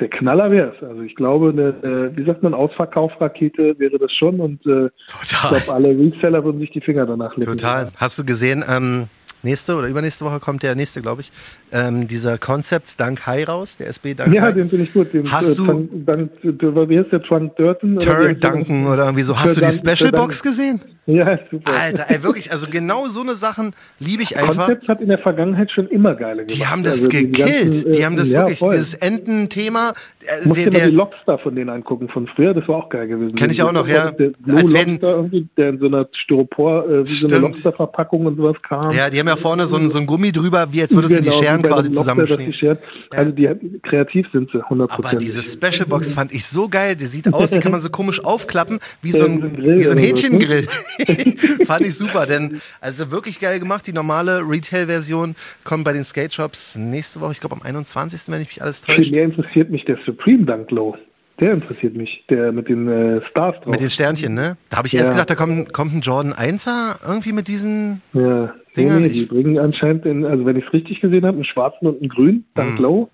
der 0.00 0.08
Knaller 0.08 0.50
wäre 0.50 0.74
es. 0.76 0.82
Also 0.86 1.02
ich 1.02 1.14
glaube, 1.14 1.50
eine, 1.50 2.12
wie 2.16 2.24
sagt 2.24 2.42
man, 2.42 2.52
Ausverkaufrakete 2.54 3.78
wäre 3.78 3.98
das 3.98 4.12
schon. 4.12 4.40
Und 4.40 4.64
äh, 4.66 4.90
ich 5.22 5.28
glaube, 5.40 5.72
alle 5.72 5.88
Reseller 5.88 6.44
würden 6.44 6.60
sich 6.60 6.70
die 6.70 6.80
Finger 6.80 7.06
danach 7.06 7.36
lecken. 7.36 7.52
Total. 7.56 7.88
Hast 7.96 8.18
du 8.18 8.24
gesehen, 8.24 8.64
ähm, 8.68 9.06
nächste 9.42 9.74
oder 9.76 9.88
übernächste 9.88 10.24
Woche 10.24 10.40
kommt 10.40 10.62
der 10.62 10.74
nächste, 10.74 11.00
glaube 11.02 11.22
ich, 11.22 11.32
ähm, 11.72 12.08
dieser 12.08 12.36
Concepts 12.36 12.96
Dank 12.96 13.26
High 13.26 13.48
raus, 13.48 13.76
der 13.76 13.88
SB 13.88 14.14
Dank 14.14 14.34
Ja, 14.34 14.42
High. 14.42 14.54
den 14.54 14.68
finde 14.68 14.84
ich 14.84 14.92
gut. 14.92 15.12
Den, 15.14 15.30
Hast 15.30 15.52
äh, 15.52 15.56
du- 15.56 15.64
Trunk, 15.64 15.90
Dank, 16.04 16.30
wie 16.42 16.98
heißt 16.98 17.12
der 17.12 17.22
Trunk 17.22 17.56
Durton? 17.56 17.98
Turd? 17.98 18.42
Duncan 18.44 18.86
oder 18.86 19.04
irgendwie 19.04 19.22
so. 19.22 19.38
Hast 19.38 19.56
du 19.56 19.60
die 19.62 19.72
Special 19.72 20.12
Box 20.12 20.42
gesehen? 20.42 20.80
Ja, 21.06 21.38
super. 21.50 21.70
Alter, 21.72 22.06
ey, 22.08 22.22
wirklich, 22.24 22.50
also 22.50 22.66
genau 22.68 23.06
so 23.06 23.20
eine 23.20 23.34
Sachen 23.36 23.74
liebe 24.00 24.22
ich 24.24 24.36
einfach. 24.36 24.66
Concepts 24.66 24.88
hat 24.88 25.00
in 25.00 25.08
der 25.08 25.18
Vergangenheit 25.18 25.70
schon 25.70 25.86
immer 25.88 26.16
geile 26.16 26.44
gemacht. 26.44 26.52
Die 26.54 26.66
haben 26.66 26.82
das 26.82 26.94
Also 26.94 27.08
gekillt. 27.08 27.36
ganzen, 27.38 27.92
die 27.92 27.98
äh, 28.00 28.04
haben 28.04 28.16
das 28.16 28.32
ja, 28.32 28.40
wirklich, 28.40 28.58
voll. 28.58 28.70
dieses 28.74 28.94
Ententhema. 28.94 29.92
äh, 30.26 30.48
Der, 30.48 30.64
dir 30.70 30.78
mal 30.80 30.90
die 30.90 30.96
Lockstar 30.96 31.38
von 31.38 31.54
denen 31.54 31.70
angucken 31.70 32.08
von 32.08 32.26
früher, 32.34 32.54
das 32.54 32.66
war 32.66 32.76
auch 32.78 32.88
geil 32.88 33.06
gewesen. 33.06 33.36
Kenn 33.36 33.50
ich 33.50 33.62
auch 33.62 33.70
noch, 33.70 33.86
ja. 33.86 34.10
Der 34.10 34.30
Blue 34.30 34.56
Als 34.58 34.72
wenn- 34.74 34.90
Lobster 34.94 35.10
irgendwie, 35.10 35.48
der 35.56 35.68
in 35.68 35.78
so 35.78 35.86
einer 35.86 36.08
Styropor, 36.24 36.84
äh, 36.84 36.88
wie 36.88 36.92
so 36.92 36.98
eine 37.28 37.36
Stimmt. 37.36 37.40
Lobster-Verpackung 37.42 38.26
und 38.26 38.36
sowas 38.36 38.56
kam. 38.68 38.90
ja, 38.90 39.08
die 39.08 39.20
haben 39.20 39.28
ja 39.28 39.36
vorne 39.36 39.66
so 39.66 39.76
ein, 39.76 39.88
so 39.88 39.98
ein 39.98 40.06
Gummi 40.06 40.32
drüber, 40.32 40.66
wie 40.72 40.82
als 40.82 40.92
würdest 40.92 41.14
du 41.14 41.20
die 41.20 41.28
Genau, 41.28 41.38
Scheren 41.40 41.62
quasi 41.62 41.88
Lobster, 41.88 41.92
zusammenschneiden. 42.02 42.52
Scheren, 42.52 42.78
also 43.10 43.30
die, 43.30 43.48
kreativ 43.88 44.26
sind 44.32 44.50
sie, 44.50 44.58
100%. 44.58 44.90
Aber 44.90 45.14
diese 45.16 45.40
Special 45.42 45.86
Box 45.86 46.12
fand 46.12 46.32
ich 46.32 46.44
so 46.46 46.68
geil. 46.68 46.96
Die 46.96 47.06
sieht 47.06 47.32
aus, 47.32 47.50
die 47.52 47.60
kann 47.60 47.70
man 47.70 47.80
so 47.80 47.90
komisch 47.90 48.24
aufklappen, 48.24 48.80
wie 49.02 49.12
so 49.12 49.18
Ja, 49.24 49.24
ein, 49.26 49.56
wie 49.56 49.84
so 49.84 49.90
ein 49.92 49.96
ne? 49.98 50.02
Hähnchengrill. 50.02 50.66
fand 51.66 51.86
ich 51.86 51.94
super, 51.96 52.26
denn 52.26 52.60
also 52.80 53.10
wirklich 53.10 53.40
geil 53.40 53.58
gemacht. 53.60 53.86
Die 53.86 53.92
normale 53.92 54.40
Retail-Version 54.48 55.34
kommt 55.64 55.84
bei 55.84 55.92
den 55.92 56.04
Skate 56.04 56.32
Shops 56.34 56.76
nächste 56.76 57.20
Woche, 57.20 57.32
ich 57.32 57.40
glaube 57.40 57.54
am 57.56 57.62
21., 57.62 58.32
wenn 58.32 58.42
ich 58.42 58.48
mich 58.48 58.62
alles 58.62 58.80
Viel 58.80 58.96
täusche. 58.96 59.12
mehr 59.12 59.24
interessiert 59.24 59.70
mich 59.70 59.84
der 59.84 59.98
Supreme 60.04 60.44
Dunk 60.44 60.70
Low. 60.70 60.96
Der 61.38 61.52
interessiert 61.52 61.94
mich, 61.94 62.24
der 62.30 62.50
mit 62.50 62.68
den 62.70 62.88
äh, 62.88 63.20
Stars 63.30 63.56
drauf. 63.56 63.66
Mit 63.70 63.82
den 63.82 63.90
Sternchen, 63.90 64.32
ne? 64.32 64.56
Da 64.70 64.78
habe 64.78 64.88
ich 64.88 64.94
erst 64.94 65.08
Ja. 65.08 65.12
gedacht, 65.12 65.28
da 65.28 65.34
kommt, 65.34 65.70
kommt 65.74 65.94
ein 65.94 66.00
Jordan 66.00 66.32
1er 66.32 66.96
irgendwie 67.06 67.32
mit 67.32 67.46
diesen. 67.46 68.00
Ja, 68.14 68.54
Dingern, 68.74 69.02
nee, 69.02 69.08
die 69.10 69.26
bringen 69.26 69.58
anscheinend, 69.58 70.06
den, 70.06 70.24
also 70.24 70.46
wenn 70.46 70.56
ich 70.56 70.64
es 70.66 70.72
richtig 70.72 71.00
gesehen 71.02 71.26
habe, 71.26 71.36
einen 71.36 71.44
schwarzen 71.44 71.86
und 71.88 72.00
einen 72.00 72.08
grün, 72.08 72.44
dann 72.54 72.72
Mhm. 72.72 72.76
Glow 72.76 73.10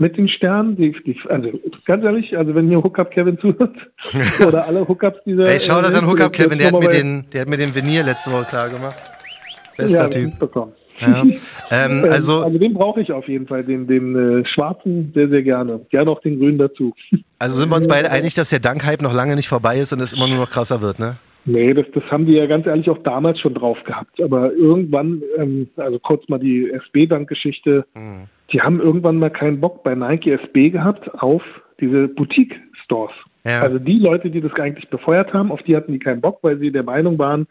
mit 0.00 0.16
den 0.16 0.28
Sternen. 0.28 0.76
Die, 0.76 0.92
die, 1.06 1.16
also 1.28 1.50
ganz 1.84 2.02
ehrlich, 2.02 2.36
also 2.36 2.54
wenn 2.54 2.68
hier 2.68 2.82
Hookup 2.82 3.10
Kevin 3.10 3.38
zuhört 3.38 3.76
oder 4.46 4.66
alle 4.66 4.88
Hookups 4.88 5.18
dieser. 5.24 5.46
Ey, 5.46 5.60
schau 5.60 5.80
das 5.80 5.94
äh, 5.94 5.98
an 5.98 6.10
Hookup 6.10 6.32
Kevin, 6.32 6.58
der 6.58 6.72
hat, 6.72 6.80
mir 6.80 6.88
den, 6.88 7.26
der 7.32 7.42
hat 7.42 7.48
mir 7.48 7.58
den 7.58 7.74
Venier 7.74 8.02
letzte 8.02 8.32
Woche 8.32 8.46
klar 8.46 8.68
gemacht. 8.68 8.96
Bester 9.76 9.96
ja, 9.96 10.08
Typ. 10.08 10.32
Ja. 11.00 11.22
Ähm, 11.22 11.34
Ähm, 11.70 12.04
also, 12.10 12.42
also 12.42 12.58
den 12.58 12.74
brauche 12.74 13.00
ich 13.00 13.12
auf 13.12 13.28
jeden 13.28 13.46
Fall, 13.46 13.62
den, 13.62 13.86
den 13.86 14.40
äh, 14.40 14.44
schwarzen 14.48 15.12
sehr, 15.14 15.28
sehr 15.28 15.42
gerne. 15.42 15.80
Gerne 15.90 16.10
auch 16.10 16.20
den 16.20 16.38
grünen 16.38 16.58
dazu. 16.58 16.94
also 17.38 17.58
sind 17.58 17.70
wir 17.70 17.76
uns 17.76 17.86
beide 17.86 18.10
einig, 18.10 18.34
dass 18.34 18.50
der 18.50 18.58
Dank-Hype 18.58 19.00
noch 19.00 19.14
lange 19.14 19.36
nicht 19.36 19.48
vorbei 19.48 19.78
ist 19.78 19.92
und 19.92 20.00
es 20.00 20.12
immer 20.12 20.26
nur 20.26 20.38
noch 20.38 20.50
krasser 20.50 20.80
wird, 20.82 20.98
ne? 20.98 21.16
Nee, 21.46 21.72
das, 21.72 21.86
das 21.94 22.04
haben 22.10 22.26
die 22.26 22.34
ja 22.34 22.46
ganz 22.46 22.66
ehrlich 22.66 22.90
auch 22.90 22.98
damals 22.98 23.40
schon 23.40 23.54
drauf 23.54 23.78
gehabt. 23.84 24.20
Aber 24.20 24.52
irgendwann, 24.52 25.22
ähm, 25.38 25.68
also 25.76 25.98
kurz 25.98 26.28
mal 26.28 26.38
die 26.38 26.70
SB-Dank-Geschichte, 26.70 27.86
Mhm. 27.94 28.26
Die 28.52 28.60
haben 28.60 28.80
irgendwann 28.80 29.18
mal 29.18 29.30
keinen 29.30 29.60
Bock 29.60 29.82
bei 29.84 29.94
Nike 29.94 30.32
SB 30.32 30.70
gehabt 30.70 31.08
auf 31.22 31.42
diese 31.80 32.08
Boutique-Stores. 32.08 33.12
Ja. 33.44 33.60
Also 33.62 33.78
die 33.78 33.98
Leute, 33.98 34.30
die 34.30 34.40
das 34.40 34.52
eigentlich 34.54 34.88
befeuert 34.90 35.32
haben, 35.32 35.50
auf 35.50 35.62
die 35.62 35.76
hatten 35.76 35.92
die 35.92 35.98
keinen 35.98 36.20
Bock, 36.20 36.38
weil 36.42 36.58
sie 36.58 36.70
der 36.70 36.82
Meinung 36.82 37.18
waren, 37.18 37.46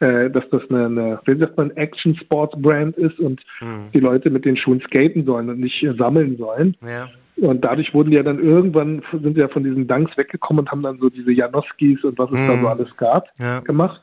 äh, 0.00 0.30
dass 0.30 0.48
das 0.50 0.62
eine, 0.70 0.86
eine 0.86 1.20
wie 1.26 1.38
sagt 1.38 1.56
man, 1.56 1.70
Action-Sports-Brand 1.72 2.96
ist 2.96 3.18
und 3.18 3.42
Mhm. 3.60 3.90
die 3.92 4.00
Leute 4.00 4.30
mit 4.30 4.44
den 4.44 4.56
Schuhen 4.56 4.80
skaten 4.80 5.24
sollen 5.24 5.48
und 5.50 5.60
nicht 5.60 5.82
äh, 5.82 5.92
sammeln 5.94 6.36
sollen. 6.36 6.76
Ja. 6.86 7.08
Und 7.36 7.64
dadurch 7.64 7.92
wurden 7.92 8.12
ja 8.12 8.22
dann 8.22 8.38
irgendwann, 8.38 9.02
sind 9.12 9.36
ja 9.36 9.48
von 9.48 9.64
diesen 9.64 9.86
Dunks 9.88 10.16
weggekommen 10.16 10.60
und 10.64 10.70
haben 10.70 10.82
dann 10.82 10.98
so 10.98 11.10
diese 11.10 11.32
Janoskis 11.32 12.02
und 12.04 12.16
was 12.18 12.30
es 12.30 12.46
da 12.46 12.56
Mhm. 12.56 12.60
so 12.62 12.68
alles 12.68 12.96
gab, 12.96 13.28
Ja. 13.38 13.60
gemacht. 13.60 14.00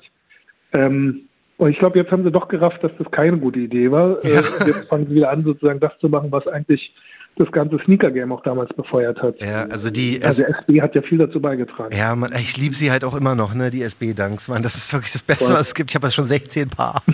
Ähm, 0.74 1.22
und 1.62 1.70
ich 1.70 1.78
glaube, 1.80 1.98
jetzt 2.00 2.12
haben 2.12 2.24
sie 2.24 2.32
doch 2.32 2.48
gerafft, 2.48 2.84
dass 2.84 2.92
das 2.98 3.10
keine 3.12 3.38
gute 3.38 3.60
Idee 3.60 3.92
war. 3.92 4.24
Äh, 4.26 4.34
Ja. 4.34 4.40
und 4.60 4.68
jetzt 4.68 4.88
fangen 4.90 5.08
sie 5.08 5.16
wieder 5.16 5.30
an, 5.30 5.44
sozusagen 5.44 5.80
das 5.80 5.92
zu 6.00 6.10
machen, 6.10 6.32
was 6.32 6.48
eigentlich 6.48 6.94
das 7.38 7.50
ganze 7.52 7.78
Sneaker-Game 7.86 8.32
auch 8.32 8.42
damals 8.44 8.74
befeuert 8.74 9.22
hat. 9.22 9.40
Ja, 9.40 9.64
also 9.66 9.90
die, 9.90 10.22
Also 10.24 10.44
SB 10.44 10.82
hat 10.82 10.96
ja 10.96 11.02
viel 11.02 11.18
dazu 11.18 11.40
beigetragen. 11.40 11.96
Ja, 11.96 12.14
man, 12.16 12.32
ich 12.34 12.58
liebe 12.58 12.76
sie 12.76 12.92
halt 12.92 13.06
auch 13.06 13.16
immer 13.16 13.36
noch, 13.36 13.54
ne, 13.54 13.70
die 13.72 13.84
SB-Dunks, 13.84 14.48
Mann. 14.50 14.64
Das 14.64 14.76
ist 14.76 14.92
wirklich 14.92 15.14
das 15.14 15.24
Beste, 15.24 15.46
Voll. 15.46 15.54
was 15.54 15.68
es 15.68 15.74
gibt. 15.76 15.92
Ich 15.92 15.96
habe 15.96 16.08
ja 16.08 16.12
schon 16.12 16.28
16 16.28 16.70
Paar. 16.70 17.02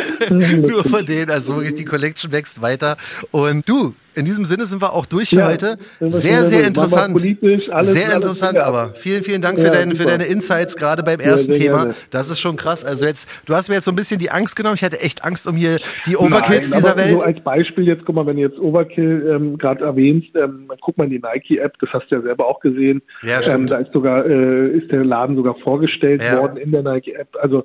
Nur 0.30 0.84
von 0.84 1.04
denen, 1.06 1.30
also 1.30 1.56
wirklich, 1.56 1.74
die 1.74 1.84
Collection 1.84 2.32
wächst 2.32 2.62
weiter. 2.62 2.96
Und 3.30 3.68
du, 3.68 3.94
in 4.14 4.24
diesem 4.26 4.44
Sinne 4.44 4.66
sind 4.66 4.82
wir 4.82 4.92
auch 4.92 5.06
durch 5.06 5.30
für 5.30 5.36
Ja, 5.36 5.46
heute. 5.46 5.76
Sehr, 6.00 6.44
sehr 6.46 6.66
interessant. 6.66 7.14
Politisch, 7.14 7.62
alles, 7.70 7.92
sehr 7.94 8.04
alles 8.06 8.16
interessant, 8.16 8.54
wieder. 8.54 8.66
aber 8.66 8.94
vielen, 8.94 9.24
vielen 9.24 9.40
Dank 9.40 9.58
für, 9.58 9.66
Ja, 9.66 9.72
deine, 9.72 9.94
für 9.94 10.04
deine 10.04 10.24
Insights, 10.24 10.76
gerade 10.76 11.02
beim 11.02 11.18
ersten 11.18 11.54
sehr 11.54 11.62
Thema. 11.62 11.76
gerne. 11.78 11.94
Das 12.10 12.28
ist 12.28 12.38
schon 12.40 12.56
krass. 12.56 12.84
Also 12.84 13.06
jetzt, 13.06 13.26
du 13.46 13.54
hast 13.54 13.68
mir 13.70 13.76
jetzt 13.76 13.84
so 13.86 13.90
ein 13.90 13.96
bisschen 13.96 14.18
die 14.18 14.30
Angst 14.30 14.54
genommen. 14.54 14.74
Ich 14.76 14.84
hatte 14.84 15.00
echt 15.00 15.24
Angst 15.24 15.46
um 15.46 15.56
hier 15.56 15.78
die 16.06 16.16
Overkills 16.16 16.68
Nein, 16.70 16.80
dieser 16.80 16.92
aber 16.92 17.00
Welt. 17.04 17.20
So 17.20 17.26
als 17.26 17.40
Beispiel 17.42 17.86
jetzt, 17.86 18.04
guck 18.04 18.14
mal, 18.14 18.26
wenn 18.26 18.36
du 18.36 18.42
jetzt 18.42 18.58
Overkill 18.58 19.26
ähm, 19.34 19.56
gerade 19.56 19.82
erwähnst, 19.84 20.28
ähm, 20.36 20.70
guck 20.82 20.98
mal 20.98 21.04
in 21.04 21.10
die 21.10 21.18
Nike-App, 21.20 21.74
das 21.80 21.88
hast 21.94 22.10
du 22.10 22.16
ja 22.16 22.22
selber 22.22 22.46
auch 22.46 22.60
gesehen. 22.60 23.00
Ja, 23.22 23.36
ähm, 23.36 23.42
stimmt. 23.42 23.70
da 23.70 23.78
ist 23.78 23.92
sogar, 23.94 24.26
äh, 24.26 24.76
ist 24.76 24.90
der 24.92 25.04
Laden 25.04 25.36
sogar 25.36 25.54
vorgestellt 25.64 26.22
Ja. 26.22 26.38
worden 26.38 26.58
in 26.58 26.70
der 26.70 26.82
Nike-App. 26.82 27.28
Also 27.40 27.64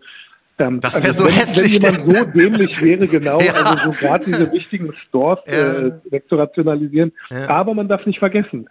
ähm, 0.60 0.80
Das 0.82 1.02
wär 1.02 1.10
also 1.10 1.24
so 1.24 1.30
wenn, 1.30 1.36
hässlich, 1.36 1.82
Wenn 1.84 1.94
jemand 2.10 2.34
so 2.36 2.40
dämlich 2.40 2.84
wäre, 2.84 3.08
genau, 3.08 3.40
Ja. 3.42 3.54
also 3.54 3.92
so 3.92 4.06
gerade 4.06 4.26
diese 4.26 4.52
wichtigen 4.52 4.94
Stores 5.08 5.40
Ja. 5.48 5.74
äh, 5.88 5.92
wegzurationalisieren. 6.10 7.12
Ja. 7.30 7.50
Aber 7.50 7.74
man 7.74 7.88
darf 7.88 8.06
nicht 8.06 8.20
vergessen, 8.20 8.70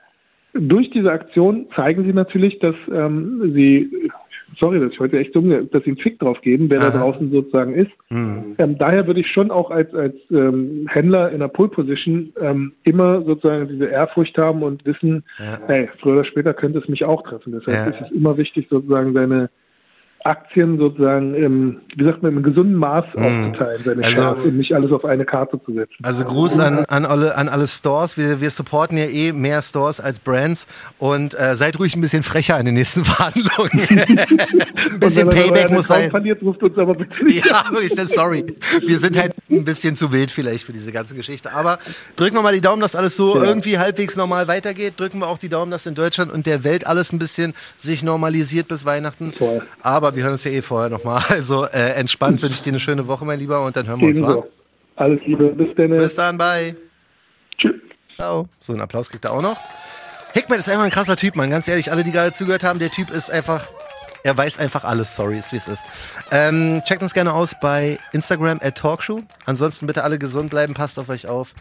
durch 0.54 0.90
diese 0.90 1.12
Aktion 1.12 1.66
zeigen 1.74 2.04
sie 2.04 2.12
natürlich, 2.14 2.58
dass 2.60 2.74
ähm, 2.90 3.52
sie, 3.54 3.90
sorry, 4.58 4.80
dass 4.80 4.90
ich 4.92 4.98
heute 5.00 5.18
echt 5.18 5.36
dumm, 5.36 5.50
dass 5.70 5.82
sie 5.84 5.90
einen 5.90 5.98
Fick 5.98 6.18
drauf 6.18 6.40
geben, 6.40 6.70
wer 6.70 6.80
Aha. 6.80 6.90
da 6.90 6.98
draußen 7.00 7.30
sozusagen 7.30 7.74
ist. 7.74 7.90
Hm. 8.08 8.54
Ähm, 8.56 8.78
daher 8.78 9.06
würde 9.06 9.20
ich 9.20 9.30
schon 9.30 9.50
auch 9.50 9.70
als, 9.70 9.92
als 9.94 10.14
ähm, 10.30 10.86
Händler 10.88 11.30
in 11.30 11.40
der 11.40 11.48
Pole 11.48 11.68
Position 11.68 12.32
ähm, 12.40 12.72
immer 12.84 13.20
sozusagen 13.22 13.68
diese 13.68 13.84
Ehrfurcht 13.86 14.38
haben 14.38 14.62
und 14.62 14.84
wissen, 14.86 15.24
Ja. 15.38 15.58
hey, 15.66 15.90
früher 16.00 16.14
oder 16.14 16.24
später 16.24 16.54
könnte 16.54 16.78
es 16.78 16.88
mich 16.88 17.04
auch 17.04 17.22
treffen. 17.22 17.52
Deshalb 17.52 17.76
Ja. 17.76 17.98
ist 17.98 18.06
es 18.06 18.12
immer 18.16 18.38
wichtig, 18.38 18.66
sozusagen 18.70 19.12
seine 19.12 19.50
Aktien 20.26 20.78
sozusagen 20.78 21.34
im, 21.34 21.80
wie 21.96 22.04
sagt 22.04 22.22
man, 22.22 22.36
im 22.36 22.42
gesunden 22.42 22.74
Maß 22.74 23.04
aufzuteilen, 23.14 23.82
seine 23.84 24.04
Also- 24.04 24.20
Shares 24.22 24.44
und 24.44 24.56
nicht 24.56 24.72
alles 24.72 24.92
auf 24.92 25.04
eine 25.04 25.24
Karte 25.24 25.60
zu 25.64 25.72
setzen. 25.72 25.94
Also 26.02 26.24
Gruß 26.24 26.58
an, 26.58 26.84
an, 26.86 27.04
alle, 27.06 27.36
an 27.36 27.48
alle 27.48 27.66
Stores. 27.66 28.16
Wir, 28.16 28.40
wir 28.40 28.50
supporten 28.50 28.98
ja 28.98 29.04
eh 29.06 29.32
mehr 29.32 29.62
Stores 29.62 30.00
als 30.00 30.18
Brands 30.20 30.66
und 30.98 31.38
äh, 31.38 31.54
seid 31.56 31.78
ruhig 31.78 31.94
ein 31.96 32.00
bisschen 32.00 32.22
frecher 32.22 32.58
in 32.58 32.66
den 32.66 32.74
nächsten 32.74 33.04
Verhandlungen. 33.04 33.88
ein 34.90 35.00
bisschen 35.00 35.28
Payback 35.28 35.70
muss 35.70 35.86
sein. 35.86 36.10
verliert, 36.10 36.42
ruft 36.42 36.62
uns 36.62 36.76
aber 36.76 36.94
bitte 36.94 37.28
Ja, 37.30 37.64
wirklich, 37.70 37.94
dann 37.94 38.06
sorry. 38.08 38.44
Wir 38.84 38.98
sind 38.98 39.16
halt 39.20 39.34
ein 39.50 39.64
bisschen 39.64 39.96
zu 39.96 40.12
wild 40.12 40.30
vielleicht 40.30 40.64
für 40.64 40.72
diese 40.72 40.92
ganze 40.92 41.14
Geschichte. 41.14 41.52
Aber 41.52 41.78
drücken 42.16 42.34
wir 42.36 42.42
mal 42.42 42.52
die 42.54 42.60
Daumen, 42.60 42.82
dass 42.82 42.94
alles 42.96 43.16
so 43.16 43.36
Ja. 43.36 43.44
irgendwie 43.44 43.78
halbwegs 43.78 44.16
normal 44.16 44.48
weitergeht. 44.48 44.94
Drücken 44.98 45.20
wir 45.20 45.28
auch 45.28 45.38
die 45.38 45.48
Daumen, 45.48 45.70
dass 45.70 45.86
in 45.86 45.94
Deutschland 45.94 46.32
und 46.32 46.46
der 46.46 46.64
Welt 46.64 46.86
alles 46.86 47.12
ein 47.12 47.18
bisschen 47.18 47.54
sich 47.76 48.02
normalisiert 48.02 48.68
bis 48.68 48.84
Weihnachten. 48.84 49.32
Voll. 49.36 49.62
Aber 49.82 50.15
wir 50.16 50.24
hören 50.24 50.32
uns 50.32 50.44
ja 50.44 50.50
eh 50.50 50.62
vorher 50.62 50.88
nochmal. 50.90 51.22
Also 51.30 51.66
äh, 51.66 51.92
entspannt 51.92 52.42
wünsche 52.42 52.56
ich 52.56 52.62
dir 52.62 52.70
eine 52.70 52.80
schöne 52.80 53.06
Woche, 53.06 53.24
mein 53.24 53.38
Lieber. 53.38 53.64
Und 53.64 53.76
dann 53.76 53.86
hören 53.86 54.00
wir 54.00 54.08
uns? 54.08 54.18
Ebenso. 54.18 54.48
Alles 54.96 55.20
Liebe, 55.26 55.48
bis 55.50 55.68
dann. 55.76 55.90
Bis 55.90 56.14
dann, 56.14 56.38
bye. 56.38 56.74
Tschüss. 57.58 57.74
Ciao. 58.16 58.48
So, 58.58 58.72
einen 58.72 58.80
Applaus 58.80 59.10
kriegt 59.10 59.24
er 59.26 59.32
auch 59.32 59.42
noch. 59.42 59.58
Hickman 60.32 60.58
ist 60.58 60.68
einfach 60.68 60.84
ein 60.84 60.90
krasser 60.90 61.16
Typ, 61.16 61.36
Mann. 61.36 61.50
Ganz 61.50 61.68
ehrlich, 61.68 61.92
alle, 61.92 62.02
die 62.02 62.12
gerade 62.12 62.32
zugehört 62.32 62.64
haben, 62.64 62.78
der 62.78 62.90
Typ 62.90 63.10
ist 63.10 63.30
einfach, 63.30 63.68
er 64.24 64.36
weiß 64.36 64.58
einfach 64.58 64.84
alles. 64.84 65.14
Sorry, 65.14 65.38
ist 65.38 65.52
wie 65.52 65.56
es 65.56 65.68
ist. 65.68 65.84
Ähm, 66.30 66.82
checkt 66.86 67.02
uns 67.02 67.12
gerne 67.12 67.34
aus 67.34 67.54
bei 67.60 67.98
Instagram 68.12 68.58
at 68.62 68.76
Talkshow. 68.76 69.20
Ansonsten 69.44 69.86
bitte 69.86 70.02
alle 70.02 70.18
gesund 70.18 70.50
bleiben, 70.50 70.72
passt 70.72 70.98
auf 70.98 71.10
euch 71.10 71.28
auf. 71.28 71.54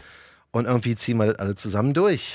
Und 0.50 0.64
irgendwie 0.64 0.96
ziehen 0.96 1.18
wir 1.18 1.26
das 1.26 1.38
alle 1.38 1.54
zusammen 1.54 1.92
durch. 1.92 2.32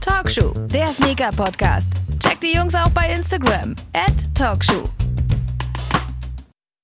Talkshow, 0.00 0.54
der 0.72 0.92
Sneaker-Podcast. 0.92 1.90
Checkt 2.34 2.42
die 2.42 2.56
Jungs 2.56 2.74
auch 2.74 2.88
bei 2.88 3.12
Instagram. 3.12 3.76
Talkshow. 4.34 4.90